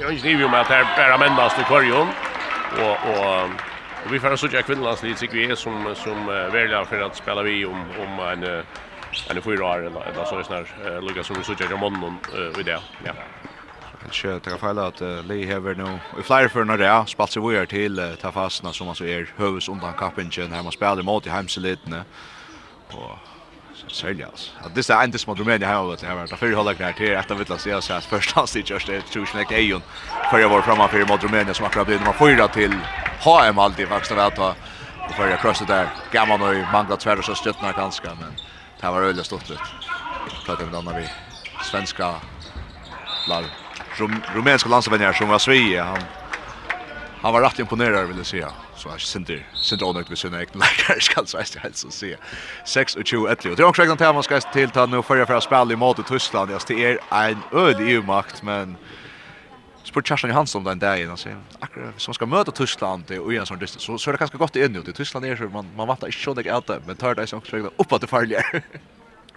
jag 0.00 0.12
är 0.12 0.28
ju 0.28 0.48
med 0.48 0.60
att 0.60 0.68
här 0.68 0.84
bara 0.96 1.18
männast 1.18 1.58
i 1.58 1.64
korgen 1.64 2.06
och 2.80 2.96
och 3.10 3.50
Och 4.06 4.14
vi 4.14 4.20
får 4.20 4.36
sådär 4.36 4.62
kvinnlandsliv 4.62 5.14
tycker 5.14 5.34
vi 5.34 5.50
är 5.50 5.54
som, 5.54 5.94
som 5.94 6.28
uh, 6.28 6.84
för 6.84 7.00
att 7.00 7.16
spela 7.16 7.42
vi 7.42 7.66
om, 7.66 7.84
om 7.98 8.18
en 8.18 8.62
eller 9.30 9.40
fyra 9.40 9.64
år 9.64 9.86
eller 9.86 10.02
eller 10.08 10.24
så 10.24 10.38
är 10.38 10.42
snär 10.42 11.00
Lucas 11.00 11.26
som 11.26 11.36
vi 11.36 11.44
såg 11.44 11.56
jag 11.60 11.78
morgon 11.78 12.18
och 12.52 12.60
i 12.60 12.62
det. 12.62 12.80
Ja. 13.04 13.12
Kanske 14.02 14.40
ta 14.40 14.58
fel 14.58 14.78
att 14.78 15.00
Lee 15.00 15.46
Hever 15.46 15.74
nu 15.74 15.98
i 16.20 16.22
flyer 16.22 16.48
för 16.48 16.64
några 16.64 17.06
spalt 17.06 17.30
sig 17.30 17.42
vidare 17.42 17.66
till 17.66 18.16
ta 18.20 18.32
fastna 18.32 18.72
som 18.72 18.88
alltså 18.88 19.06
är 19.06 19.28
hövs 19.36 19.68
undan 19.68 19.94
kapingen 19.94 20.50
man 20.50 20.72
spelar 20.72 21.02
mot 21.02 21.26
i 21.26 21.30
hemselitne. 21.30 22.04
Och 22.92 23.18
Säljas. 23.92 24.52
Att 24.60 24.74
det 24.74 24.90
är 24.90 25.04
inte 25.04 25.18
smart 25.18 25.38
Rumänien 25.38 25.70
här 25.70 25.80
och 25.80 25.96
det 26.00 26.06
här 26.06 26.14
var 26.14 26.26
för 26.26 26.52
hålla 26.52 26.74
kvar 26.74 26.92
till 26.92 27.16
att 27.16 27.30
villas 27.30 27.62
se 27.62 27.82
så 27.82 27.92
här 27.92 28.00
första 28.00 28.46
tid 28.46 28.70
just 28.70 28.86
det 28.86 29.00
tror 29.00 29.28
jag 29.34 29.42
inte 29.42 29.54
Ejon 29.54 29.82
för 30.30 30.38
jag 30.38 30.48
var 30.48 30.62
framme 30.62 30.88
för 30.88 31.06
mot 31.06 31.22
Rumänien 31.22 31.54
som 31.54 31.66
akkurat 31.66 31.86
blev 31.86 32.00
nummer 32.00 32.12
fyra 32.12 32.48
till 32.48 32.74
HM 33.24 33.58
alltid 33.58 33.88
faktiskt 33.88 34.12
att 34.12 34.36
ta 34.36 34.54
och 35.08 35.14
för 35.14 35.28
jag 35.28 35.40
krossade 35.40 35.74
där 35.74 35.88
gammal 36.12 36.42
och 36.42 36.72
manglat 36.72 37.02
svärd 37.02 37.24
så 37.24 37.34
stöttna 37.34 37.72
ganska 37.72 38.08
men 38.14 38.32
Det 38.80 38.86
var 38.90 39.02
öle 39.02 39.24
stort 39.24 39.50
rätt. 39.50 39.60
Pratar 40.46 40.64
med 40.64 40.74
andra 40.74 40.92
vi 40.92 41.08
svenska 41.70 42.14
lag 43.28 43.44
rum 43.98 44.22
rumänska 44.34 44.68
landsvänner 44.68 45.12
som 45.12 45.28
var 45.28 45.38
Sverige 45.38 45.82
han 45.82 45.98
han 47.22 47.32
var 47.32 47.42
rätt 47.42 47.58
imponerad 47.58 48.06
vill 48.06 48.16
jag 48.16 48.26
säga. 48.26 48.52
Så 48.76 48.88
jag 48.88 49.00
synter 49.00 49.46
synter 49.60 49.86
onökt 49.86 50.08
med 50.08 50.18
sina 50.18 50.40
egna 50.40 50.64
läkare 50.64 51.00
ska 51.00 51.24
så 51.24 51.38
jag 51.54 51.60
helst 51.60 51.78
så 51.78 51.90
se. 51.90 52.16
6 52.64 52.96
och 52.96 53.06
21. 53.06 53.42
Det 53.42 53.58
är 53.58 53.62
också 53.62 53.82
en 53.82 54.14
man 54.14 54.22
ska 54.22 54.40
till 54.40 54.70
ta 54.70 54.86
nu 54.86 55.02
förra 55.02 55.26
för 55.26 55.34
att 55.34 55.42
spela 55.42 55.72
i 55.72 55.76
mot 55.76 56.06
Tyskland. 56.06 56.50
Det 56.66 56.84
är 56.84 56.98
en 57.30 57.42
öd 57.52 57.76
EU-makt 57.80 58.42
men 58.42 58.76
spurt 59.86 60.08
Kjartan 60.08 60.30
Johansson 60.30 60.64
den 60.64 60.78
dagen 60.78 61.10
och 61.10 61.18
säger 61.18 61.38
akkurat 61.60 62.00
som 62.00 62.14
ska 62.14 62.26
möta 62.26 62.52
Tyskland 62.52 63.10
och 63.10 63.32
i 63.32 63.36
en 63.36 63.46
sån 63.46 63.58
distans 63.58 63.82
så 63.82 63.98
så 63.98 64.10
är 64.10 64.12
det 64.12 64.18
ganska 64.18 64.38
gott 64.38 64.56
i 64.56 64.68
nu 64.68 64.82
Tyskland 64.82 65.26
är 65.26 65.36
så 65.36 65.42
man 65.44 65.66
man 65.76 65.88
väntar 65.88 66.06
inte 66.06 66.18
så 66.18 66.34
det 66.34 66.50
är 66.50 66.56
inte 66.56 66.80
men 66.86 66.96
tar 66.96 67.14
det 67.14 67.26
sig 67.26 67.36
också 67.36 67.56
upp 67.56 67.92
att 67.92 68.00
det 68.00 68.06
faller. 68.06 68.62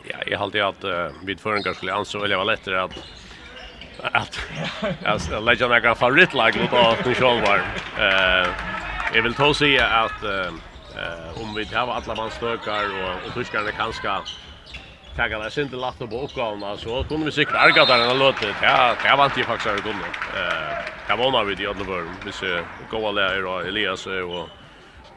Ja, 0.04 0.18
jag 0.28 0.39
hade 0.39 0.68
att 0.68 0.84
uh, 0.84 0.91
vid 1.24 1.39
förrän 1.39 1.76
skulle 1.76 1.93
anså 1.93 2.24
eller 2.24 2.36
var 2.38 2.45
lättare 2.45 2.78
att 2.80 2.91
att 4.14 4.39
jag 5.32 5.43
lägger 5.43 5.68
några 5.68 5.95
favoritlag 5.95 6.58
mot 6.62 6.74
att 6.74 7.06
ni 7.06 7.16
själv 7.16 7.41
var. 7.41 7.58
Eh 7.97 8.47
jag 9.14 9.24
vill 9.24 9.34
ta 9.34 9.54
sig 9.54 9.80
att 9.80 10.24
eh 10.24 11.41
om 11.41 11.56
vi 11.56 11.66
tar 11.66 11.88
alla 11.88 12.16
man 12.16 12.32
stökar 12.32 12.84
och 13.04 13.28
och 13.28 13.34
tyskarna 13.34 13.72
kanske 13.72 14.08
taka 15.20 15.39
det 15.39 15.51
sent 15.51 15.72
lagt 15.72 15.99
på 15.99 16.22
uppgåvan 16.22 16.78
så 16.78 17.03
kunde 17.03 17.26
vi 17.26 17.32
säkert 17.32 17.55
arga 17.55 17.86
där 17.86 17.97
den 18.07 18.20
låter. 18.20 18.55
Ja, 18.61 18.95
det 19.03 19.15
var 19.17 19.26
inte 19.26 19.43
faktiskt 19.43 19.76
det 19.76 19.82
kunde. 19.82 20.05
Eh, 20.36 21.07
kan 21.07 21.20
vara 21.20 21.32
vånar 21.32 21.61
i 21.61 21.67
andra 21.67 21.86
Börn. 21.86 22.09
Vi 22.26 22.32
ser 22.32 22.65
goda 22.91 23.11
lärare 23.11 23.45
och 23.45 23.61
Elias 23.61 24.07
och 24.07 24.49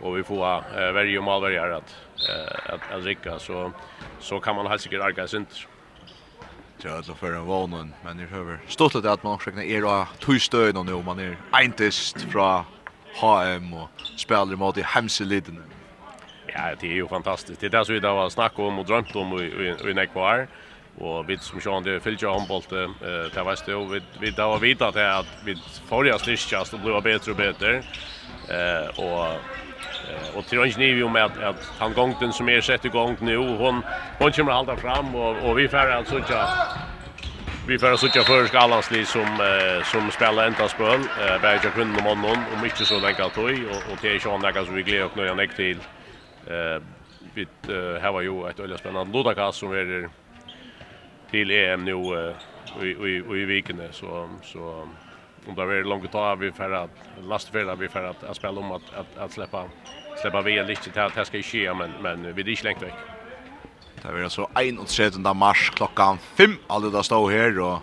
och 0.00 0.18
vi 0.18 0.22
får 0.22 0.44
eh, 0.56 0.92
varje 0.92 1.20
mål 1.20 1.42
varje 1.42 1.76
att 1.76 1.96
eh 2.28 2.74
att 2.74 2.92
att 2.92 3.04
rycka 3.04 3.38
så 3.38 3.72
så 4.20 4.40
kan 4.40 4.56
man 4.56 4.66
helt 4.66 4.82
säkert 4.82 5.00
arga 5.00 5.28
sent. 5.28 5.48
Ja, 6.84 6.96
det 7.06 7.14
för 7.14 7.32
en 7.32 7.44
vånen, 7.44 7.94
men 8.04 8.16
det 8.16 8.36
över. 8.36 8.58
Stort 8.68 8.94
att 8.94 9.22
man 9.22 9.38
försöker 9.38 9.62
är 9.62 9.80
då 9.80 10.06
tustöd 10.18 10.86
nu 10.86 11.02
man 11.02 11.18
är 11.18 11.36
entist 11.52 12.16
från 12.32 12.64
HM 13.20 13.74
och 13.74 13.90
spelar 14.16 14.56
mot 14.56 14.78
i 14.78 14.82
hemseliden. 14.82 15.62
Ja, 16.54 16.74
det 16.80 16.86
är 16.86 16.92
ju 16.92 17.08
fantastiskt. 17.08 17.60
Det 17.60 17.66
är 17.66 17.70
det 17.70 17.84
som 17.84 17.94
vi 17.94 18.00
där 18.00 18.08
har 18.08 18.30
snack 18.30 18.58
om 18.58 18.78
och 18.78 18.86
drömt 18.86 19.16
om 19.16 19.38
i 19.38 19.44
i, 19.44 19.90
i 19.90 19.94
Nekvar. 19.94 20.48
Och 20.98 21.30
vi 21.30 21.38
som 21.38 21.60
Sean 21.60 21.82
det 21.82 22.00
fyllde 22.00 22.26
jag 22.26 22.34
handboll 22.38 22.62
eh 22.70 23.34
där 23.34 23.44
var 23.44 23.56
det 23.66 23.94
vi 23.94 24.02
vi 24.20 24.30
då 24.30 24.48
var 24.48 24.58
vita 24.58 24.88
att 24.88 24.96
att 24.96 25.26
vi 25.44 25.56
förra 25.88 26.18
styrkast 26.18 26.74
och 26.74 26.80
blev 26.80 27.02
bättre 27.02 27.30
och 27.30 27.36
bättre. 27.36 27.82
Eh 28.48 29.00
och 29.00 29.40
och 30.34 30.46
till 30.46 30.58
och 30.58 30.78
med 30.78 30.88
ju 30.88 31.08
med 31.08 31.24
att, 31.24 31.42
att 31.42 31.72
han 31.78 31.92
gången 31.92 32.32
som 32.32 32.48
är 32.48 32.60
sett 32.60 32.84
igång 32.84 33.16
nu 33.20 33.36
hon 33.36 33.82
hon 34.18 34.32
kommer 34.32 34.52
hålla 34.52 34.76
fram 34.76 35.14
och 35.14 35.50
och 35.50 35.58
vi 35.58 35.68
får 35.68 35.90
alltså 35.90 36.16
inte 36.16 36.46
vi 37.66 37.78
får 37.78 37.96
söka 37.96 38.22
för 38.22 38.46
Skalansli 38.46 39.04
som 39.04 39.20
eh, 39.22 39.84
som 39.84 40.10
spelar 40.10 40.46
ända 40.46 40.68
spel 40.68 41.00
eh, 41.20 41.40
Berger 41.42 41.70
Kund 41.74 41.96
och 41.96 42.02
Monnon 42.02 42.38
och 42.52 42.62
mycket 42.62 42.86
så 42.86 43.00
länge 43.00 43.24
att 43.24 43.38
och 43.38 43.44
och 43.44 43.98
det 44.02 44.08
är 44.08 44.12
ju 44.12 44.30
andra 44.30 44.64
som 44.64 44.74
vi 44.74 44.82
glädjer 44.82 45.04
och 45.04 45.16
nöjer 45.16 45.34
näck 45.34 45.56
till 45.56 45.78
Eh 46.46 46.82
vi 47.34 47.46
har 48.02 48.20
ju 48.20 48.48
ett 48.48 48.60
öliga 48.60 48.78
spännande 48.78 49.12
lodakast 49.12 49.58
som 49.58 49.72
är 49.72 50.10
till 51.30 51.50
EM 51.50 51.84
nu 51.84 51.92
i 52.82 52.86
i 52.86 53.40
i 53.40 53.44
veckan 53.44 53.80
så 53.90 54.28
så 54.42 54.88
om 55.46 55.54
det 55.54 55.62
är 55.62 55.84
långt 55.84 56.12
tag 56.12 56.36
vi 56.36 56.52
för 56.52 56.70
att 56.70 56.90
lastfärda 57.20 57.74
vi 57.74 57.88
för 57.88 58.04
att, 58.04 58.24
att 58.24 58.36
spela 58.36 58.60
om 58.60 58.72
att 58.72 58.94
att, 58.94 59.18
att 59.18 59.32
släppa 59.32 59.64
släppa 60.22 60.42
vi 60.42 60.62
lite 60.62 60.90
till 60.90 61.02
att 61.02 61.14
det 61.14 61.24
ska 61.24 61.42
ske 61.42 61.74
men 61.74 61.90
men 62.00 62.34
vi 62.34 62.42
det 62.42 62.52
är 62.52 62.64
längt 62.64 62.82
veck. 62.82 62.94
Det 64.02 64.08
är 64.08 64.28
så 64.28 64.50
31 64.86 65.36
mars 65.36 65.70
klockan 65.74 66.18
5 66.18 66.56
alltså 66.66 66.90
där 66.90 67.02
står 67.02 67.30
här 67.30 67.60
och 67.60 67.82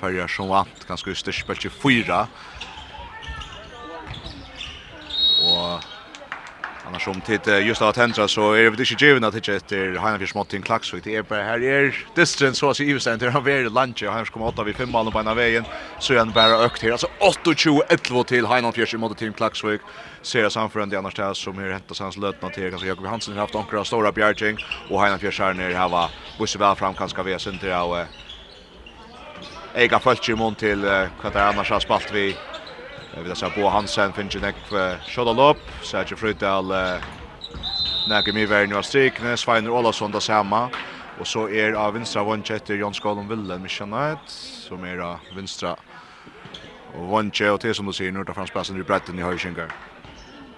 följer 0.00 0.26
som 0.26 0.48
vant. 0.48 0.86
Ganska 0.88 1.14
styrspel 1.14 1.56
24 1.56 2.26
Annars 6.88 7.08
om 7.08 7.20
tid 7.20 7.46
just 7.46 7.82
att 7.82 7.94
tända 7.94 8.28
så 8.28 8.52
är 8.52 8.70
det 8.70 8.82
inte 8.82 9.04
givet 9.04 9.24
att 9.24 9.44
det 9.44 9.48
efter 9.48 9.98
Heina 9.98 10.18
Fisch 10.18 10.34
mot 10.36 10.64
Klax 10.64 10.90
det 11.04 11.16
är 11.16 11.22
bara 11.22 11.42
här 11.42 11.62
är 11.62 11.96
distance 12.14 12.60
så 12.60 12.74
så 12.74 12.82
i 12.82 13.00
sen 13.00 13.18
där 13.18 13.30
han 13.30 13.44
var 13.44 13.70
lunch 13.70 14.02
och 14.02 14.12
han 14.12 14.26
ska 14.26 14.32
komma 14.32 14.48
åtta 14.48 14.64
vid 14.64 14.76
fem 14.76 14.90
malen 14.90 15.12
på 15.12 15.20
ena 15.20 15.34
vägen 15.34 15.66
så 15.98 16.14
är 16.14 16.18
han 16.18 16.32
bara 16.32 16.64
ökt 16.64 16.82
här 16.82 16.90
alltså 16.92 17.08
28 17.56 17.86
11 17.88 18.24
till 18.24 18.46
Heina 18.46 18.72
Fisch 18.72 18.94
mot 18.94 19.18
Team 19.18 19.34
Klax 19.34 19.58
ser 20.22 20.42
jag 20.42 20.52
samför 20.52 20.80
annars 20.80 21.14
där 21.14 21.34
som 21.34 21.58
är 21.58 21.70
hämtat 21.70 21.98
hans 21.98 22.16
lötna 22.16 22.50
till 22.50 22.70
kanske 22.70 22.88
Jakob 22.88 23.06
Hansen 23.06 23.34
har 23.34 23.40
haft 23.40 23.54
några 23.54 23.84
stora 23.84 24.12
bjärging 24.12 24.58
och 24.66 25.00
Heina 25.02 25.18
Fisch 25.18 25.40
här 25.40 25.54
nere 25.54 25.74
här 25.74 25.88
var 25.88 26.10
busse 26.38 26.58
väl 26.58 26.76
fram 26.76 26.94
kanske 26.94 27.22
vi 27.22 27.38
sen 27.38 27.58
där 27.58 27.70
av 27.70 28.06
Ega 29.72 30.00
följt 30.00 30.24
sig 30.24 30.32
i 30.32 30.36
mån 30.36 30.56
till 30.56 30.84
vad 31.22 31.32
det 31.32 31.44
annars 31.44 31.70
har 31.70 31.80
spalt 31.80 32.10
vi 32.10 32.38
Vi 33.24 33.34
ser 33.34 33.50
Bo 33.56 33.68
Hansen, 33.68 34.12
Fincher 34.12 34.40
Nekv, 34.40 34.74
Sjödalop, 35.08 35.58
Sergio 35.82 36.16
Frydal, 36.16 36.72
Nekv 38.08 38.34
Miver, 38.34 38.66
Nua 38.66 38.82
Strikne, 38.82 39.36
Sveiner 39.36 39.70
Olavsson 39.70 40.12
da 40.12 40.20
samme. 40.20 40.68
Og 41.18 41.26
så 41.26 41.48
er 41.50 41.74
av 41.74 41.96
vinstra 41.96 42.22
vondtje 42.22 42.56
etter 42.60 42.78
Jon 42.78 42.94
Skålom 42.94 43.26
Villen, 43.28 43.62
Mishanait, 43.62 44.30
som 44.30 44.84
er 44.86 45.00
av 45.02 45.32
vinstra 45.34 45.74
vondtje, 46.94 47.50
og 47.50 47.60
til 47.60 47.74
som 47.74 47.90
du 47.90 47.92
sier, 47.92 48.14
fram 48.14 48.36
Fransplassen 48.36 48.78
i 48.78 48.86
bretten 48.86 49.18
i 49.18 49.26
Høyskjengar. 49.26 49.72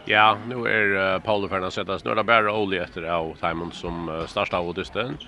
Ja, 0.04 0.38
nu 0.46 0.66
är 0.66 1.14
uh, 1.14 1.20
Paolo 1.20 1.48
Fernandes 1.48 1.74
sätta 1.74 1.98
snurra 1.98 2.24
bara 2.24 2.52
Oli 2.52 2.78
efter 2.78 3.02
av 3.02 3.36
Timon 3.40 3.72
som 3.72 4.08
uh, 4.08 4.26
starta 4.26 4.58
av 4.58 4.68
Odysten. 4.68 5.18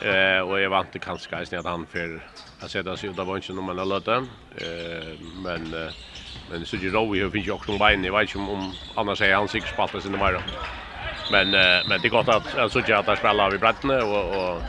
Eh 0.00 0.40
och 0.40 0.60
jag 0.60 0.70
vant 0.70 1.00
kanske 1.00 1.58
att 1.58 1.64
han 1.64 1.86
för 1.86 2.24
att 2.60 2.70
sätta 2.70 2.96
sig 2.96 3.10
ut 3.10 3.18
av 3.18 3.26
vunchen 3.26 3.58
om 3.58 3.64
man 3.64 3.78
har 3.78 3.86
löten. 3.86 4.30
Eh 4.56 5.20
men 5.20 5.74
uh, 5.74 5.90
Men 6.48 6.60
det 6.60 6.66
sitter 6.66 6.90
Rowe 6.90 7.22
har 7.22 7.30
finns 7.30 7.46
ju 7.46 7.52
också 7.52 7.72
en 7.72 7.78
bein, 7.78 8.04
jag 8.04 8.12
vet 8.12 8.34
inte 8.34 8.38
om 8.52 8.76
annars 8.94 9.20
är 9.20 9.34
han 9.34 9.48
säkert 9.48 10.04
in 10.06 10.14
i 10.14 10.18
mer. 10.18 10.42
Men 11.28 11.50
men 11.88 12.00
det 12.02 12.08
är 12.08 12.10
gott 12.10 12.28
att 12.28 12.54
jag 12.54 12.70
såg 12.70 12.90
att 12.90 13.04
spela 13.04 13.16
spelar 13.16 13.50
vi 13.50 13.58
bredden 13.58 13.90
och 13.90 14.56
och 14.56 14.62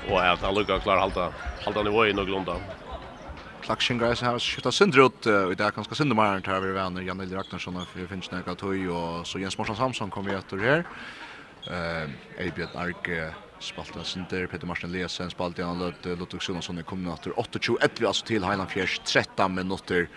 och 0.00 0.24
att 0.24 0.42
han 0.42 0.54
lyckas 0.54 0.82
klar 0.82 0.98
halta 0.98 1.32
halta 1.64 1.82
nivå 1.82 2.06
i 2.06 2.12
någorlunda. 2.12 2.60
Klaxing 3.60 3.98
guys 3.98 4.20
har 4.22 4.38
skjutit 4.38 4.74
sönder 4.74 5.06
ut 5.06 5.26
i 5.26 5.54
det 5.54 5.74
ganska 5.74 5.94
sönder 5.94 6.16
mer 6.16 6.40
tar 6.40 6.60
vi 6.60 6.72
vänner 6.72 7.02
Janne 7.02 7.24
Ragnarsson 7.26 7.76
och 7.76 7.88
vi 7.96 8.08
finns 8.08 8.30
några 8.30 8.56
toy 8.56 8.88
och 8.88 9.26
så 9.26 9.38
Jens 9.38 9.58
Marsson 9.58 9.76
Samson 9.76 10.10
kommer 10.10 10.30
ju 10.30 10.38
åter 10.38 10.58
här. 10.58 10.84
Eh 11.74 12.08
Ebjörn 12.46 12.70
Arke 12.74 13.34
Spalten 13.60 14.04
Sinter, 14.04 14.46
Peter 14.46 14.66
Marsen 14.66 14.92
Lesen, 14.92 15.30
Spalten 15.30 15.64
han 15.64 15.80
lød 15.80 16.06
Lottuk 16.20 16.42
Sjonsson 16.44 16.78
i 16.78 16.84
kombinator 16.84 17.32
28, 17.40 17.78
etter 17.84 18.06
altså 18.06 18.26
til 18.28 18.44
Heiland 18.44 18.70
Fjers, 18.70 18.98
13 19.04 19.54
minutter. 19.54 20.08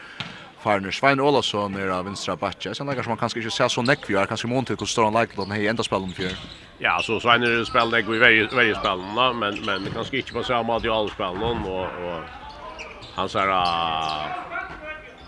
Farner 0.59 0.91
Svein 0.91 1.21
Olasson 1.23 1.77
er 1.79 1.91
av 1.95 2.03
vinstra 2.03 2.35
batja, 2.35 2.73
sen 2.75 2.89
leikar 2.89 3.05
som 3.07 3.13
han 3.13 3.21
kanskje 3.21 3.39
ikke 3.39 3.53
ser 3.55 3.71
så 3.71 3.83
nekk 3.85 4.09
vi 4.09 4.17
er, 4.19 4.27
kanskje 4.27 4.49
mån 4.51 4.67
til 4.67 4.75
hvordan 4.75 4.91
står 4.91 5.07
han 5.07 5.15
leikar 5.15 5.39
den 5.39 5.55
hei 5.55 5.69
enda 5.71 5.85
spelen 5.87 6.11
fjør. 6.17 6.35
Ja, 6.83 6.97
så 7.03 7.15
Svein 7.23 7.47
er 7.47 7.63
spelen 7.67 8.11
vi 8.11 8.19
i 8.19 8.23
varje 8.51 8.75
spelen, 8.75 9.39
men, 9.39 9.63
men 9.63 9.89
kanskje 9.95 10.19
ikke 10.19 10.41
på 10.41 10.45
samme 10.51 10.75
at 10.75 10.83
i 10.83 10.91
alle 10.91 11.15
spelen, 11.15 11.63
og, 11.63 12.03
og 12.03 13.15
han 13.15 13.31
sier 13.31 14.48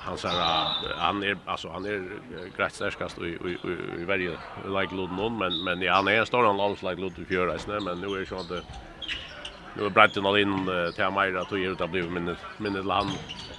han 0.06 0.18
sa 0.18 0.30
han 0.98 1.24
är 1.24 1.38
alltså 1.46 1.70
han 1.70 1.86
är 1.86 2.04
grejt 2.58 2.74
starkast 2.74 3.18
i 3.18 3.22
i 3.22 4.02
i 4.02 4.06
varje 4.06 4.30
like 4.66 4.96
Lord 4.96 5.12
någon 5.12 5.38
men 5.38 5.64
men 5.64 5.82
ja 5.82 5.94
han 5.94 6.08
är 6.08 6.26
stor 6.26 6.46
han 6.46 6.58
långt 6.58 6.84
like 6.84 7.02
Lord 7.02 7.20
i 7.20 7.26
fjärde 7.26 7.58
nej 7.68 7.82
men 7.82 8.02
nu 8.02 8.08
är 8.08 8.20
det 8.20 8.26
så 8.26 8.36
att 8.36 8.50
nu 9.74 9.86
är 9.86 9.90
Brighton 9.90 10.26
all 10.26 10.38
in 10.38 10.70
till 10.96 11.10
mig 11.10 11.38
att 11.38 11.52
ju 11.52 11.72
utan 11.72 11.92
blir 11.92 12.04
minnet 12.04 12.38
minnet 12.58 12.86
land 12.86 13.10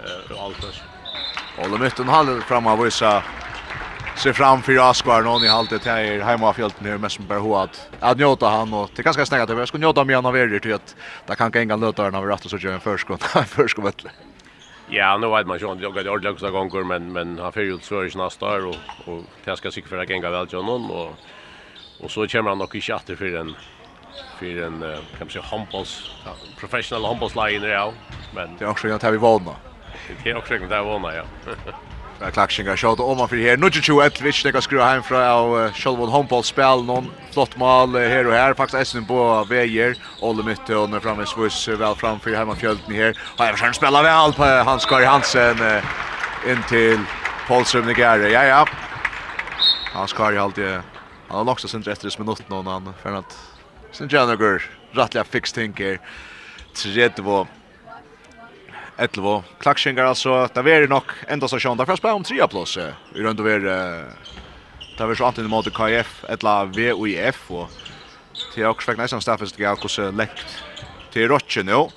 eh 0.01 0.43
allt 0.43 0.57
så 0.57 1.63
Olle 1.63 1.79
Mytten 1.79 2.09
håller 2.09 2.41
fram 2.41 2.67
av 2.67 2.79
vissa 2.81 3.23
se 4.17 4.33
fram 4.33 4.63
för 4.63 4.91
Askvar 4.91 5.23
någon 5.23 5.45
i 5.45 5.49
halvtid 5.49 5.79
haltet 5.79 5.93
här 5.93 6.03
i 6.03 6.21
hemmafjälten 6.21 6.85
nu 6.85 6.99
men 6.99 7.11
som 7.11 7.27
bara 7.27 7.41
hur 7.41 7.63
att 7.65 7.89
att 8.01 8.19
njuta 8.19 8.49
han 8.49 8.75
och 8.75 8.91
det 8.97 9.03
ganska 9.03 9.27
snägt 9.27 9.51
att 9.51 9.59
jag 9.59 9.69
ska 9.69 9.79
njuta 9.79 10.05
mer 10.05 10.27
av 10.27 10.37
er 10.37 10.59
till 10.59 10.75
att 10.75 10.97
det 11.27 11.37
kan 11.37 11.51
gänga 11.55 11.77
lötarna 11.77 12.19
av 12.19 12.27
rätt 12.27 12.45
och 12.45 12.51
så 12.51 12.57
gör 12.57 12.73
en 12.73 12.81
förskott 12.81 13.23
förskott. 13.47 14.05
Ja, 14.95 15.19
nu 15.19 15.29
vet 15.29 15.47
man 15.47 15.59
ju 15.59 15.73
inte 15.73 15.85
jag 15.85 16.05
har 16.05 16.33
också 16.33 16.51
gånger 16.51 16.85
men 16.85 17.13
men 17.13 17.39
han 17.39 17.53
får 17.53 17.63
ju 17.63 17.75
ut 17.75 17.85
Sverige 17.85 18.11
nästa 18.15 18.47
år 18.47 18.67
och 18.67 19.09
och 19.09 19.23
det 19.45 19.57
ska 19.57 19.71
säkert 19.71 19.89
för 19.91 19.99
att 19.99 20.11
gänga 20.11 20.31
väl 20.31 20.47
till 20.47 20.59
någon 20.59 20.91
och 20.91 21.15
och 22.01 22.11
så 22.11 22.29
kommer 22.29 22.49
han 22.51 22.59
nog 22.59 22.77
i 22.77 22.81
chatter 22.81 23.17
för 23.17 23.37
en 23.37 23.55
för 24.39 24.63
en 24.63 24.81
kan 24.81 25.27
man 25.27 25.31
säga 25.31 25.45
handbolls 25.51 26.11
professional 26.61 27.05
handbolls 27.05 27.35
line 27.35 27.63
ja 27.63 27.93
men 28.35 28.57
det 28.57 28.65
är 28.65 28.69
också 28.69 28.89
jag 28.89 29.01
tar 29.01 29.13
vi 29.13 29.19
vana. 29.19 29.55
Det 30.23 30.31
är 30.31 30.37
också 30.37 30.55
jag 30.55 30.71
tar 30.71 30.83
vi 30.83 30.89
vana 30.89 31.15
ja. 31.15 31.25
Ja, 32.23 32.31
klaxingar 32.31 32.77
shot 32.77 33.01
om 33.01 33.19
man 33.19 33.29
för 33.29 33.37
här. 33.37 33.57
Nu 33.57 33.71
tjugo 33.71 34.03
ett 34.03 34.17
switch 34.17 34.43
det 34.43 34.53
kan 34.53 34.63
skruva 34.63 34.85
hem 34.85 35.03
från 35.03 35.23
av 35.23 35.73
Shalvon 35.73 36.09
Hompal 36.09 36.45
spel 36.45 36.85
någon 36.85 37.11
flott 37.33 37.57
mål 37.57 37.97
här 37.97 38.27
och 38.27 38.33
här 38.33 38.55
faktiskt 38.55 38.83
Essen 38.83 39.07
på 39.07 39.45
väger 39.45 39.97
Olle 40.21 40.43
Mytte 40.43 40.77
och 40.77 40.91
när 40.91 41.01
framme 41.01 41.27
Swiss 41.27 41.69
väl 41.69 41.95
framför 41.95 42.35
hemma 42.35 42.57
fjälten 42.57 42.95
här. 42.95 43.19
Har 43.37 43.47
jag 43.47 43.55
försökt 43.55 43.77
spela 43.77 44.03
väl 44.03 44.33
på 44.33 44.45
Hans 44.45 44.87
Kari 44.87 45.05
Hansen 45.05 45.57
in 46.49 46.63
till 46.69 47.01
Paulström 47.49 47.87
Nigare. 47.87 48.29
Ja 48.29 48.45
ja. 48.45 48.67
Hans 49.93 50.13
Kari 50.13 50.39
alltid 50.39 50.81
han 51.29 51.39
har 51.39 51.45
lagt 51.45 51.61
sin 51.61 51.69
sen 51.83 51.93
efter 51.93 52.19
minuten 52.19 52.47
någon 52.49 52.67
han 52.67 52.95
för 53.03 53.13
att 53.13 53.39
sen 53.93 54.09
Janager 54.11 54.63
rättliga 54.93 55.25
fix 55.25 55.53
tänker 55.53 56.01
30 56.75 57.47
11. 59.03 59.43
Klackshingar 59.59 60.05
alltså, 60.05 60.49
det 60.55 60.61
är 60.61 60.89
nog 60.89 61.03
ända 61.29 61.49
så 61.49 61.59
sjönda 61.59 61.87
för 61.87 61.97
spel 61.97 62.11
om 62.11 62.25
3 62.25 62.47
plus. 62.49 62.79
Vi 63.15 63.23
runt 63.23 63.41
över 63.41 63.59
det 64.99 65.07
var 65.07 65.15
så 65.15 65.25
antingen 65.25 65.51
mot 65.51 65.75
KF 65.75 66.25
eller 66.29 66.65
VUIF 66.65 67.51
och 67.51 67.71
till 68.55 68.67
också 68.67 68.91
fick 68.91 68.99
nästan 68.99 69.21
staffet 69.21 69.57
det 69.57 69.63
gick 69.63 69.85
också 69.85 70.11
läkt 70.11 70.47
till 71.13 71.29
Rotchen 71.29 71.67
nu. 71.67 71.89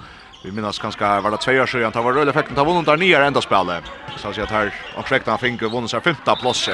Vi 0.43 0.51
minns 0.51 0.79
ganska 0.79 1.21
var 1.21 1.31
det 1.31 1.37
två 1.37 1.51
år 1.51 1.65
sedan 1.65 1.91
det 1.91 2.01
var 2.01 2.13
röda 2.13 2.31
effekten 2.31 2.55
var 2.55 2.65
vunnen 2.65 2.83
där 2.83 2.97
nya 2.97 3.25
ända 3.25 3.41
spelet. 3.41 3.83
Så 4.17 4.27
att 4.27 4.49
här 4.49 4.73
och 4.97 5.07
fick 5.07 5.27
han 5.27 5.37
fick 5.37 5.61
vunnen 5.61 5.87
sig 5.87 6.01
femte 6.01 6.35
plats. 6.41 6.69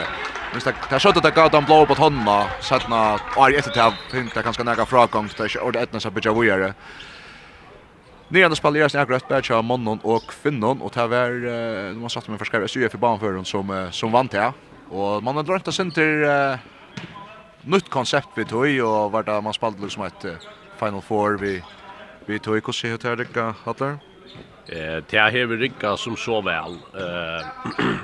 Men 0.51 0.61
det 0.63 0.73
där 0.89 0.99
skottet 0.99 1.23
där 1.23 1.31
gav 1.31 1.53
han 1.53 1.65
blå 1.65 1.85
på 1.85 1.93
handen 1.93 2.27
och 3.35 3.49
är 3.49 3.59
ett 3.59 3.73
till 3.73 3.91
fint 4.11 4.33
där 4.33 4.43
ganska 4.43 4.63
nära 4.63 4.85
framgång 4.85 5.29
där 5.37 5.63
och 5.63 5.71
det 5.71 5.79
är 5.79 5.87
nästan 5.91 6.01
så 6.01 6.11
bättre 6.11 6.33
vidare. 6.33 6.73
Nere 8.31 8.45
andra 8.45 8.55
spelare 8.55 8.99
är 9.01 9.05
gröt 9.05 9.27
bara 9.27 9.41
kör 9.41 9.61
mannen 9.61 9.99
och 10.03 10.23
kvinnan 10.29 10.81
och 10.81 10.91
det 10.93 11.07
var 11.07 11.29
nu 11.93 11.99
man 11.99 12.09
jag 12.09 12.21
med 12.27 12.29
mig 12.29 12.39
förskriva 12.39 12.67
SU 12.67 12.89
för 12.89 12.97
banföraren 12.97 13.45
som 13.45 13.89
som 13.91 14.11
vann 14.11 14.27
det 14.27 14.53
och 14.89 15.23
man 15.23 15.35
har 15.35 15.43
drömt 15.43 15.67
att 15.67 15.73
center 15.73 16.59
nytt 17.61 17.89
koncept 17.89 18.27
vi 18.35 18.45
tog 18.45 18.79
och 18.79 19.11
vart 19.11 19.27
man 19.27 19.53
spelade 19.53 19.81
liksom 19.81 20.03
ett 20.03 20.25
final 20.79 21.01
four 21.01 21.37
vi 21.37 21.63
vi 22.25 22.39
tog 22.39 22.57
i 22.57 22.61
se 22.73 22.87
hur 22.87 22.97
det 22.97 23.23
gick 23.23 23.37
Eh 23.37 25.03
det 25.09 25.19
här 25.19 25.45
vi 25.45 25.55
rycka 25.57 25.97
som 25.97 26.17
så 26.17 26.41
väl. 26.41 26.71
Eh 26.73 27.47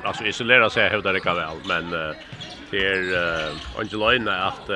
alltså 0.07 0.25
isolera 0.25 0.69
sig 0.69 0.89
hur 0.89 1.01
det 1.01 1.13
rycka 1.13 1.33
väl 1.33 1.57
men 1.67 1.89
det 2.71 2.77
är 2.77 2.99
Angelina 3.79 4.45
att 4.47 4.69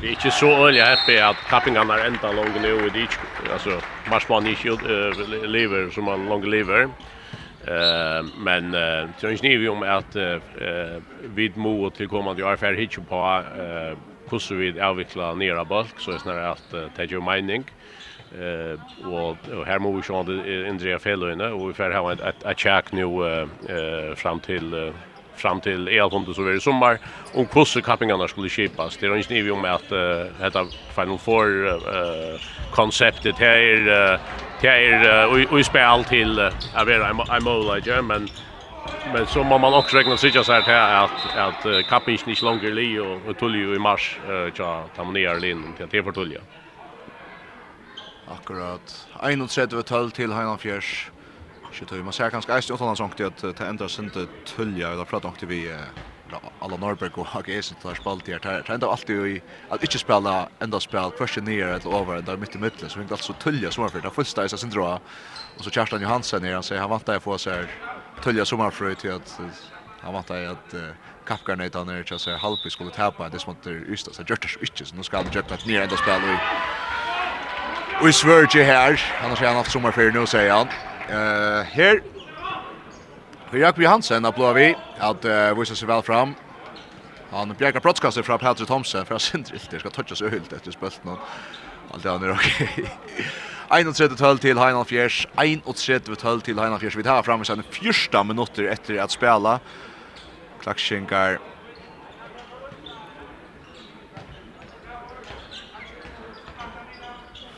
vi 0.00 0.06
är 0.06 0.10
inte 0.10 0.30
så 0.30 0.66
öliga 0.66 0.84
happy 0.96 1.18
att 1.18 1.36
kappingarna 1.50 2.04
ända 2.04 2.32
långt 2.32 2.62
nu 2.62 2.72
och 2.72 2.92
det 2.92 3.08
alltså 3.52 3.80
mars 4.10 4.28
man 4.28 4.46
inte 4.46 4.68
uh, 4.68 5.46
lever 5.46 5.90
som 5.90 6.04
man 6.04 6.28
långt 6.28 6.48
lever. 6.48 6.82
Eh 7.66 8.24
men 8.38 8.74
eh 8.74 9.08
så 9.18 9.26
är 9.26 9.42
ni 9.42 9.68
om 9.68 9.82
att 9.82 10.16
eh 10.16 10.38
vid 11.34 11.56
mo 11.56 11.90
till 11.90 12.08
kommande 12.08 12.42
jag 12.42 12.62
är 12.62 12.74
hit 12.74 13.08
på 13.08 13.42
eh 13.58 13.96
hur 14.30 14.56
vi 14.56 14.80
avvikla 14.80 15.34
nere 15.34 15.64
bulk 15.64 15.98
så 15.98 16.10
är 16.10 16.18
snarare 16.18 16.50
att 16.50 16.74
uh, 16.74 16.86
ta 16.96 17.02
ju 17.02 17.20
mining 17.20 17.64
eh 18.40 18.78
och, 19.12 19.66
här 19.66 19.78
måste 19.78 19.96
vi 19.96 20.02
se 20.02 20.12
om 20.12 20.26
det 20.26 20.68
Andrea 20.70 20.98
Fellöne 20.98 21.48
och 21.48 21.68
vi 21.68 21.72
får 21.72 21.90
ha 21.90 22.12
ett 22.12 22.44
ett 22.44 22.58
check 22.58 22.92
nu 22.92 23.02
eh 23.02 24.14
fram 24.14 24.40
till 24.40 24.92
fram 25.36 25.60
till 25.60 25.88
E-altonde 25.88 26.34
så 26.34 26.42
blir 26.42 26.52
det 26.52 26.60
sommar 26.60 26.98
om 27.34 27.46
kurser 27.46 27.80
kappingarna 27.80 28.28
skulle 28.28 28.48
skipas. 28.48 28.96
Det 28.96 29.06
är 29.06 29.16
inte 29.16 29.34
nivå 29.34 29.54
om 29.54 29.64
att 29.64 29.92
uh, 29.92 29.98
detta 30.40 30.66
Final 30.94 31.18
Four 31.18 31.66
uh, 31.66 32.40
konceptet 32.70 33.38
här 33.38 33.56
är 33.56 34.12
uh, 34.12 34.20
här 34.62 34.78
är 34.78 35.26
uh, 35.26 35.60
i 35.60 35.64
spel 35.64 36.04
till 36.04 36.38
uh, 36.38 36.50
jag 36.74 36.84
vet 36.84 37.02
I'm 37.02 37.48
all 37.48 38.02
men 38.02 38.28
men 39.12 39.26
så 39.26 39.44
må 39.44 39.58
man 39.58 39.74
också 39.74 39.96
räkna 39.96 40.16
sig 40.16 40.32
så 40.32 40.52
här 40.52 41.04
att 41.04 41.36
att, 41.36 41.66
uh, 41.66 41.82
kappingen 41.82 42.28
inte 42.28 42.44
längre 42.44 42.70
li 42.74 42.98
och, 42.98 43.28
och 43.28 43.38
tulju 43.38 43.74
i 43.74 43.78
mars 43.78 44.20
uh, 44.28 44.50
man 45.04 45.14
ner 45.14 45.40
lin 45.40 45.74
till 45.74 45.84
att 45.84 45.90
det 45.90 46.02
för 46.02 46.12
tulja. 46.12 46.40
Akkurat. 48.26 49.08
31-12 49.20 50.10
till 50.10 50.32
Heinan 50.32 50.58
Fjärs. 50.58 51.10
Så 51.78 51.84
tror 51.84 52.02
man 52.02 52.12
ser 52.12 52.30
kanske 52.30 52.52
är 52.52 52.58
utan 52.58 52.96
sånt 52.96 53.20
att 53.20 53.56
ta 53.56 53.64
ändra 53.64 53.88
sin 53.88 54.10
tulja 54.56 54.92
eller 54.92 55.04
prata 55.04 55.28
om 55.28 55.34
vi 55.40 55.76
alla 56.58 56.76
Norberg 56.76 57.10
och 57.14 57.26
AGS 57.36 57.66
så 57.66 57.74
tar 57.74 57.94
spalt 57.94 58.24
där. 58.24 58.62
Det 58.66 58.72
ändå 58.74 58.90
alltid 58.90 59.26
i 59.26 59.42
att 59.68 59.82
inte 59.82 59.98
spela 59.98 60.48
ända 60.60 60.80
spel 60.80 61.10
question 61.18 61.44
ner 61.44 61.66
eller 61.66 62.00
över 62.00 62.22
där 62.22 62.36
mitt 62.36 62.54
i 62.54 62.58
mitten 62.58 62.90
så 62.90 63.00
inte 63.00 63.14
alltså 63.14 63.32
tulja 63.32 63.70
som 63.70 63.88
för 63.88 64.00
det 64.00 64.10
första 64.10 64.44
är 64.44 64.48
så 64.48 64.66
dra. 64.66 65.00
Och 65.58 65.64
så 65.64 65.70
Kerstin 65.70 66.00
Johansson 66.00 66.42
när 66.42 66.54
han 66.54 66.62
säger 66.62 66.80
han 66.80 66.90
väntar 66.90 67.12
jag 67.12 67.22
få 67.22 67.38
så 67.38 67.50
här 67.50 67.66
tulja 68.22 68.44
som 68.44 68.72
för 68.72 68.94
till 68.94 69.12
att 69.12 69.40
han 70.00 70.14
väntar 70.14 70.44
att 70.44 70.74
kapkarna 71.26 71.64
utan 71.64 71.86
när 71.86 72.02
så 72.04 72.18
säger 72.18 72.38
halvpis 72.38 72.72
skulle 72.72 72.90
tappa 72.90 73.28
det 73.28 73.38
som 73.38 73.50
inte 73.50 73.70
just 73.70 74.14
så 74.14 74.22
gjort 74.22 74.42
det 74.42 74.60
inte 74.60 74.84
så 74.84 74.96
nu 74.96 75.02
ska 75.02 75.16
han 75.16 75.26
jäkla 75.32 75.56
ner 75.66 75.80
ända 75.80 75.96
spel 75.96 76.20
och 78.00 78.08
i 78.08 78.12
Sverige 78.12 78.64
här. 78.64 79.00
Annars 79.24 79.38
har 79.38 79.46
han 79.46 79.56
haft 79.56 79.70
sommarferie 79.72 80.12
nu 80.12 80.26
säger 80.26 80.52
han. 80.52 80.68
Eh 81.08 81.74
her 81.74 82.00
for 83.50 83.58
Jakob 83.58 83.82
Johansen 83.82 84.24
applåer 84.24 84.54
vi 84.56 84.68
at 84.98 85.26
uh, 85.28 85.52
viser 85.58 85.78
seg 85.78 85.88
vel 85.88 86.02
fram. 86.02 86.32
Han 87.30 87.52
bjergar 87.58 87.82
brottskastet 87.84 88.26
fra 88.26 88.38
Patrick 88.38 88.70
Thomsen 88.70 89.06
fra 89.06 89.18
Sindrilt. 89.22 89.68
Det 89.70 89.82
skal 89.82 89.92
toucha 89.94 90.16
seg 90.18 90.32
høylt 90.34 90.52
etter 90.54 90.74
spølt 90.74 91.04
nå. 91.06 91.14
Alt 91.94 92.02
det 92.02 92.10
han 92.10 92.24
er 92.24 92.34
ok. 92.34 92.48
31-12 93.74 94.42
til 94.42 94.58
Heinald 94.60 94.90
Fjers. 94.90 95.24
31-12 95.38 96.44
til 96.46 96.60
Heinald 96.60 96.80
Fjers. 96.82 96.96
Vi 96.98 97.06
tar 97.06 97.22
fram 97.22 97.42
i 97.42 97.48
sine 97.48 97.62
första 97.62 98.24
minutter 98.24 98.70
etter 98.70 99.02
at 99.02 99.14
spela. 99.14 99.58
Klackskänkar. 100.62 101.38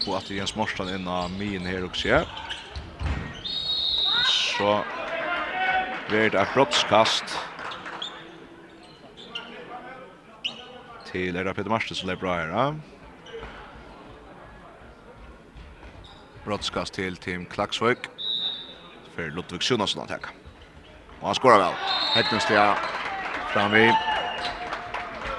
og 0.07 0.20
at 0.20 0.30
Jens 0.30 0.55
Morsan 0.57 0.92
inn 0.94 1.09
av 1.11 1.32
min 1.34 1.66
her 1.66 1.86
også. 1.86 2.09
Ja 2.09 2.20
så 4.57 4.84
blir 6.09 6.30
det 6.30 6.48
brottskast 6.54 7.36
til 11.11 11.36
Era 11.36 11.52
Peter 11.52 11.70
Marstens 11.70 12.00
som 12.00 12.11
er 12.11 12.20
bra 12.20 12.36
her. 12.40 12.52
Ja. 12.54 12.66
Brottskast 16.46 16.94
til 16.94 17.16
Tim 17.16 17.46
Klaksvøk 17.50 18.09
for 19.14 19.32
Ludvig 19.34 19.62
Sjunasson 19.62 20.04
at 20.04 20.16
hekka. 20.16 20.32
Og 21.20 21.28
han 21.28 21.34
skårer 21.34 21.62
vel. 21.64 21.80
Heknenslia 22.14 22.66
framvi. 23.52 23.88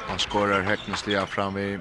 Han 0.08 0.20
skorar 0.20 0.62
Heknenslia 0.66 1.26
framvi. 1.26 1.78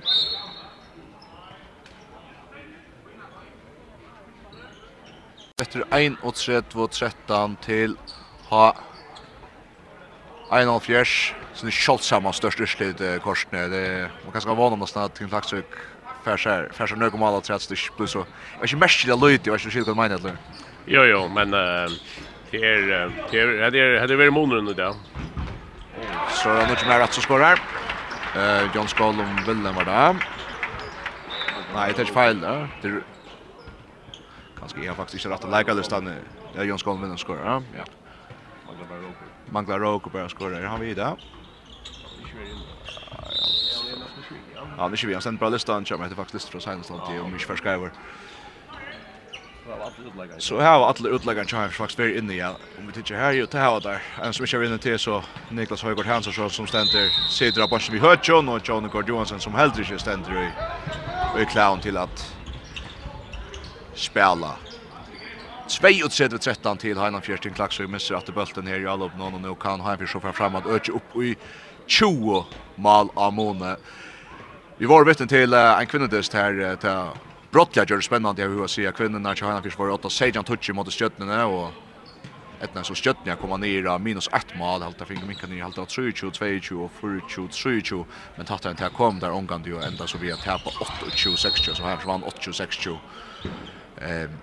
etter 5.57 5.87
31-13 5.89 7.55
til 7.65 7.95
ha 8.51 8.65
1,5 10.53 11.15
sin 11.57 11.73
kjoldsama 11.73 12.29
størst 12.37 12.61
urslit 12.61 13.01
korsene. 13.25 13.63
Det 13.73 13.85
man 14.27 14.35
kan 14.35 14.45
skal 14.45 14.59
vana 14.59 14.77
nesten 14.77 15.01
at 15.01 15.17
Tim 15.17 15.31
Klaksvik 15.33 15.79
färsar 16.27 16.69
färsar 16.77 16.97
några 16.97 17.17
mål 17.17 17.39
att 17.39 17.69
det 17.69 17.97
blir 17.97 18.07
så. 18.07 18.27
Jag 18.61 18.73
är 18.73 18.77
mest 18.77 19.07
det 19.07 19.17
löjt, 19.17 19.47
jag 19.47 19.55
är 19.55 19.79
inte 19.79 19.93
vad 19.93 19.97
menar 19.97 20.19
eller? 20.19 20.37
Jo 20.87 21.03
jo, 21.05 21.29
men 21.29 21.51
det 21.51 22.57
är 22.57 23.13
det 23.31 23.41
är 23.41 23.71
det 23.71 23.81
är 23.81 24.07
det 24.07 24.15
är 24.15 24.17
väl 24.17 24.31
månaden 24.31 24.65
nu 24.65 24.75
där. 24.75 24.95
Så 26.31 26.49
det 26.49 26.61
är 26.61 26.69
nog 26.69 26.87
mer 26.89 27.01
att 27.01 27.13
så 27.13 27.21
skorar. 27.21 27.61
Eh 28.35 28.75
John 28.75 28.89
Skål 28.89 29.21
om 29.21 29.37
Willem 29.47 29.75
var 29.75 29.85
där. 29.85 30.17
Nej, 31.75 31.93
det 31.97 32.03
är 32.03 32.07
fel 32.07 32.41
där. 32.41 32.69
Ganska 34.67 34.81
jag 34.81 34.91
har 34.91 34.97
faktiskt 34.97 35.25
inte 35.25 35.37
rätt 35.37 35.45
att 35.45 35.51
lägga 35.51 35.75
listan. 35.75 36.11
Ja, 36.55 36.62
Jon 36.62 36.79
Skål 36.79 37.01
vinner 37.01 37.17
skor. 37.17 37.39
Ja. 37.45 37.62
Ja. 37.77 37.85
Manglar 39.51 39.79
Roker 39.79 40.11
bara 40.11 40.29
skorar. 40.29 40.62
Han 40.62 40.81
vi 40.81 40.95
där. 40.95 41.17
Ja, 44.79 44.89
det 44.89 45.03
är 45.03 45.07
ju 45.07 45.14
en 45.14 45.23
sen 45.23 45.37
bra 45.37 45.49
listan. 45.49 45.85
Jag 45.89 46.03
heter 46.03 46.17
faktiskt 46.17 46.35
listan 46.35 46.51
från 46.51 46.61
sen 46.61 46.85
så 46.85 46.95
att 46.95 47.14
jag 47.14 47.31
mycket 47.31 47.47
förskriver. 47.47 47.91
Så 50.39 50.61
här 50.61 50.79
var 50.79 50.95
alla 50.99 51.09
utläggare 51.09 51.49
som 51.49 51.71
faktiskt 51.71 51.99
var 51.99 52.19
inne 52.19 52.35
ja. 52.35 52.57
Om 52.79 52.87
vi 52.87 52.93
tittar 52.93 53.14
här 53.14 53.33
ju 53.33 53.47
till 53.47 53.61
här 53.61 53.81
där. 53.81 54.03
En 54.23 54.33
som 54.33 54.47
kör 54.47 54.64
in 54.64 54.79
till 54.79 54.99
så 54.99 55.25
Niklas 55.51 55.83
Höjgård 55.83 56.07
Hansson 56.07 56.51
som 56.51 56.67
ständer 56.67 57.31
sidra 57.31 57.69
på 57.69 57.79
som 57.79 57.95
vi 57.95 58.01
hör 58.01 58.19
John 58.23 58.49
och 58.49 58.69
John 58.69 58.89
Gord 58.89 59.09
Johansson 59.09 59.41
som 59.41 59.55
helt 59.55 59.79
inte 59.79 59.99
ständer 59.99 60.43
i, 60.43 61.43
i 61.43 61.45
clown 61.45 61.81
till 61.81 61.97
att 61.97 62.36
spela. 63.97 64.57
32-13 65.68 66.78
til 66.78 66.99
Heinan 66.99 67.22
Fjertin 67.22 67.55
Klaksøy 67.55 67.88
misser 67.90 68.16
at 68.16 68.28
bulten 68.34 68.68
her 68.70 68.84
i 68.84 68.86
Alup 68.86 69.16
nå 69.18 69.32
og 69.32 69.40
nå 69.42 69.55
kan 69.59 69.82
Heinan 69.82 69.99
Fjertin 69.99 70.22
fra 70.22 70.34
fram 70.36 70.59
at 70.61 70.68
øke 70.70 70.94
opp 70.94 71.16
i 71.18 71.34
20 71.86 72.44
mal 72.76 73.11
av 73.16 73.32
måned. 73.34 73.82
Vi 74.78 74.86
var 74.86 75.07
vittne 75.09 75.26
til 75.26 75.55
uh, 75.55 75.80
en 75.80 75.88
kvinnedest 75.90 76.36
her 76.36 76.61
uh, 76.61 76.76
til 76.78 77.24
Brottja 77.51 77.86
gjør 77.86 78.03
det 78.03 78.07
spennende 78.07 78.42
jeg 78.42 78.53
vil 78.53 78.68
si 78.68 78.86
at 78.86 78.94
kvinnerne 78.94 79.34
til 79.34 79.49
Heinan 79.49 79.64
Fjertin 79.64 79.82
var 79.82 79.97
8 79.99 80.11
16 80.11 80.44
touch 80.44 80.74
mot 80.74 80.92
stjøttene 80.92 81.42
og 81.51 81.72
etna 82.62 82.82
så 82.84 82.94
stjøttene 82.97 83.36
kom 83.40 83.55
ned 83.61 83.86
av 83.90 84.01
minus 84.01 84.28
1 84.34 84.55
mal 84.61 84.84
halta 84.84 85.07
finger 85.09 85.28
minkan 85.28 85.53
i 85.53 85.61
halta 85.61 85.84
22 85.84 86.30
22 86.32 86.78
og 86.84 86.90
24 87.01 87.49
23 87.53 88.05
men 88.36 88.49
tatt 88.49 88.68
han 88.68 88.78
til 88.78 88.92
kom 88.97 89.20
der 89.20 89.34
omgang 89.36 89.64
det 89.64 89.74
jo 89.74 89.82
enda 89.82 90.07
så 90.09 90.20
vi 90.22 90.30
har 90.32 90.40
tappa 90.44 90.72
28 90.80 91.36
26 91.36 91.76
så 91.76 91.84
her 91.84 92.07
vann 92.07 92.24
28 92.24 92.55
26 92.62 92.97
Ehm 94.01 94.40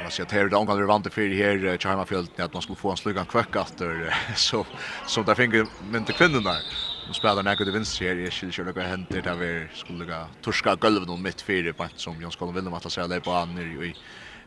man 0.00 0.10
ser 0.10 0.22
att 0.22 0.32
här 0.32 0.48
då 0.48 0.64
går 0.64 0.82
vant 0.82 1.14
för 1.14 1.28
här 1.28 1.78
Chima 1.78 2.06
Field 2.06 2.40
att 2.40 2.52
man 2.52 2.62
skulle 2.62 2.76
få 2.76 2.90
en 2.90 2.96
slugan 2.96 3.26
kvack 3.26 3.56
efter 3.56 4.14
så 4.36 4.66
så 5.04 5.22
där 5.22 5.34
fick 5.34 5.50
men 5.78 6.04
till 6.04 6.14
kvinnan 6.14 6.42
där. 6.44 6.62
Nu 7.06 7.14
spelar 7.14 7.42
näka 7.42 7.64
till 7.64 7.72
vinst 7.72 8.00
här 8.00 8.16
i 8.16 8.30
skulle 8.30 8.52
köra 8.52 8.72
gå 8.72 8.80
hem 8.80 9.06
där 9.10 9.34
vi 9.34 9.68
skulle 9.74 10.04
gå 10.04 10.26
torska 10.40 10.74
golvet 10.74 11.08
någon 11.08 11.22
mitt 11.22 11.40
fyra 11.42 11.72
på 11.72 11.88
som 11.96 12.20
Jons 12.22 12.36
Kolon 12.36 12.54
vinner 12.54 12.70
att 12.76 12.92
säga 12.92 13.08
det 13.08 13.20
på 13.20 13.32
han 13.32 13.58
i 13.58 13.94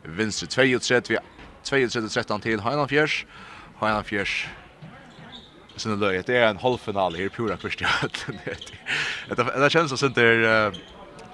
vinst 0.02 0.50
2 0.50 0.62
och 0.76 0.82
3 0.82 1.00
vi 1.00 1.18
2 1.68 1.76
och 2.04 2.10
13 2.10 2.40
till 2.40 2.60
Hainan 2.60 2.88
Fjärs. 2.88 3.26
Hainan 3.74 4.04
Fjärs 4.04 4.48
Sen 5.76 6.00
då 6.00 6.08
det 6.08 6.28
är 6.28 6.48
en 6.48 6.56
halvfinal 6.56 7.14
här 7.14 7.28
pura 7.28 7.56
första. 7.56 7.86
Det 9.36 9.60
det 9.60 9.70
känns 9.70 9.98
som 10.00 10.08
att 10.08 10.14
det 10.14 10.72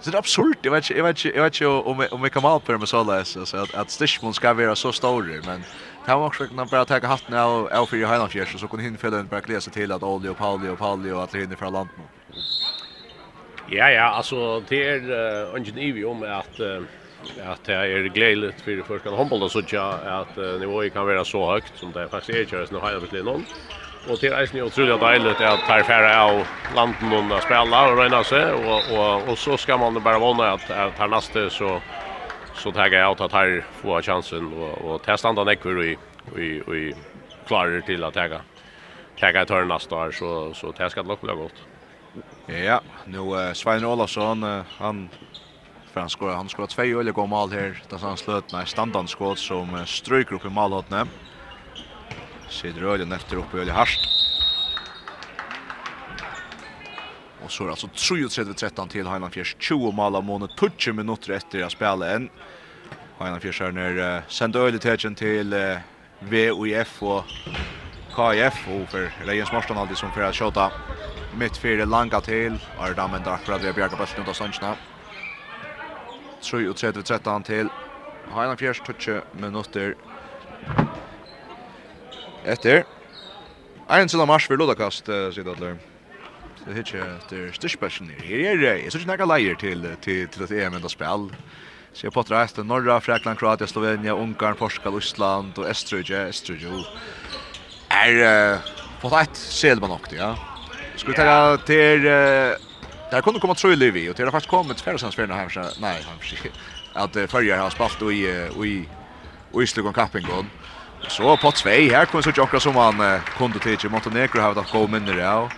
Så 0.01 0.11
det 0.11 0.17
är 0.17 0.19
absurt. 0.19 0.59
Jag 0.63 0.73
vet 0.73 0.91
inte, 0.91 0.99
jag 0.99 1.05
vet 1.05 1.25
inte, 1.25 1.37
jag 1.37 1.43
vet 1.45 1.55
inte 1.55 1.67
om 1.67 2.07
om 2.11 2.23
vi 2.23 2.31
kan 2.31 2.43
mal 2.43 2.61
på 2.61 2.79
med 2.79 2.89
så 2.89 3.05
läs 3.05 3.49
så 3.49 3.57
att 3.57 3.75
att 3.75 3.91
Stishmon 3.91 4.35
ska 4.35 4.55
vara 4.55 4.77
så 4.77 4.93
stor 4.93 5.43
men 5.43 5.67
det 6.05 6.15
var 6.15 6.27
också 6.27 6.45
när 6.51 6.65
bara 6.65 6.85
ta 6.85 7.07
hatten 7.07 7.35
av 7.35 7.69
av 7.73 7.87
för 7.87 7.97
Johan 7.97 8.29
Fjärs 8.31 8.61
så 8.61 8.69
kunde 8.69 8.85
hinna 8.85 8.99
fylla 8.99 9.19
en 9.19 9.29
bara 9.29 9.41
läsa 9.47 9.71
till 9.71 9.93
att 9.93 10.03
Olli 10.03 10.35
Pauli 10.35 10.69
och 10.69 10.79
Pauli 10.79 11.11
och 11.11 11.23
att 11.25 11.35
hinna 11.35 11.57
från 11.57 11.73
landet. 11.73 11.97
Ja 13.67 13.91
ja, 13.91 14.03
alltså 14.03 14.61
det 14.61 14.89
är 14.89 15.57
ingen 15.59 15.79
ivi 15.79 16.05
om 16.05 16.23
att 16.23 16.61
att 17.43 17.65
det 17.65 17.75
är 17.75 18.05
glädjeligt 18.09 18.61
för 18.61 18.99
kan 18.99 19.15
handbollen 19.15 19.51
så 19.51 19.59
att 19.59 20.37
nivån 20.61 20.91
kan 20.91 21.07
vara 21.07 21.25
så 21.25 21.53
högt 21.53 21.77
som 21.77 21.93
det 21.93 22.09
faktiskt 22.09 22.39
är 22.39 22.47
körs 22.47 22.71
nu 22.71 22.79
hela 22.79 23.07
tiden. 23.07 23.47
Og 24.09 24.17
det 24.21 24.31
er 24.31 24.39
eisen 24.41 24.63
utrolig 24.65 24.97
deilig 25.01 25.35
at 25.45 25.65
tar 25.67 25.83
færre 25.85 26.13
av 26.17 26.47
landen 26.75 27.33
och 27.33 27.43
spiller 27.43 27.93
og 27.93 27.99
røyner 27.99 28.23
seg, 28.25 28.55
og, 28.55 28.89
og, 28.97 29.29
og 29.29 29.39
så 29.39 29.57
skal 29.57 29.79
man 29.79 30.03
bare 30.03 30.21
våne 30.21 30.47
at, 30.55 30.71
at 30.71 30.99
her 30.99 31.11
neste 31.13 31.51
så, 31.51 31.81
så 32.55 32.73
tar 32.73 32.89
jeg 32.89 33.05
at 33.05 33.33
her 33.33 33.61
får 33.83 34.03
chansen, 34.03 34.47
og, 34.55 34.85
og 34.85 35.03
til 35.05 35.19
standene 35.19 35.51
jeg 35.51 35.65
vil 35.65 35.99
vi, 36.35 36.63
vi 36.67 36.95
klarer 37.47 37.85
til 37.85 38.05
at 38.05 38.17
jeg 38.17 38.41
tagga 39.21 39.45
tar 39.45 39.65
nästa 39.65 39.95
år 39.95 40.11
så 40.11 40.55
så 40.55 40.73
det 40.73 40.91
ska 40.91 41.03
nog 41.03 41.21
bli 41.21 41.35
gott. 41.35 41.61
Ja, 42.47 42.81
nu 43.07 43.19
uh, 43.19 43.53
Svein 43.53 43.85
Olausson 43.85 44.45
uh, 44.45 44.65
han 44.79 45.09
för 45.93 46.01
han 46.01 46.11
skorar 46.11 46.35
han 46.35 46.49
skorar 46.49 46.67
två 46.67 46.83
öliga 46.83 47.27
mål 47.27 47.51
här 47.51 47.83
där 47.91 47.99
han 47.99 48.17
slöt 48.17 48.53
när 48.53 48.65
standardskott 48.65 49.39
som 49.39 49.75
uh, 49.75 49.85
stryker 49.85 50.35
upp 50.35 50.45
i 50.45 50.49
målhållet. 50.49 51.09
Sitter 52.51 52.83
Ölen 52.83 53.13
efter 53.13 53.37
uppe 53.37 53.59
Ölen 53.59 53.75
harst. 53.75 54.01
Och 57.43 57.51
så 57.51 57.63
är 57.63 57.67
det 57.67 57.73
alltså 57.73 57.87
33-13 57.87 58.89
till 58.89 59.07
Heinan 59.07 59.31
Fjärs 59.31 59.57
20 59.59 59.93
mål 59.93 60.17
av 60.17 60.25
månet 60.25 60.51
20 60.79 60.93
minuter 60.93 61.33
efter 61.33 61.63
att 61.63 61.73
spela 61.73 62.11
en. 62.15 62.29
Heinan 63.19 63.41
Fjärs 63.41 63.61
här 63.61 63.73
när 63.73 64.17
uh, 64.17 64.23
sänder 64.29 64.61
Ölen 64.61 64.81
tägen 64.81 65.15
till 65.15 65.53
uh, 65.55 65.79
VOIF 66.19 67.03
och 67.03 67.25
KIF 68.17 68.69
och 68.69 68.91
för 68.91 69.13
Rejens 69.19 69.53
Marston 69.53 69.79
alltid 69.79 69.99
som 69.99 70.13
för 70.13 70.21
att 70.21 70.35
köta 70.35 70.73
mitt 71.31 71.57
fyra 71.57 71.85
langa 71.85 72.21
till. 72.21 72.59
Ardamen 72.77 73.23
där 73.23 73.37
för 73.37 73.53
att 73.53 73.63
vi 73.63 73.67
har 73.67 73.75
bjärgat 73.75 73.99
bäst 73.99 74.19
av 74.19 74.33
Sanchna. 74.33 74.77
33-13 76.43 77.43
till 77.43 77.71
Heinan 78.31 78.57
Fjärs 78.57 78.83
20 78.99 79.23
minuter 79.31 79.95
Etter. 82.45 82.85
Ein 83.91 84.09
til 84.09 84.23
mars 84.27 84.47
for 84.47 84.57
Ludakast, 84.57 85.07
sier 85.07 85.45
det 85.45 85.55
alle. 85.57 85.73
Det 86.61 86.75
er 86.75 86.83
ikke 86.83 87.05
etter 87.05 87.55
styrspesjen 87.57 88.11
her. 88.13 88.23
Her 88.27 88.51
er 88.51 88.61
det, 88.61 88.75
jeg 88.85 88.93
synes 88.93 89.07
ikke 89.09 89.29
leier 89.29 89.57
til, 89.61 89.87
til, 90.05 90.29
til 90.29 90.45
et 90.45 90.53
EM 90.61 90.77
enda 90.77 90.89
spill. 90.93 91.31
Så 91.93 92.07
jeg 92.07 92.15
potter 92.15 92.37
etter 92.39 92.63
Norra, 92.63 93.01
Frekland, 93.03 93.39
Kroatia, 93.41 93.67
Slovenia, 93.67 94.15
Ungarn, 94.15 94.57
Portugal, 94.57 94.99
Island 95.01 95.59
og 95.59 95.71
Estrøyje, 95.71 96.29
Estrøyje. 96.29 96.85
er 97.91 98.61
på 99.01 99.11
ett 99.19 99.37
sel 99.37 99.81
man 99.81 99.91
åkte, 99.91 100.17
ja. 100.17 100.37
Skulle 100.97 101.17
ta 101.17 101.57
till 101.57 102.03
där 103.11 103.23
kunde 103.23 103.41
komma 103.41 103.55
i, 103.65 103.91
vi 103.91 104.11
och 104.11 104.15
det 104.15 104.23
har 104.23 104.31
faktiskt 104.31 104.51
kommit 104.51 104.81
Färjestads 104.81 105.17
för 105.17 105.27
här 105.27 105.49
så 105.49 105.61
nej, 105.81 106.07
han 106.07 106.19
att 107.05 107.31
Färjar 107.31 107.59
har 107.59 107.71
spalt 107.71 108.03
i 108.03 108.07
i 108.07 108.89
i 109.55 109.63
Island 109.63 109.95
Campingon. 109.95 110.51
Så 111.09 111.37
på 111.37 111.51
tvei, 111.57 111.89
her 111.89 112.07
kom 112.07 112.23
så 112.23 112.33
tjokka 112.33 112.61
som 112.61 112.77
han 112.77 113.01
eh, 113.01 113.33
kunde 113.39 113.61
til. 113.63 113.91
Montenegro 113.91 114.41
har 114.41 114.55
det 114.55 114.67
gå 114.71 114.87
minner, 114.87 115.17
ja. 115.19 115.49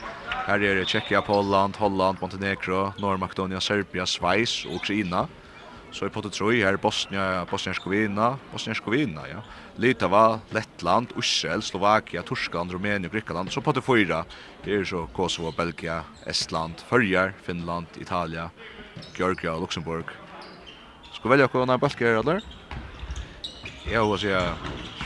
Her 0.46 0.62
er 0.62 0.84
Tjekkia, 0.84 1.20
Holland, 1.26 1.76
Holland, 1.76 2.18
Montenegro, 2.20 2.92
Norr-Makedonia, 2.98 3.60
Serbia, 3.60 4.06
Schweiz 4.06 4.64
og 4.66 4.80
Ukraina. 4.80 5.26
Så 5.92 6.08
i 6.08 6.12
potte 6.12 6.30
troi, 6.32 6.62
her 6.62 6.72
er 6.72 6.80
Bosnia, 6.80 7.44
Bosnia-Herzegovina, 7.50 8.32
Bosnia-Herzegovina, 8.52 9.26
ja. 9.28 9.42
Litava, 9.76 10.40
Lettland, 10.50 11.12
Ussel, 11.16 11.62
Slovakia, 11.62 12.22
Torskland, 12.22 12.74
och 12.74 12.80
Grekland. 13.12 13.52
Så 13.52 13.60
på 13.60 13.72
det 13.72 13.82
fyra, 13.82 14.24
her 14.64 14.78
det 14.78 14.86
så 14.86 15.06
Kosovo, 15.06 15.52
Belgia, 15.52 16.04
Estland, 16.26 16.74
Førjar, 16.88 17.32
Finland, 17.42 17.86
Italia, 18.00 18.50
Georgia 19.16 19.52
og 19.52 19.60
Luxemburg. 19.60 20.04
Skal 21.12 21.30
velja 21.30 21.46
hva 21.46 21.66
hva 21.66 21.76
hva 21.76 21.88
hva 21.88 21.88
hva 21.88 22.32
hva 23.86 24.16
hva 24.16 24.16
hva 24.16 25.01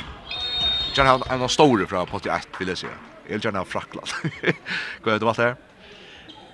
gärna 0.96 1.10
ha 1.10 1.44
en 1.44 1.48
stor 1.48 1.86
från 1.86 2.06
på 2.06 2.16
81 2.16 2.48
vill 2.60 2.68
jag 2.68 2.78
säga. 2.78 2.92
Jag 3.26 3.32
vill 3.32 3.44
gärna 3.44 3.58
ha 3.58 3.64
fracklat. 3.64 4.14
Går 5.02 5.12
det 5.12 5.24
vart 5.24 5.38
här? 5.38 5.56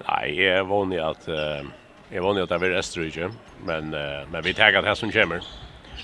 Nej, 0.09 0.43
jag 0.43 0.65
vann 0.65 0.93
ju 0.93 1.01
att 1.01 1.29
jag 2.09 2.23
vann 2.23 2.37
ju 2.37 2.43
att 2.43 2.49
det 2.49 2.59
blir 2.59 2.71
Österrike, 2.71 3.31
men 3.65 3.91
men 4.31 4.43
vi 4.43 4.55
tar 4.55 4.73
det 4.73 4.89
här 4.89 4.95
som 4.95 5.13
kommer. 5.13 5.43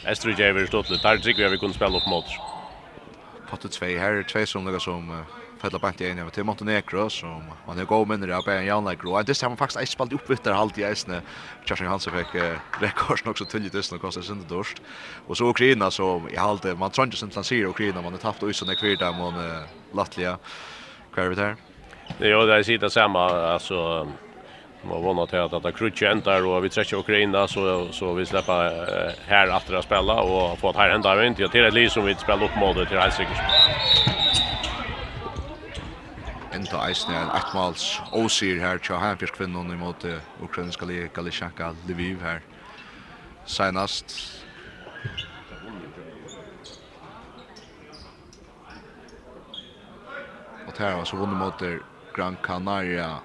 Estrige 0.06 0.48
är 0.48 0.52
väl 0.52 0.68
stått 0.68 0.90
lite 0.90 1.08
där 1.08 1.16
tycker 1.16 1.42
jag 1.42 1.50
vi 1.50 1.58
kunde 1.58 1.74
spela 1.74 1.96
upp 1.96 2.06
mot. 2.06 2.24
På 3.50 3.56
2 3.56 3.86
här, 3.86 4.22
två 4.22 4.46
som 4.46 4.64
några 4.64 4.80
som 4.80 5.24
fälla 5.60 5.78
bant 5.78 6.00
igen 6.00 6.18
över 6.18 6.30
till 6.30 6.44
Montenegro 6.44 7.10
som 7.10 7.42
man 7.66 7.78
är 7.78 7.84
go 7.84 8.04
mindre 8.04 8.36
av 8.36 8.48
en 8.48 8.66
Jan 8.66 8.84
like 8.84 9.06
och 9.06 9.24
det 9.24 9.42
har 9.42 9.48
man 9.48 9.56
faktiskt 9.56 9.80
inte 9.80 9.92
spelat 9.92 10.12
upp 10.12 10.30
vittar 10.30 10.52
halt 10.52 10.78
i 10.78 10.82
isne 10.82 11.20
Charles 11.64 11.88
Hansen 11.88 12.12
fick 12.12 12.42
rekords 12.80 13.26
också 13.26 13.44
till 13.44 13.70
just 13.74 13.92
och 13.92 14.00
kostar 14.00 14.22
sin 14.22 14.44
dorst 14.48 14.82
och 15.26 15.36
så 15.36 15.50
Ukraina 15.50 15.90
så 15.90 16.22
i 16.30 16.36
halt 16.36 16.78
man 16.78 16.90
tror 16.90 17.04
inte 17.04 17.16
sen 17.16 17.30
lansera 17.34 17.68
Ukraina 17.68 18.02
man 18.02 18.12
har 18.12 18.18
tappat 18.18 18.42
ut 18.42 18.56
såna 18.56 18.74
kvar 18.74 18.96
där 18.98 19.12
man 19.12 19.62
Latvia 19.92 20.38
kvar 21.14 21.30
där 21.30 21.56
Ja, 22.18 22.44
det 22.44 22.54
är 22.54 22.62
sitta 22.62 22.90
samma 22.90 23.24
alltså 23.52 24.08
Man 24.82 25.02
var 25.02 25.14
något 25.14 25.34
att 25.34 25.62
det 25.62 25.72
krutcha 25.72 26.10
ända 26.10 26.44
och 26.44 26.64
vi 26.64 26.68
träffar 26.68 26.96
Ukraina 26.96 27.48
så 27.48 27.88
så 27.92 28.12
vi 28.12 28.26
släppa 28.26 28.70
här 29.26 29.48
att 29.48 29.84
spela 29.84 30.20
och 30.20 30.58
få 30.58 30.68
att 30.68 30.76
här 30.76 30.90
ända 30.90 31.26
inte 31.26 31.48
till 31.48 31.64
ett 31.64 31.74
liv 31.74 31.88
som 31.88 32.04
vi 32.04 32.14
spelar 32.14 32.44
upp 32.44 32.56
mot 32.56 32.88
till 32.88 32.98
Helsinki 32.98 33.32
enda 36.58 36.80
eisne 36.88 37.14
en 37.14 37.30
ettmals 37.36 37.84
åsir 38.16 38.58
her 38.58 38.80
til 38.82 39.30
kvinnon 39.34 39.70
imot 39.70 40.04
ukrainska 40.42 40.86
li 40.88 41.04
Galishanka 41.14 41.72
Lviv 41.86 42.22
her. 42.22 42.42
Senast 43.46 44.14
og 50.66 50.74
her 50.78 50.98
var 50.98 51.04
så 51.04 51.16
vunnet 51.16 51.38
mot 51.38 51.64
Gran 52.14 52.36
Canaria. 52.42 53.20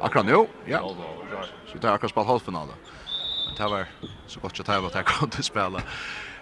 Akkurat 0.00 0.26
nu, 0.26 0.46
ja 0.66 0.80
så 0.80 1.78
det 1.78 1.84
er 1.84 1.92
akkurat 1.92 2.10
spalt 2.10 2.28
halvfinale 2.28 2.76
men 3.44 3.56
det 3.58 3.70
var 3.70 3.88
så 4.26 4.40
godt 4.40 4.60
at 4.60 4.66
det 4.66 4.82
var 4.82 4.88
at 4.88 4.94
jeg 4.94 5.04
kom 5.06 5.30
til 5.30 5.44
å 5.60 5.82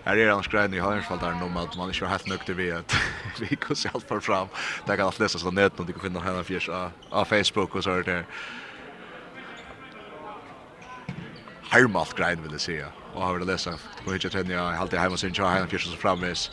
Här 0.04 0.16
är 0.16 0.30
hans 0.30 0.46
grej 0.46 0.76
i 0.76 0.80
Hörnsvall 0.80 1.42
om 1.42 1.56
att 1.56 1.76
man 1.76 1.88
inte 1.88 2.04
har 2.04 2.10
helt 2.10 2.26
nökter 2.26 2.54
vid 2.54 2.74
att 2.74 2.94
vi 3.40 3.56
kan 3.56 3.76
se 3.76 3.90
allt 3.94 4.08
för 4.08 4.20
fram. 4.20 4.48
Det 4.86 4.96
kan 4.96 5.06
allt 5.06 5.18
läsas 5.18 5.46
av 5.46 5.54
nätet 5.54 5.80
och 5.80 5.86
du 5.86 5.92
kan 5.92 6.02
finna 6.02 6.20
henne 6.20 6.44
fjärs 6.44 6.68
av 7.10 7.24
Facebook 7.24 7.74
och 7.74 7.84
så 7.84 7.90
är 7.90 8.02
det. 8.02 8.24
Härmalt 11.70 12.16
grej 12.16 12.36
vill 12.36 12.52
jag 12.52 12.60
säga. 12.60 12.86
Och 13.14 13.22
har 13.22 13.32
vi 13.34 13.38
det 13.38 13.44
läsa. 13.44 13.72
På 14.04 14.12
hittar 14.12 14.38
jag 14.38 14.50
jag 14.50 14.74
alltid 14.74 14.98
hemma 14.98 15.16
sin 15.16 15.34
tjej 15.34 15.46
henne 15.46 15.66
fjärs 15.66 15.94
och 15.94 16.00
framvis. 16.00 16.50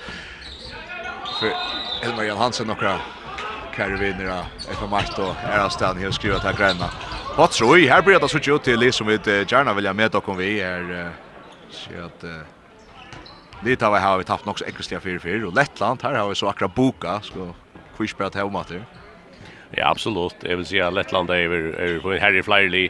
För 1.39 1.51
Elmar 2.03 2.23
Jan 2.23 2.37
Hansen 2.37 2.69
och 2.69 2.77
Kari 3.75 3.97
vinner 3.97 4.43
av 4.81 4.89
Mart 4.89 5.19
och 5.19 5.35
är 5.43 5.59
av 5.59 5.69
stan 5.69 5.97
här 5.97 6.11
skriver 6.11 6.35
att 6.35 6.43
här. 6.43 6.91
Vad 7.37 7.51
tror 7.51 7.79
jag? 7.79 7.93
Här 7.93 8.01
blir 8.01 8.19
det 8.19 8.29
så 8.29 8.55
ut 8.55 8.63
till 8.63 8.93
som 8.93 9.07
vi 9.07 9.13
gärna 9.47 9.73
vill 9.73 9.85
ha 9.85 9.93
med 9.93 10.15
och 10.15 10.39
vi 10.39 10.59
är 10.61 11.13
så 11.69 12.05
att 12.05 12.23
Lita 13.63 13.85
har 13.85 13.93
vi 13.93 13.99
har 13.99 14.17
vi 14.17 14.23
tappt 14.23 14.45
nog 14.45 14.59
så 14.59 14.65
äckliga 14.65 14.99
4-4 14.99 15.43
och 15.43 15.53
Lettland 15.53 16.03
här 16.03 16.13
har 16.13 16.29
vi 16.29 16.35
så 16.35 16.47
akra 16.47 16.67
boka 16.67 17.21
så 17.21 17.55
quiz 17.97 18.13
på 18.13 18.23
att 18.23 18.35
hemma. 18.35 18.65
Ja, 19.71 19.89
absolut. 19.89 20.35
Jag 20.41 20.57
vill 20.57 20.65
säga 20.65 20.89
Lettland 20.89 21.29
är 21.29 21.35
är 21.35 21.99
på 21.99 22.11
här 22.11 22.35
i 22.35 22.43
Flyerly. 22.43 22.89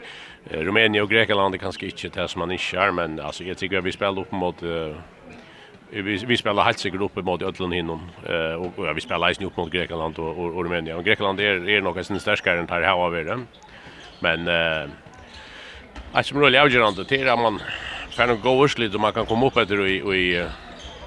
Rumänien 0.50 1.04
och 1.04 1.10
Grekland 1.10 1.54
är 1.54 1.58
kanske 1.58 1.86
inte 1.86 2.08
det 2.08 2.28
som 2.28 2.38
man 2.38 2.50
inte 2.50 2.76
är, 2.76 2.90
men 2.90 3.20
alltså 3.20 3.44
jag 3.44 3.58
tycker 3.58 3.80
vi 3.80 3.92
spelar 3.92 4.20
upp 4.20 4.32
mot 4.32 4.62
uh, 4.62 4.96
vi 5.90 6.16
vi 6.26 6.36
spelar 6.36 6.64
helt 6.64 6.78
säkert 6.78 7.00
upp 7.00 7.16
mot 7.16 7.42
Ödlund 7.42 7.74
hinnon 7.74 8.10
eh 8.26 8.54
och, 8.54 8.78
och 8.78 8.86
ja, 8.86 8.92
vi 8.92 9.00
spelar 9.00 9.34
ju 9.40 9.46
upp 9.46 9.56
mot 9.56 9.72
Grekland 9.72 10.18
och 10.18 10.38
och, 10.38 10.56
och 10.56 10.64
Rumänien. 10.64 10.96
Och 10.96 11.04
Grekland 11.04 11.40
är 11.40 11.68
är 11.68 11.80
nog 11.80 11.94
kanske 11.94 12.20
starkare 12.20 12.60
än 12.60 12.68
här 12.68 12.82
har 12.82 13.10
vi 13.10 13.24
det. 13.24 13.40
Men 14.20 14.48
eh 14.48 14.90
Alltså, 16.12 16.34
men 16.34 16.52
det 16.52 16.58
är 16.58 16.62
avgörande. 16.62 17.04
Det 17.04 17.20
är 17.20 17.36
man 17.36 17.60
för 18.10 18.26
någon 18.26 18.40
gå 18.40 18.64
urslit 18.64 18.94
och 18.94 19.00
man 19.00 19.12
kan 19.12 19.26
komma 19.26 19.46
upp 19.46 19.56
efter 19.56 19.86
i 19.86 19.96
i 20.16 20.46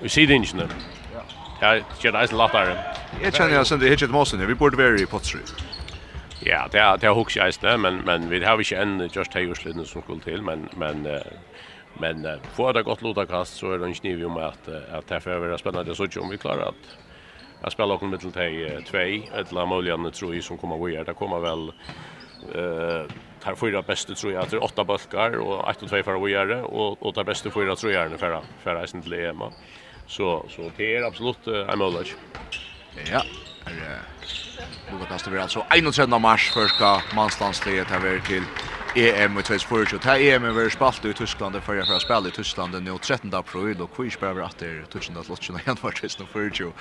i 0.02 0.10
sidingen. 0.10 0.70
Ja. 1.14 1.22
Ja, 1.62 1.82
det 2.02 2.08
är 2.08 2.22
nice 2.22 2.36
latar. 2.36 2.96
Jag 3.24 3.36
känner 3.36 3.54
jag 3.54 3.68
sen 3.68 3.80
det 3.80 3.90
hitchet 3.90 4.12
måste 4.12 4.38
vi 4.38 4.56
borde 4.56 4.78
vara 4.78 4.96
i 4.96 5.06
Potsry. 5.06 5.40
Ja, 6.40 6.68
det 6.72 6.80
är 6.80 6.98
det 6.98 7.08
är 7.08 7.12
hooks 7.12 7.34
ice 7.34 7.62
men 7.62 7.98
men 7.98 8.30
vi 8.30 8.44
har 8.44 8.58
ju 8.72 8.82
inte 8.82 9.20
just 9.20 9.34
här 9.34 9.42
urslit 9.42 9.88
som 9.88 10.02
skulle 10.02 10.20
till 10.20 10.42
men 10.42 10.70
men 10.76 11.08
men 12.00 12.40
får 12.54 12.74
det 12.74 12.84
gott 12.84 13.02
låta 13.02 13.26
kast 13.26 13.56
så 13.56 13.72
är 13.74 13.80
det 13.80 13.86
en 13.86 13.94
kniv 13.94 14.26
om 14.26 14.38
att 14.38 14.68
att 14.92 15.08
det 15.08 15.20
får 15.20 15.40
vara 15.40 15.58
spännande 15.58 15.96
så 15.96 16.08
om 16.22 16.30
vi 16.30 16.38
klarar 16.38 16.68
att 16.68 16.98
Jag 17.64 17.72
spelar 17.72 17.96
också 17.96 18.06
mittel 18.06 18.32
till 18.32 18.84
2 18.88 18.98
eller 18.98 19.66
möjligen 19.66 20.12
tror 20.12 20.36
jag 20.36 20.44
som 20.44 20.58
kommer 20.58 20.86
att 20.86 20.92
göra. 20.92 21.04
Det 21.04 21.14
kommer 21.14 21.40
väl 21.40 21.72
eh 22.56 23.06
tar 23.44 23.56
fyra 23.56 23.82
bästa 23.82 24.14
tror 24.14 24.34
jag 24.34 24.44
att 24.44 24.50
det 24.50 24.58
är 24.58 24.64
åtta 24.64 24.84
bulkar 24.84 25.38
och 25.38 25.70
ett 25.70 25.84
och 25.84 25.90
två 25.90 26.04
för 26.04 26.24
att 26.24 26.32
göra 26.32 26.66
och 26.66 27.04
och 27.04 27.16
tar 27.16 27.24
bästa 27.24 27.50
fyra 27.52 27.76
tror 27.76 27.94
jag 27.94 28.20
för 28.20 28.42
för 28.64 28.76
reisen 28.76 29.02
till 29.02 29.14
EM. 29.14 29.42
Så 30.08 30.46
så 30.50 30.72
det 30.78 30.96
är 30.96 31.04
absolut 31.04 31.48
en 31.48 31.80
möjlighet. 31.80 32.18
Ja. 33.12 33.24
Er, 33.66 34.02
Lukas 34.92 35.08
Kastor 35.08 35.40
alltså 35.40 35.66
31. 35.70 36.22
mars, 36.22 36.52
først 36.52 36.76
skal 36.76 37.02
mannslandsliget 37.16 37.88
her 37.88 38.22
till 38.28 38.44
EM 38.96 39.38
i 39.40 39.44
2024. 39.44 40.00
Det 40.04 40.10
här 40.10 40.20
EM 40.20 40.58
är 40.58 40.70
spalt 40.70 41.06
i 41.06 41.14
Tyskland, 41.14 41.64
för 41.64 41.74
jag 41.74 41.88
får 41.88 42.00
spela 42.00 42.28
i 42.28 42.32
Tyskland 42.32 42.84
nu 42.84 42.98
13 42.98 43.34
april 43.34 43.82
och 43.82 43.96
kvish 43.96 44.20
behöver 44.20 44.42
att 44.42 44.58
det 44.58 44.66
är 44.66 44.86
Tyskland 44.92 45.20
att 45.20 45.30
lotsa 45.30 45.54
igen 45.54 45.76
för 45.76 45.92
2024. 45.92 46.72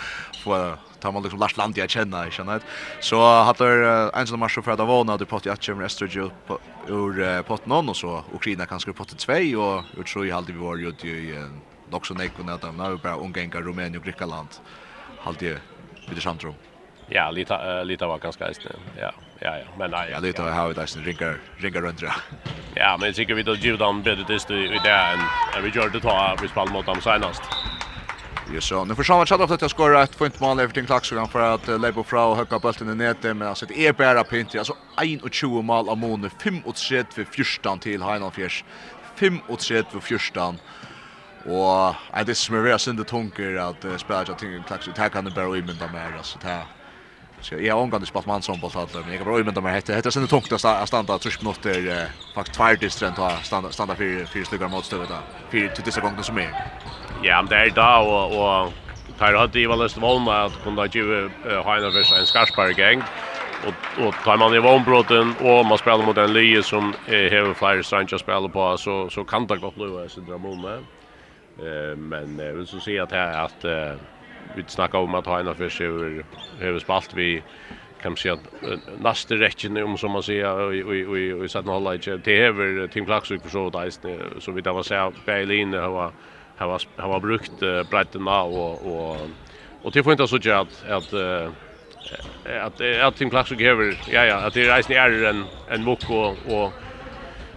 För 0.45 0.77
tar 1.01 1.13
man 1.13 1.23
liksom 1.23 1.41
Lars 1.41 1.57
Land 1.57 1.79
jag 1.79 1.91
känner, 1.91 2.25
jag 2.25 2.33
känner. 2.33 2.61
Så 3.01 3.17
har 3.21 3.63
en 4.19 4.27
sån 4.27 4.39
match 4.39 4.59
för 4.65 4.71
att 4.71 4.79
vara 4.79 5.17
det 5.17 5.27
potty 5.27 5.51
att 5.51 5.67
kommer 5.67 5.85
Estrogi 5.85 6.31
ur 6.89 7.43
pott 7.43 7.67
någon 7.67 7.89
och 7.89 7.97
så 7.97 8.25
Ukraina 8.35 8.67
kan 8.67 8.81
skriva 8.81 8.97
pott 8.97 9.19
2 9.19 9.33
och 9.33 9.85
jag 9.97 10.07
tror 10.07 10.27
i 10.27 10.31
halde 10.31 10.53
vi 10.53 10.59
var 10.59 10.77
ju 10.77 10.89
i 10.89 11.45
nog 11.91 12.07
så 12.07 12.15
näck 12.15 12.37
kunde 12.37 12.53
att 12.53 12.61
de 12.61 12.77
nu 12.77 12.97
bara 13.03 13.17
omgänga 13.17 13.61
Rumänien 13.61 13.97
och 13.97 14.05
Grekland. 14.05 14.49
Halde 15.19 15.61
vi 16.09 16.15
det 16.15 16.21
samtrum. 16.21 16.55
Ja, 17.09 17.31
lite 17.31 17.85
lite 17.85 18.07
var 18.07 18.19
ganska 18.19 18.51
istället. 18.51 18.81
Ja 19.01 19.13
ja, 19.45 19.59
ja. 19.59 19.65
Men 19.79 19.91
nej. 19.91 20.09
Ja, 20.11 20.21
det 20.21 20.33
tar 20.33 20.47
jag 20.47 20.55
har 20.55 20.75
det 20.75 20.87
sen 20.87 21.05
ringar 21.05 21.37
ringar 21.57 21.81
runt. 21.81 22.03
Ja, 22.75 22.97
men 22.99 23.07
jag 23.07 23.15
tycker 23.15 23.35
vi 23.35 23.43
då 23.43 23.55
ger 23.55 23.77
dem 23.77 24.03
bättre 24.03 24.25
det 24.49 24.55
i 24.55 24.81
där 24.85 25.19
än 25.57 25.63
vi 25.63 25.69
gjorde 25.69 26.01
ta 26.01 26.37
vi 26.43 26.49
spel 26.49 26.69
mot 26.69 26.87
dem 26.87 27.01
senast. 27.01 27.43
Jo 28.55 28.61
så, 28.61 28.85
nu 28.85 28.95
försvann 28.95 29.27
Chad 29.27 29.41
ofta 29.41 29.55
att 29.55 29.71
skora 29.71 30.03
ett 30.03 30.19
point 30.19 30.41
mål 30.41 30.61
Everton 30.61 31.01
så 31.03 31.27
för 31.27 31.55
att 31.55 31.81
Lebo 31.81 32.03
Frau 32.05 32.31
och 32.31 32.37
höcka 32.37 32.59
bollen 32.59 32.91
i 32.93 32.95
nätet 32.95 33.37
men 33.37 33.49
alltså 33.49 33.67
det 33.67 33.87
är 33.87 33.93
bara 33.93 34.25
pint 34.25 34.55
alltså 34.55 34.77
21 35.31 35.65
mål 35.65 35.89
av 35.89 35.99
mån 35.99 36.31
5 36.43 36.61
och 36.65 36.75
3 36.75 37.05
för 37.15 37.25
14 37.25 37.79
till 37.79 38.03
Heinolfjärs. 38.03 38.65
5 39.17 39.41
och 39.49 39.59
3 39.59 39.83
för 39.91 40.01
14. 40.01 40.59
Och 41.45 41.95
det 42.13 42.21
är 42.21 42.25
det 42.25 42.35
som 42.35 42.67
är 42.67 42.79
synd 42.79 42.99
det 42.99 43.05
tunker 43.05 43.57
att 43.57 44.01
spela 44.01 44.25
jag 44.27 44.39
tänker 44.39 44.63
Klaxon 44.67 44.95
tackar 44.95 45.23
den 45.23 45.35
bara 45.35 45.57
i 45.57 45.63
men 45.63 45.79
där 45.79 46.17
alltså 46.17 46.39
det 46.43 46.63
Så 47.43 47.55
jag 47.55 47.75
har 47.75 47.83
omgående 47.83 48.07
spalt 48.07 48.27
man 48.27 48.43
som 48.43 48.61
på 48.61 48.69
hade 48.69 48.99
men 49.05 49.13
jag 49.13 49.21
har 49.21 49.25
bra 49.25 49.41
i 49.41 49.45
med 49.45 49.55
de 49.55 49.65
hette. 49.65 49.95
Hette 49.95 50.11
sen 50.13 50.27
tungt 50.27 50.53
att 50.53 50.89
standa 50.89 51.19
tror 51.19 51.39
på 51.39 51.45
något 51.45 51.63
där 51.63 52.09
faktiskt 52.35 52.55
tvär 52.55 52.77
distrent 52.77 53.19
att 53.19 53.47
standa 53.47 53.71
standa 53.71 53.97
för 53.97 54.27
fyra 54.27 54.45
sluggar 54.45 54.69
mot 54.69 54.85
stövet 54.85 55.09
där. 55.09 55.23
Fyra 55.51 55.71
till 55.71 55.85
dessa 55.85 56.01
gånger 56.01 56.23
som 56.23 56.39
är. 56.39 56.55
Ja, 57.23 57.43
men 57.43 57.49
det 57.49 57.57
är 57.57 57.71
då 57.71 57.83
och 57.83 58.67
och 58.67 58.73
tar 59.19 59.35
hade 59.35 59.61
ju 59.61 59.69
väl 59.69 59.89
Svalna 59.91 60.45
att 60.45 60.63
kunna 60.63 60.87
ge 60.87 61.03
Heiner 61.67 62.05
för 62.05 62.17
en 62.21 62.27
skarpare 62.27 62.73
gäng. 62.73 63.03
Och 63.61 63.75
och 64.07 64.23
tar 64.25 64.37
man 64.37 64.55
i 64.55 64.59
vånbrotten 64.59 65.37
och 65.37 65.67
man 65.67 65.79
spelar 65.79 66.05
mot 66.07 66.19
en 66.19 66.33
lie 66.33 66.63
som 66.63 66.95
är 67.07 67.31
har 67.47 67.55
flera 67.55 67.83
strange 67.83 68.19
spelar 68.19 68.49
på 68.49 68.77
så 68.79 69.11
så 69.11 69.25
kan 69.25 69.47
det 69.47 69.57
gå 69.57 69.73
då 69.77 70.09
så 70.09 70.21
drar 70.21 70.39
man 70.39 70.61
med. 70.61 70.81
Eh 71.67 71.97
men 71.97 72.57
vill 72.57 72.67
så 72.67 72.81
se 72.81 72.99
att 72.99 73.13
här 73.13 73.45
att 73.45 73.65
vi 74.55 74.65
snackar 74.69 74.99
om 74.99 75.15
att 75.15 75.27
ha 75.27 75.41
en 75.41 75.49
affär 75.49 75.83
över 75.83 76.25
över 76.61 76.79
spalt 76.79 77.15
vi 77.15 77.45
kan 77.97 78.17
se 78.17 78.37
nästa 78.99 79.35
räcken 79.35 79.77
om 79.77 79.99
som 79.99 80.13
man 80.13 80.23
säger 80.23 80.53
och 80.53 80.69
och 81.09 81.19
i 81.19 81.45
i 81.45 81.49
satt 81.49 81.67
hålla 81.67 81.95
inte 81.95 82.17
det 82.17 82.39
över 82.39 82.89
Tim 82.89 83.05
Klaxvik 83.07 83.43
för 83.43 83.49
så 83.51 83.71
där 83.71 84.41
så 84.41 84.53
vi 84.53 84.61
där 84.61 84.73
var 84.73 84.83
så 84.83 85.13
Berlin 85.25 85.73
har 85.73 86.13
har 86.55 86.81
har 86.97 87.21
brukt 87.21 87.59
bredden 87.91 88.29
och 88.29 88.87
och 88.87 89.31
och 89.83 89.93
det 89.93 90.03
får 90.03 90.13
inte 90.13 90.29
så 90.29 90.37
att 90.37 90.85
att 90.85 91.13
att 92.45 92.81
att 92.81 93.17
Tim 93.17 93.31
Klaxvik 93.31 93.61
över 93.61 94.03
ja 94.07 94.25
ja 94.25 94.37
att 94.37 94.55
det 94.55 94.67
är 94.67 94.77
nästan 94.77 94.97
är 94.97 95.25
en 95.25 95.51
en 95.67 95.89
och 95.89 96.07
och 96.47 96.75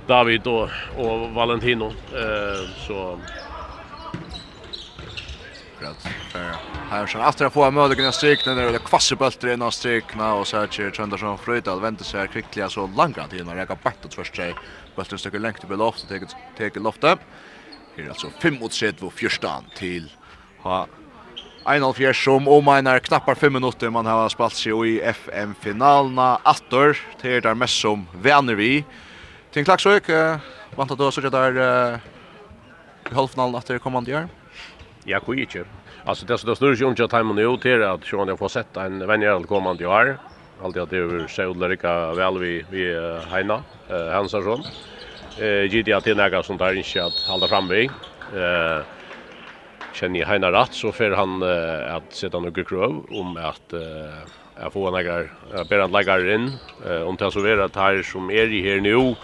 David 0.08 0.48
och 0.48 0.70
och 0.94 1.34
Valentino 1.34 1.96
eh 2.12 2.74
så 2.76 3.26
akkurat. 5.86 6.14
För 6.32 6.56
här 6.90 7.08
sen 7.08 7.22
efter 7.22 7.50
få 7.50 7.72
möjligheten 7.72 8.08
att 8.08 8.16
strikna 8.16 8.54
när 8.54 8.72
det 8.72 8.80
kvasse 8.80 9.16
bultar 9.16 9.54
innan 9.54 9.72
strikna 9.72 10.34
och 10.34 10.48
så 10.48 10.58
här 10.58 10.92
Tröndarsson 10.92 11.38
Fröjdal 11.38 11.82
väntar 11.82 12.06
sig 12.06 12.28
kvickliga 12.28 12.70
så 12.70 12.90
långt 12.98 13.30
tid 13.30 13.46
när 13.46 13.56
jag 13.56 13.68
har 13.68 13.78
bättre 13.84 14.10
först 14.10 14.36
sig. 14.36 14.56
Bulten 14.96 15.18
stycke 15.18 15.40
längt 15.40 15.64
upp 15.64 15.72
i 15.72 15.76
loft 15.76 16.04
och 16.04 16.10
tar 16.58 16.80
loftet. 16.80 17.20
Det 17.96 18.02
är 18.02 18.10
alltså 18.10 18.30
5 18.42 18.60
mot 18.60 18.74
7 18.74 18.94
och 19.02 19.14
förstan 19.14 19.64
till 19.76 20.12
ha 20.62 20.88
Einolf 21.66 21.98
Fjärs 21.98 22.24
som 22.24 22.48
om 22.48 22.68
einar 22.68 23.00
knappar 23.00 23.36
fem 23.36 23.54
minutter 23.54 23.90
man 23.90 24.06
har 24.06 24.30
spalt 24.30 24.54
seg 24.54 24.88
i 24.88 25.02
FM-finalna. 25.02 26.40
Attor, 26.44 26.98
det 27.22 27.32
er 27.38 27.42
der 27.42 27.56
mest 27.56 27.82
som 27.82 28.08
vänner 28.14 28.56
vi. 28.56 28.86
Till 29.52 29.66
Klaksøk, 29.66 30.10
uh, 30.10 30.38
vant 30.78 30.92
at 30.92 30.98
du 30.98 31.04
har 31.04 31.12
suttet 31.12 31.34
der 31.34 31.58
uh, 31.58 31.98
i 33.12 33.16
halvfinalen 33.16 33.56
att 33.56 33.68
det 33.68 33.80
kommande 33.80 34.12
gjør. 34.12 34.28
Ja, 35.06 35.20
kui 35.20 35.38
gick 35.38 35.56
Altså, 35.56 35.66
Alltså 36.06 36.26
det 36.26 36.38
så 36.40 36.48
det 36.48 36.56
snurrar 36.56 36.76
ju 36.76 36.86
om 36.86 36.96
jag 36.98 37.10
tajmar 37.10 37.34
nu 37.34 37.58
till 37.58 37.84
att 37.84 38.06
Sean 38.06 38.28
jag 38.28 38.40
får 38.40 38.50
sätta 38.50 38.86
en 38.86 39.08
vänjärl 39.08 39.46
kommande 39.46 39.86
år. 39.86 40.18
Alltid 40.64 40.82
at 40.82 40.90
det 40.90 40.98
är 40.98 41.28
Söderlika 41.28 42.14
väl 42.14 42.40
vi 42.40 42.64
vi 42.70 42.84
Heina 43.32 43.64
eh 43.90 44.12
Hansarsson. 44.14 44.64
Eh 45.38 45.64
gick 45.74 45.88
jeg 45.88 46.04
till 46.04 46.18
nega 46.18 46.44
som 46.44 46.58
tar 46.58 46.74
inte 46.74 47.06
at 47.06 47.20
halda 47.28 47.48
fram 47.48 47.68
vi. 47.68 47.86
Eh 48.34 48.86
känner 49.94 50.20
jag 50.20 50.28
Heina 50.28 50.52
rätt 50.52 50.74
så 50.74 50.92
för 50.92 51.12
han 51.12 51.44
att 51.98 52.14
sätta 52.14 52.40
några 52.40 52.64
krøv 52.64 53.06
om 53.10 53.38
att 53.38 53.74
eh 53.74 54.26
Jag 54.62 54.74
får 54.74 54.92
några, 54.92 55.28
jag 55.52 55.68
ber 55.68 55.80
att 55.80 55.92
lägga 55.92 56.34
in, 56.36 56.60
om 57.08 57.16
det 57.16 57.32
så 57.32 57.46
är 57.46 57.58
att 57.58 57.76
här 57.76 58.02
som 58.04 58.30
är 58.30 58.48
i 58.54 58.62
her 58.62 58.82
nu, 58.82 59.16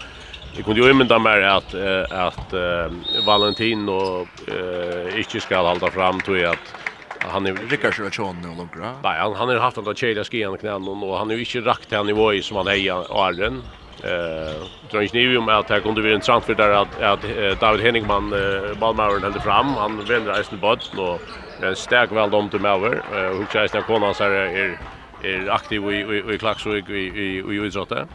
Jag 0.56 0.64
kunde 0.64 0.80
ju 0.80 0.90
ymynda 0.90 1.18
mig 1.18 1.44
att, 1.44 1.74
att 2.10 2.54
uh, 2.54 2.92
Valentin 3.26 3.88
och 3.88 4.28
uh, 4.48 5.18
inte 5.18 5.40
ska 5.40 5.56
hålla 5.56 5.90
fram 5.90 6.20
till 6.20 6.46
att 6.46 6.74
han 7.18 7.46
är 7.46 7.54
Rickard 7.54 7.94
Sjölsson 7.94 8.36
nu 8.42 8.48
långt 8.48 8.72
bra. 8.72 9.00
Nej, 9.02 9.18
han 9.18 9.34
han 9.34 9.48
har 9.48 9.56
haft 9.56 9.78
att 9.78 9.98
tjeja 9.98 10.24
skian 10.24 10.58
knän 10.58 10.88
och 10.88 11.18
han 11.18 11.30
har 11.30 11.36
ju 11.36 11.40
inte 11.40 11.60
rakt 11.60 11.90
den 11.90 12.06
nivå 12.06 12.32
som 12.42 12.56
han 12.56 12.66
hejar 12.66 13.06
Arden. 13.10 13.62
Eh, 14.04 14.66
tror 14.90 15.02
inte 15.02 15.16
ni 15.16 15.36
om 15.36 15.48
att 15.48 15.70
här 15.70 15.80
kunde 15.80 16.02
vi 16.02 16.14
en 16.14 16.20
transfer 16.20 16.54
där 16.54 16.70
att 16.70 17.02
att 17.02 17.60
David 17.60 17.80
Henningman 17.80 18.32
uh, 18.32 18.78
Balmauren 18.78 19.22
hade 19.22 19.40
fram. 19.40 19.66
Han 19.66 20.04
vänder 20.04 20.32
resten 20.32 20.60
bort 20.60 20.90
och 20.96 21.20
en 21.62 21.76
stark 21.76 22.12
väl 22.12 22.30
dom 22.30 22.48
till 22.50 22.60
Malmö. 22.60 22.86
Eh, 22.94 23.36
hur 23.36 23.46
känns 23.52 23.72
det 23.72 23.78
att 23.78 23.86
Konas 23.86 24.20
är 24.20 24.78
är 25.22 25.50
aktiv 25.50 25.82
i 25.90 25.96
i 25.96 26.34
i 26.34 26.38
Klaxvik 26.38 26.88
i 26.88 26.92
i 26.92 27.38
i 27.38 27.56
utsatte. 27.56 28.06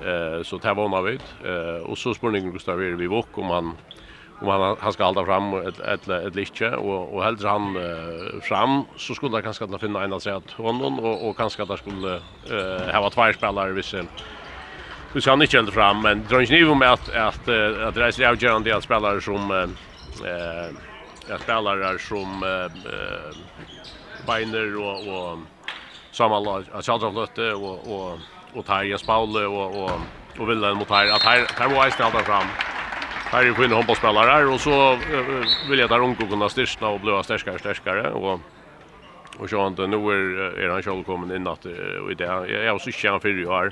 Eh 0.00 0.42
så 0.42 0.58
det 0.58 0.74
var 0.74 0.88
något 0.88 1.34
eh 1.44 1.82
och 1.90 1.98
så 1.98 2.14
spurningen 2.14 2.52
Gustav 2.52 2.82
är 2.82 2.96
vi 2.96 3.06
vok 3.06 3.38
om 3.38 3.50
han 3.50 3.76
om 4.40 4.48
han 4.48 4.76
han 4.80 4.92
ska 4.92 5.04
hålla 5.04 5.24
fram 5.24 5.54
ett 5.54 5.80
ett 5.80 6.08
ett 6.08 6.36
och 6.78 7.14
och 7.14 7.24
hellre 7.24 7.48
han 7.48 7.76
uh, 7.76 8.40
fram 8.40 8.84
så 8.96 9.14
skulle 9.14 9.36
han 9.36 9.42
kanske 9.42 9.64
att 9.64 9.80
finna 9.80 10.04
en 10.04 10.12
att 10.12 10.22
säga 10.22 10.36
att 10.36 10.50
honom 10.50 10.98
och 10.98 11.28
och 11.28 11.36
kanske 11.36 11.62
att 11.62 11.68
han 11.68 11.78
skulle 11.78 12.16
eh 12.50 13.00
ha 13.02 13.10
två 13.10 13.32
spelare 13.32 13.72
vis. 13.72 13.86
sin 13.86 14.08
Vi 15.12 15.20
ska 15.20 15.32
inte 15.32 15.58
ända 15.58 15.72
fram, 15.72 16.02
men 16.02 16.26
drar 16.26 16.40
är 16.40 16.52
inte 16.52 16.74
med 16.74 16.92
att, 16.92 17.08
att, 17.08 17.48
att 17.88 17.94
det 17.94 18.04
är 18.04 18.10
så 18.10 18.26
avgörande 18.26 18.76
att 18.76 18.84
spelare 18.84 19.20
som 19.20 19.50
eh, 19.50 20.70
jag 21.28 21.40
spelare 21.40 21.98
som 21.98 22.42
eh, 22.42 22.70
Beiner 24.26 24.76
och, 24.76 25.08
och 25.08 25.38
Samal 26.10 26.64
Charles 26.64 27.14
Lotte 27.14 27.54
och, 27.54 27.78
och 27.94 28.20
och 28.54 28.66
Tarja 28.66 28.98
Spaule 28.98 29.46
och 29.46 29.84
och 29.84 30.00
och 30.38 30.50
Villan 30.50 30.76
mot 30.76 30.90
här 30.90 31.06
att 31.06 31.22
här 31.22 31.46
här 31.58 31.68
var 31.68 31.84
Einstein 31.84 32.12
där 32.12 32.22
fram. 32.22 32.46
Här 33.30 33.40
är 33.40 33.44
ju 33.44 33.74
handbollsspelare 33.74 34.46
och 34.46 34.60
så 34.60 34.98
vill 35.70 35.78
jag 35.78 35.90
där 35.90 35.98
Ronko 35.98 36.26
kunna 36.26 36.48
styrsta 36.48 36.88
och 36.88 37.00
blöa 37.00 37.22
starkare 37.22 37.58
starkare 37.58 38.10
och 38.10 38.40
och 39.38 39.50
så 39.50 39.66
inte 39.66 39.86
nu 39.86 39.96
är 39.96 40.58
är 40.58 40.68
han 40.68 40.82
själv 40.82 41.02
kommen 41.04 41.36
in 41.36 41.46
att 41.46 41.66
och 42.02 42.10
i 42.10 42.14
det 42.14 42.24
jag 42.64 42.74
också 42.74 42.90
känner 42.90 43.18
för 43.18 43.28
ju 43.28 43.48
här 43.48 43.66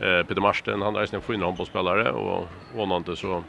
eh 0.00 0.26
Peter 0.26 0.40
Marsten 0.40 0.82
han 0.82 0.96
är 0.96 1.00
ju 1.00 1.16
en 1.16 1.22
fin 1.22 1.42
handbollsspelare 1.42 2.10
och 2.10 2.48
hon 2.74 3.16
så 3.16 3.42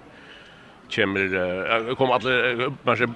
kommer 0.95 1.95
kommer 1.95 2.13
alla 2.13 2.71
kanske 2.85 3.07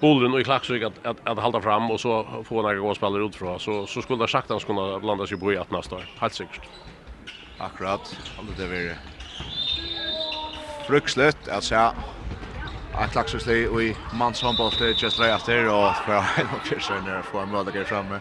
bollen 0.00 0.32
och 0.34 0.40
i 0.40 0.44
klaxvik 0.44 0.82
att 0.82 1.06
att 1.06 1.16
att 1.24 1.38
hålla 1.38 1.60
fram 1.60 1.90
och 1.90 2.00
så 2.00 2.26
få 2.44 2.62
några 2.62 2.74
goda 2.74 3.08
ut 3.08 3.28
utifrån 3.28 3.60
så 3.60 3.86
så 3.86 4.02
skulle 4.02 4.24
det 4.24 4.28
sagt 4.28 4.50
han 4.50 4.60
skulle 4.60 5.00
blanda 5.00 5.26
sig 5.26 5.38
på 5.38 5.52
i 5.52 5.56
att 5.56 5.70
nästa 5.70 5.96
år 5.96 6.04
helt 6.20 6.34
säkert 6.34 6.68
Akkurat, 7.60 8.20
alle 8.38 8.52
det 8.56 8.66
vil 8.68 8.90
frukslut, 10.86 11.48
at 11.48 11.64
se 11.64 11.78
et 13.00 13.16
laksesli 13.16 13.62
og 13.68 13.80
i 13.82 13.94
mannshåndbolter 14.12 14.92
just 14.92 15.18
right 15.20 15.32
after, 15.32 15.70
og 15.72 15.96
for 16.04 16.20
en 16.40 16.52
og 16.52 16.68
kjørser 16.68 17.00
når 17.00 17.14
jeg 17.14 17.24
får 17.30 17.42
en 17.42 17.54
mødlager 17.54 17.88
framme. 17.88 18.20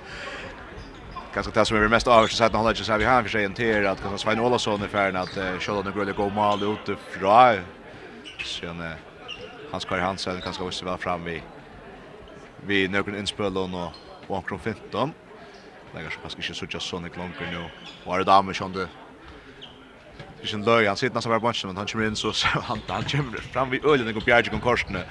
Ganske 1.33 1.51
det 1.51 1.67
som 1.67 1.77
er 1.77 1.91
mest 1.91 2.07
avhørst, 2.07 2.41
at 2.41 2.55
han 2.55 2.63
har 2.63 2.71
ikke 2.71 2.87
sagt 2.87 3.03
vi 3.03 3.11
har 3.11 3.19
en 3.19 3.27
forsegjen 3.27 3.59
til, 3.59 3.89
at 3.91 3.99
kanskje 3.99 4.23
Svein 4.23 4.39
Ålasson 4.39 4.87
i 4.87 4.87
ferden, 4.87 5.19
at 5.19 5.35
Kjølland 5.59 5.91
og 5.91 5.99
Grølle 5.99 6.15
gå 6.15 6.29
mal 6.31 6.63
ut 6.63 6.95
fra, 7.11 7.39
sen 8.39 8.83
Hans 9.71 9.85
Kari 9.85 10.01
Hansen 10.01 10.41
kanskje 10.41 10.63
også 10.63 10.87
vel 10.87 10.97
fram 10.97 11.27
i 11.27 11.41
vi 12.63 12.85
nøkken 12.87 13.19
innspølen 13.19 13.75
og 13.75 13.91
omkring 14.29 14.61
15. 14.61 15.15
Det 15.91 15.99
er 15.99 16.07
kanskje 16.07 16.39
ikke 16.39 16.79
så 16.79 16.79
sånn 16.79 17.09
ikke 17.09 17.19
langer 17.19 17.51
nå. 17.51 17.65
Og 18.05 18.13
er 18.13 18.23
det 18.23 18.31
damer 18.31 18.55
som 18.55 18.71
du 18.71 18.85
Det 20.41 20.51
är 20.51 20.55
en 20.55 20.65
löj, 20.65 20.87
han 20.87 20.97
sitter 20.97 21.15
nästan 21.15 21.29
bara 21.29 21.39
på 21.39 21.45
matchen, 21.45 21.67
men 21.67 21.77
han 21.77 21.87
kommer 21.87 22.07
in 22.07 22.15
så, 22.15 22.33
så 22.33 22.47
han, 22.47 22.81
han 22.87 23.03
kommer 23.03 23.37
fram 23.37 23.69
vid 23.69 23.85
öljen 23.85 24.05
den 24.05 24.13
går 24.13 24.21
bjärg 24.21 24.49
och 24.53 24.61
korsene. 24.61 25.03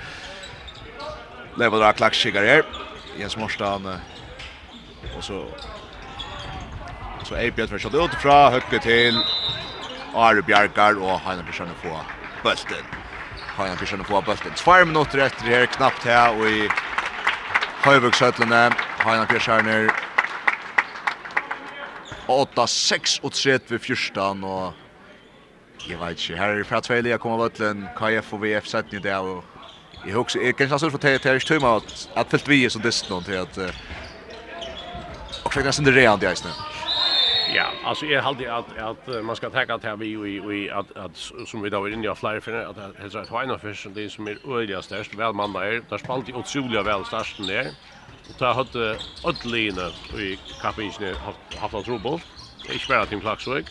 Level 1.56 1.80
drar 1.80 1.92
klackskikare 1.92 2.46
här. 2.46 2.62
Jens 3.18 3.36
Morstan, 3.36 3.98
och 5.16 5.24
så... 5.24 5.46
Så 7.24 7.34
Eibjörn 7.34 7.68
för 7.68 7.76
att 7.76 7.94
utifra, 7.94 8.50
högge 8.50 8.78
till. 8.82 9.20
Ari 10.14 10.42
Bjarkar 10.42 11.02
och 11.02 11.20
Heina 11.20 11.42
Bjørn 11.42 11.68
få 11.82 12.00
bulten. 12.42 12.84
Heina 13.56 13.76
Bjørn 13.76 14.04
få 14.04 14.22
bulten. 14.22 14.52
Två 14.56 14.84
minuter 14.84 15.18
efter 15.18 15.44
det 15.44 15.56
här, 15.56 15.66
knappt 15.66 16.04
här 16.04 16.38
och 16.38 16.46
i 16.46 16.68
Høyvøksøtlene, 17.84 18.70
Heinar 19.04 19.26
Bjørn 19.26 19.90
8-6 22.26 23.20
och 23.22 23.32
3 23.32 23.58
vid 23.68 23.80
fyrstan, 23.80 24.44
och 24.44 24.72
Jeg 25.88 26.00
vet 26.00 26.10
ikke. 26.10 26.38
Her 26.38 26.58
er 26.58 26.64
fra 26.64 26.80
Tveilig 26.80 27.10
jeg 27.10 27.20
kommer 27.20 27.44
vøtlen, 27.44 27.88
KF 27.96 28.32
og 28.32 28.42
VF 28.42 28.66
sett 28.66 28.92
i 28.92 28.98
det, 28.98 29.14
og 29.14 29.44
jeg 30.06 30.14
husker, 30.14 30.40
jeg 30.40 30.56
kan 30.56 30.66
ikke 30.66 30.78
stå 30.78 30.90
for 30.90 30.98
til 30.98 31.10
jeg 31.10 31.34
ikke 31.34 31.46
tøymer 31.46 31.76
at 31.76 32.08
jeg 32.16 32.26
fyllt 32.30 32.48
vi 32.48 32.68
som 32.70 32.82
dist 32.82 33.10
noen 33.10 33.24
til 33.24 33.40
at 33.40 33.58
og 35.44 35.52
fikk 35.52 35.68
nesten 35.68 35.86
det 35.86 35.94
reant 35.96 36.22
i 36.24 36.28
eisene. 36.28 36.52
Ja, 37.54 37.66
alltså 37.84 38.06
jag 38.06 38.22
hade 38.22 38.54
att 38.54 38.78
att 38.78 39.24
man 39.24 39.36
ska 39.36 39.50
tacka 39.50 39.78
till 39.78 39.96
vi 39.98 40.08
i 40.62 40.70
att 40.70 40.96
att 40.96 41.16
som 41.46 41.62
vi 41.62 41.70
då 41.70 41.80
var 41.80 41.88
inne 41.88 42.12
i 42.12 42.14
flyer 42.14 42.40
för 42.40 42.52
att 42.52 42.76
det 42.76 43.18
är 43.18 43.22
ett 43.22 43.28
hina 43.28 43.58
fish 43.58 43.86
det 43.94 44.10
som 44.10 44.26
är 44.26 44.58
öliga 44.58 44.82
störst 44.82 45.14
väl 45.14 45.32
man 45.32 45.52
där 45.52 45.82
där 45.90 45.98
spalt 45.98 46.28
i 46.28 46.32
otroliga 46.32 46.82
väl 46.82 47.04
störst 47.04 47.46
där. 47.46 47.66
Och 48.28 48.34
där 48.38 48.54
hade 48.54 48.98
ödlina 49.24 49.88
i 50.18 50.38
kapingen 50.60 51.14
haft 51.14 51.54
haft 51.60 51.74
en 51.74 51.84
trubbel 51.84 52.20
ikke 52.68 52.88
bare 52.88 53.06
til 53.06 53.20
Klaksvøk. 53.20 53.64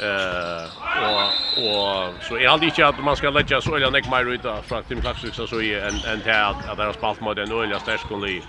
Eh 0.00 0.66
och 0.96 1.22
och 1.64 2.14
så 2.22 2.36
är 2.36 2.58
det 2.58 2.66
inte 2.66 2.86
att 2.86 3.04
man 3.04 3.16
ska 3.16 3.30
lägga 3.30 3.60
så 3.60 3.76
eller 3.76 3.90
näck 3.90 4.10
mer 4.10 4.24
ut 4.24 4.40
från 4.66 4.84
Tim 4.84 5.00
Klaksvik 5.00 5.34
så 5.34 5.46
så 5.46 5.60
är 5.60 5.88
en 5.88 5.94
en 6.04 6.22
här 6.24 6.50
att 6.50 6.76
deras 6.76 6.96
spalt 6.96 7.20
mot 7.20 7.36
den 7.36 7.52
öliga 7.52 7.80
stärskon 7.80 8.28
i. 8.28 8.42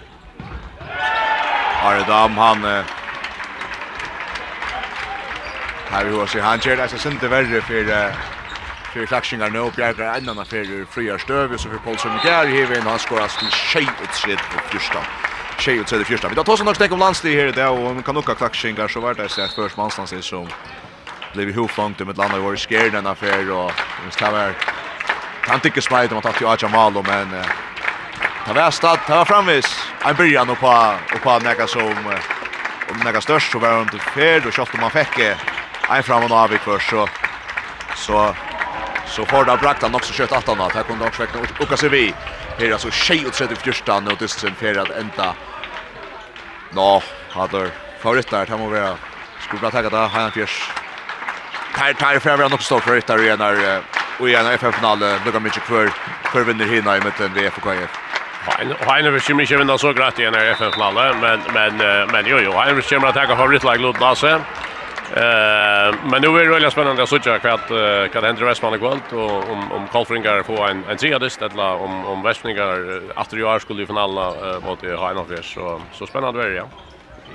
Har 1.82 2.08
dam 2.08 2.38
han 2.38 2.84
Här 5.90 6.06
vi 6.06 6.12
hur 6.12 6.26
sig 6.26 6.42
han 6.42 6.60
kör 6.60 6.78
det 6.78 6.88
så 6.88 7.10
inte 7.10 7.28
värre 7.28 7.62
för 7.62 8.14
för 8.94 9.06
klaxingar 9.06 9.50
nu 9.50 9.60
och 9.60 9.74
jag 9.78 10.00
är 10.00 10.18
en 10.18 10.30
annan 10.30 10.46
för 10.46 10.86
fria 10.92 11.18
stöv 11.20 11.58
så 11.58 11.70
för 11.70 11.78
Paulsson 11.78 12.12
Gär 12.24 12.46
här 12.46 12.66
vi 12.66 12.80
han 12.80 13.00
skorar 13.00 13.28
till 13.40 13.52
tjej 13.52 13.88
ut 14.04 14.14
sitt 14.14 14.40
på 14.50 14.60
första 14.60 15.27
tjej 15.60 15.80
och 15.80 15.88
tredje 15.88 16.06
första. 16.06 16.30
Vi 16.30 16.36
tar 16.36 16.50
oss 16.50 16.64
något 16.64 16.92
om 16.92 17.00
landstid 17.00 17.40
här 17.40 17.48
idag 17.48 17.78
och 17.78 17.94
man 17.94 18.04
kan 18.04 18.16
nog 18.16 18.26
ha 18.26 18.88
så 18.88 19.00
var 19.00 19.14
det 19.14 19.30
så 19.30 19.42
att 19.42 19.54
först 19.54 19.78
manstans 19.78 20.26
som 20.26 20.48
blev 21.34 21.56
hofångt 21.56 22.00
med 22.00 22.18
landet 22.18 22.42
var 22.42 22.56
scared 22.56 22.92
den 22.92 23.08
affär 23.08 23.52
och 23.52 23.72
det 24.06 24.12
ska 24.12 24.32
vara 24.32 24.54
han 25.42 25.60
tycker 25.60 25.82
smajt 25.82 26.12
om 26.12 26.18
att 26.18 26.24
ta 26.24 26.54
Acha 26.54 26.68
Malo 26.68 27.04
men 27.08 27.44
ta 28.46 28.54
var 28.54 28.72
stad 28.72 29.00
ta 29.08 29.16
var 29.16 29.26
framvis 29.26 29.80
en 30.06 30.16
början 30.16 30.50
och 30.50 30.60
på 30.60 30.94
och 31.14 31.22
på 31.22 31.40
näka 31.40 31.68
som 31.68 31.96
och 32.90 33.06
näka 33.06 33.22
störst 33.22 33.52
så 33.52 33.60
var 33.60 33.70
han 33.70 33.82
inte 33.82 33.98
färd 33.98 34.46
och 34.46 34.54
shot 34.54 34.70
man 34.82 34.92
fick 34.92 35.20
en 35.90 36.04
fram 36.04 36.24
och 36.24 36.32
av 36.32 36.54
i 36.54 36.58
först 36.58 36.90
så 36.90 37.08
så 37.96 38.36
så 39.08 39.26
får 39.26 39.46
det 39.46 39.58
brakt 39.58 39.84
också 39.84 40.14
kött 40.14 40.32
att 40.32 40.48
han 40.48 40.62
att 40.62 40.74
här 40.74 40.84
kunde 40.84 41.06
också 41.06 41.22
väcka 41.22 41.40
och 41.40 41.80
sig 41.80 41.90
vi 41.90 42.14
Her 42.58 42.74
er 42.74 42.82
36-14 42.82 44.10
og 44.10 44.18
dysten 44.20 44.56
fer 44.58 44.80
at 44.82 44.90
enda. 44.98 45.34
Nå, 46.74 46.88
hadde 47.36 47.68
favoritter, 48.02 48.50
det 48.50 48.58
må 48.60 48.72
være 48.72 48.96
skulle 49.46 49.62
bra 49.62 49.70
ta 49.72 49.84
det, 49.86 50.10
Heian 50.12 50.34
Fjers. 50.36 50.58
Her 51.78 51.94
tar 51.94 52.20
fra 52.20 52.34
hverandre 52.36 52.58
nok 52.58 52.66
stå 52.66 52.80
for 52.82 52.98
rytter 52.98 53.22
i 53.24 53.30
en 53.30 53.44
her 53.44 53.84
og 54.18 54.30
i 54.30 54.34
en 54.36 54.50
FN-finale, 54.58 55.14
noen 55.26 55.44
mye 55.46 55.64
kvar, 55.68 55.92
kvar 56.32 56.48
vinner 56.48 56.70
hina 56.70 56.98
i 56.98 57.04
møtten 57.06 57.36
ved 57.36 57.52
FKF. 57.54 58.04
Heine 58.88 59.12
vil 59.12 59.22
ikke 59.22 59.36
mye 59.38 59.60
vinne 59.60 59.76
så 59.78 59.92
gratt 59.94 60.20
i 60.20 60.26
FF 60.26 60.56
FN-finale, 60.58 61.08
men, 61.22 61.44
men, 61.54 61.84
men 62.12 62.30
jo 62.30 62.40
jo, 62.42 62.56
Heine 62.58 62.80
vil 62.80 62.86
ikke 62.86 63.04
mye 63.04 63.14
takka 63.14 63.38
favorittlag 63.38 63.84
Lodnase. 63.84 64.34
Eh, 65.16 65.96
men 66.12 66.22
nu 66.22 66.28
är 66.28 66.46
det 66.46 66.50
väldigt 66.50 66.72
spännande 66.72 67.04
att 67.04 67.10
söka 67.10 67.40
kvart 67.40 67.70
vad 68.14 68.24
händer 68.24 68.46
Westman 68.46 68.74
i 68.74 68.78
kväll 68.78 69.00
och 69.12 69.50
om 69.50 69.72
om 69.72 69.88
Kalfringar 69.92 70.44
får 70.44 70.68
en 70.70 70.84
en 70.90 70.98
tredje 70.98 71.30
eller 71.42 71.82
om 71.82 72.06
om 72.06 72.24
Westmingar 72.24 73.02
efter 73.22 73.38
jag 73.38 73.62
skulle 73.62 73.84
i 73.84 73.86
finalen 73.86 74.34
mot 74.64 74.82
Haina 75.00 75.26
Fresh 75.26 75.54
så 75.54 75.82
så 75.94 76.08
spännande 76.08 76.44
är 76.44 76.50
det 76.50 76.56
ja. 76.56 76.70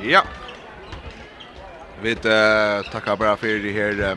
Ja. 0.02 0.22
Vi 2.02 2.14
tackar 2.92 3.16
bara 3.16 3.36
för 3.36 3.46
det 3.46 3.72
här 3.72 4.16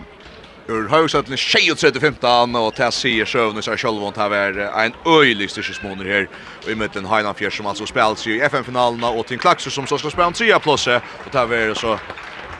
ur 0.67 0.87
Haugsatlen 0.89 1.37
36-15 1.37 2.57
og 2.57 2.75
til 2.75 3.21
och 3.21 3.63
så 3.63 3.71
og 3.71 3.79
Sjølvånd 3.79 4.17
har 4.17 4.29
vært 4.29 4.57
en 4.85 4.93
öjlig 5.05 5.49
styrsesmåner 5.49 6.05
här 6.05 6.27
og 6.65 6.71
i 6.71 6.75
møten 6.75 7.05
Heinan 7.05 7.35
Fjärs 7.35 7.57
som 7.57 7.67
alltså 7.67 7.85
spelar 7.85 8.15
sig 8.15 8.35
i 8.35 8.41
FN-finalerna 8.41 9.09
och 9.09 9.25
til 9.25 9.39
Klaxus 9.39 9.73
som 9.73 9.87
så 9.87 9.97
ska 9.97 10.09
spela 10.09 10.27
en 10.27 10.33
3 10.33 10.59
plass 10.59 10.87
och 10.87 11.31
til 11.31 11.71
å 11.71 11.75
så 11.75 11.99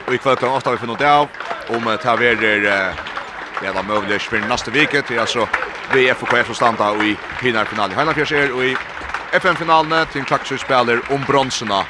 Og 0.08 0.14
i 0.14 0.18
kväll 0.18 0.36
kan 0.36 0.50
8 0.50 0.72
vi 0.72 0.78
finna 0.78 0.94
det 0.94 1.12
av 1.12 1.28
om 1.70 1.84
det 1.86 2.04
her 2.04 2.22
är 2.22 2.96
det 3.62 3.72
var 3.72 3.84
möjligt 3.84 4.22
för 4.22 4.40
nästa 4.40 4.72
vecka 4.72 5.02
till 5.02 5.20
alltså 5.20 5.48
VF 5.94 6.24
och 6.24 6.30
KF 6.30 6.46
som 6.46 6.56
standa 6.56 6.96
i 7.04 7.18
finalfinalen. 7.42 7.92
i 7.92 7.96
Heinarfjørs 7.96 8.32
är 8.32 8.52
og 8.52 8.66
i 8.66 8.76
FN-finalene 9.32 10.06
till 10.06 10.20
en 10.20 10.26
klakksutspiller 10.26 11.02
om 11.10 11.24
bronserna. 11.28 11.86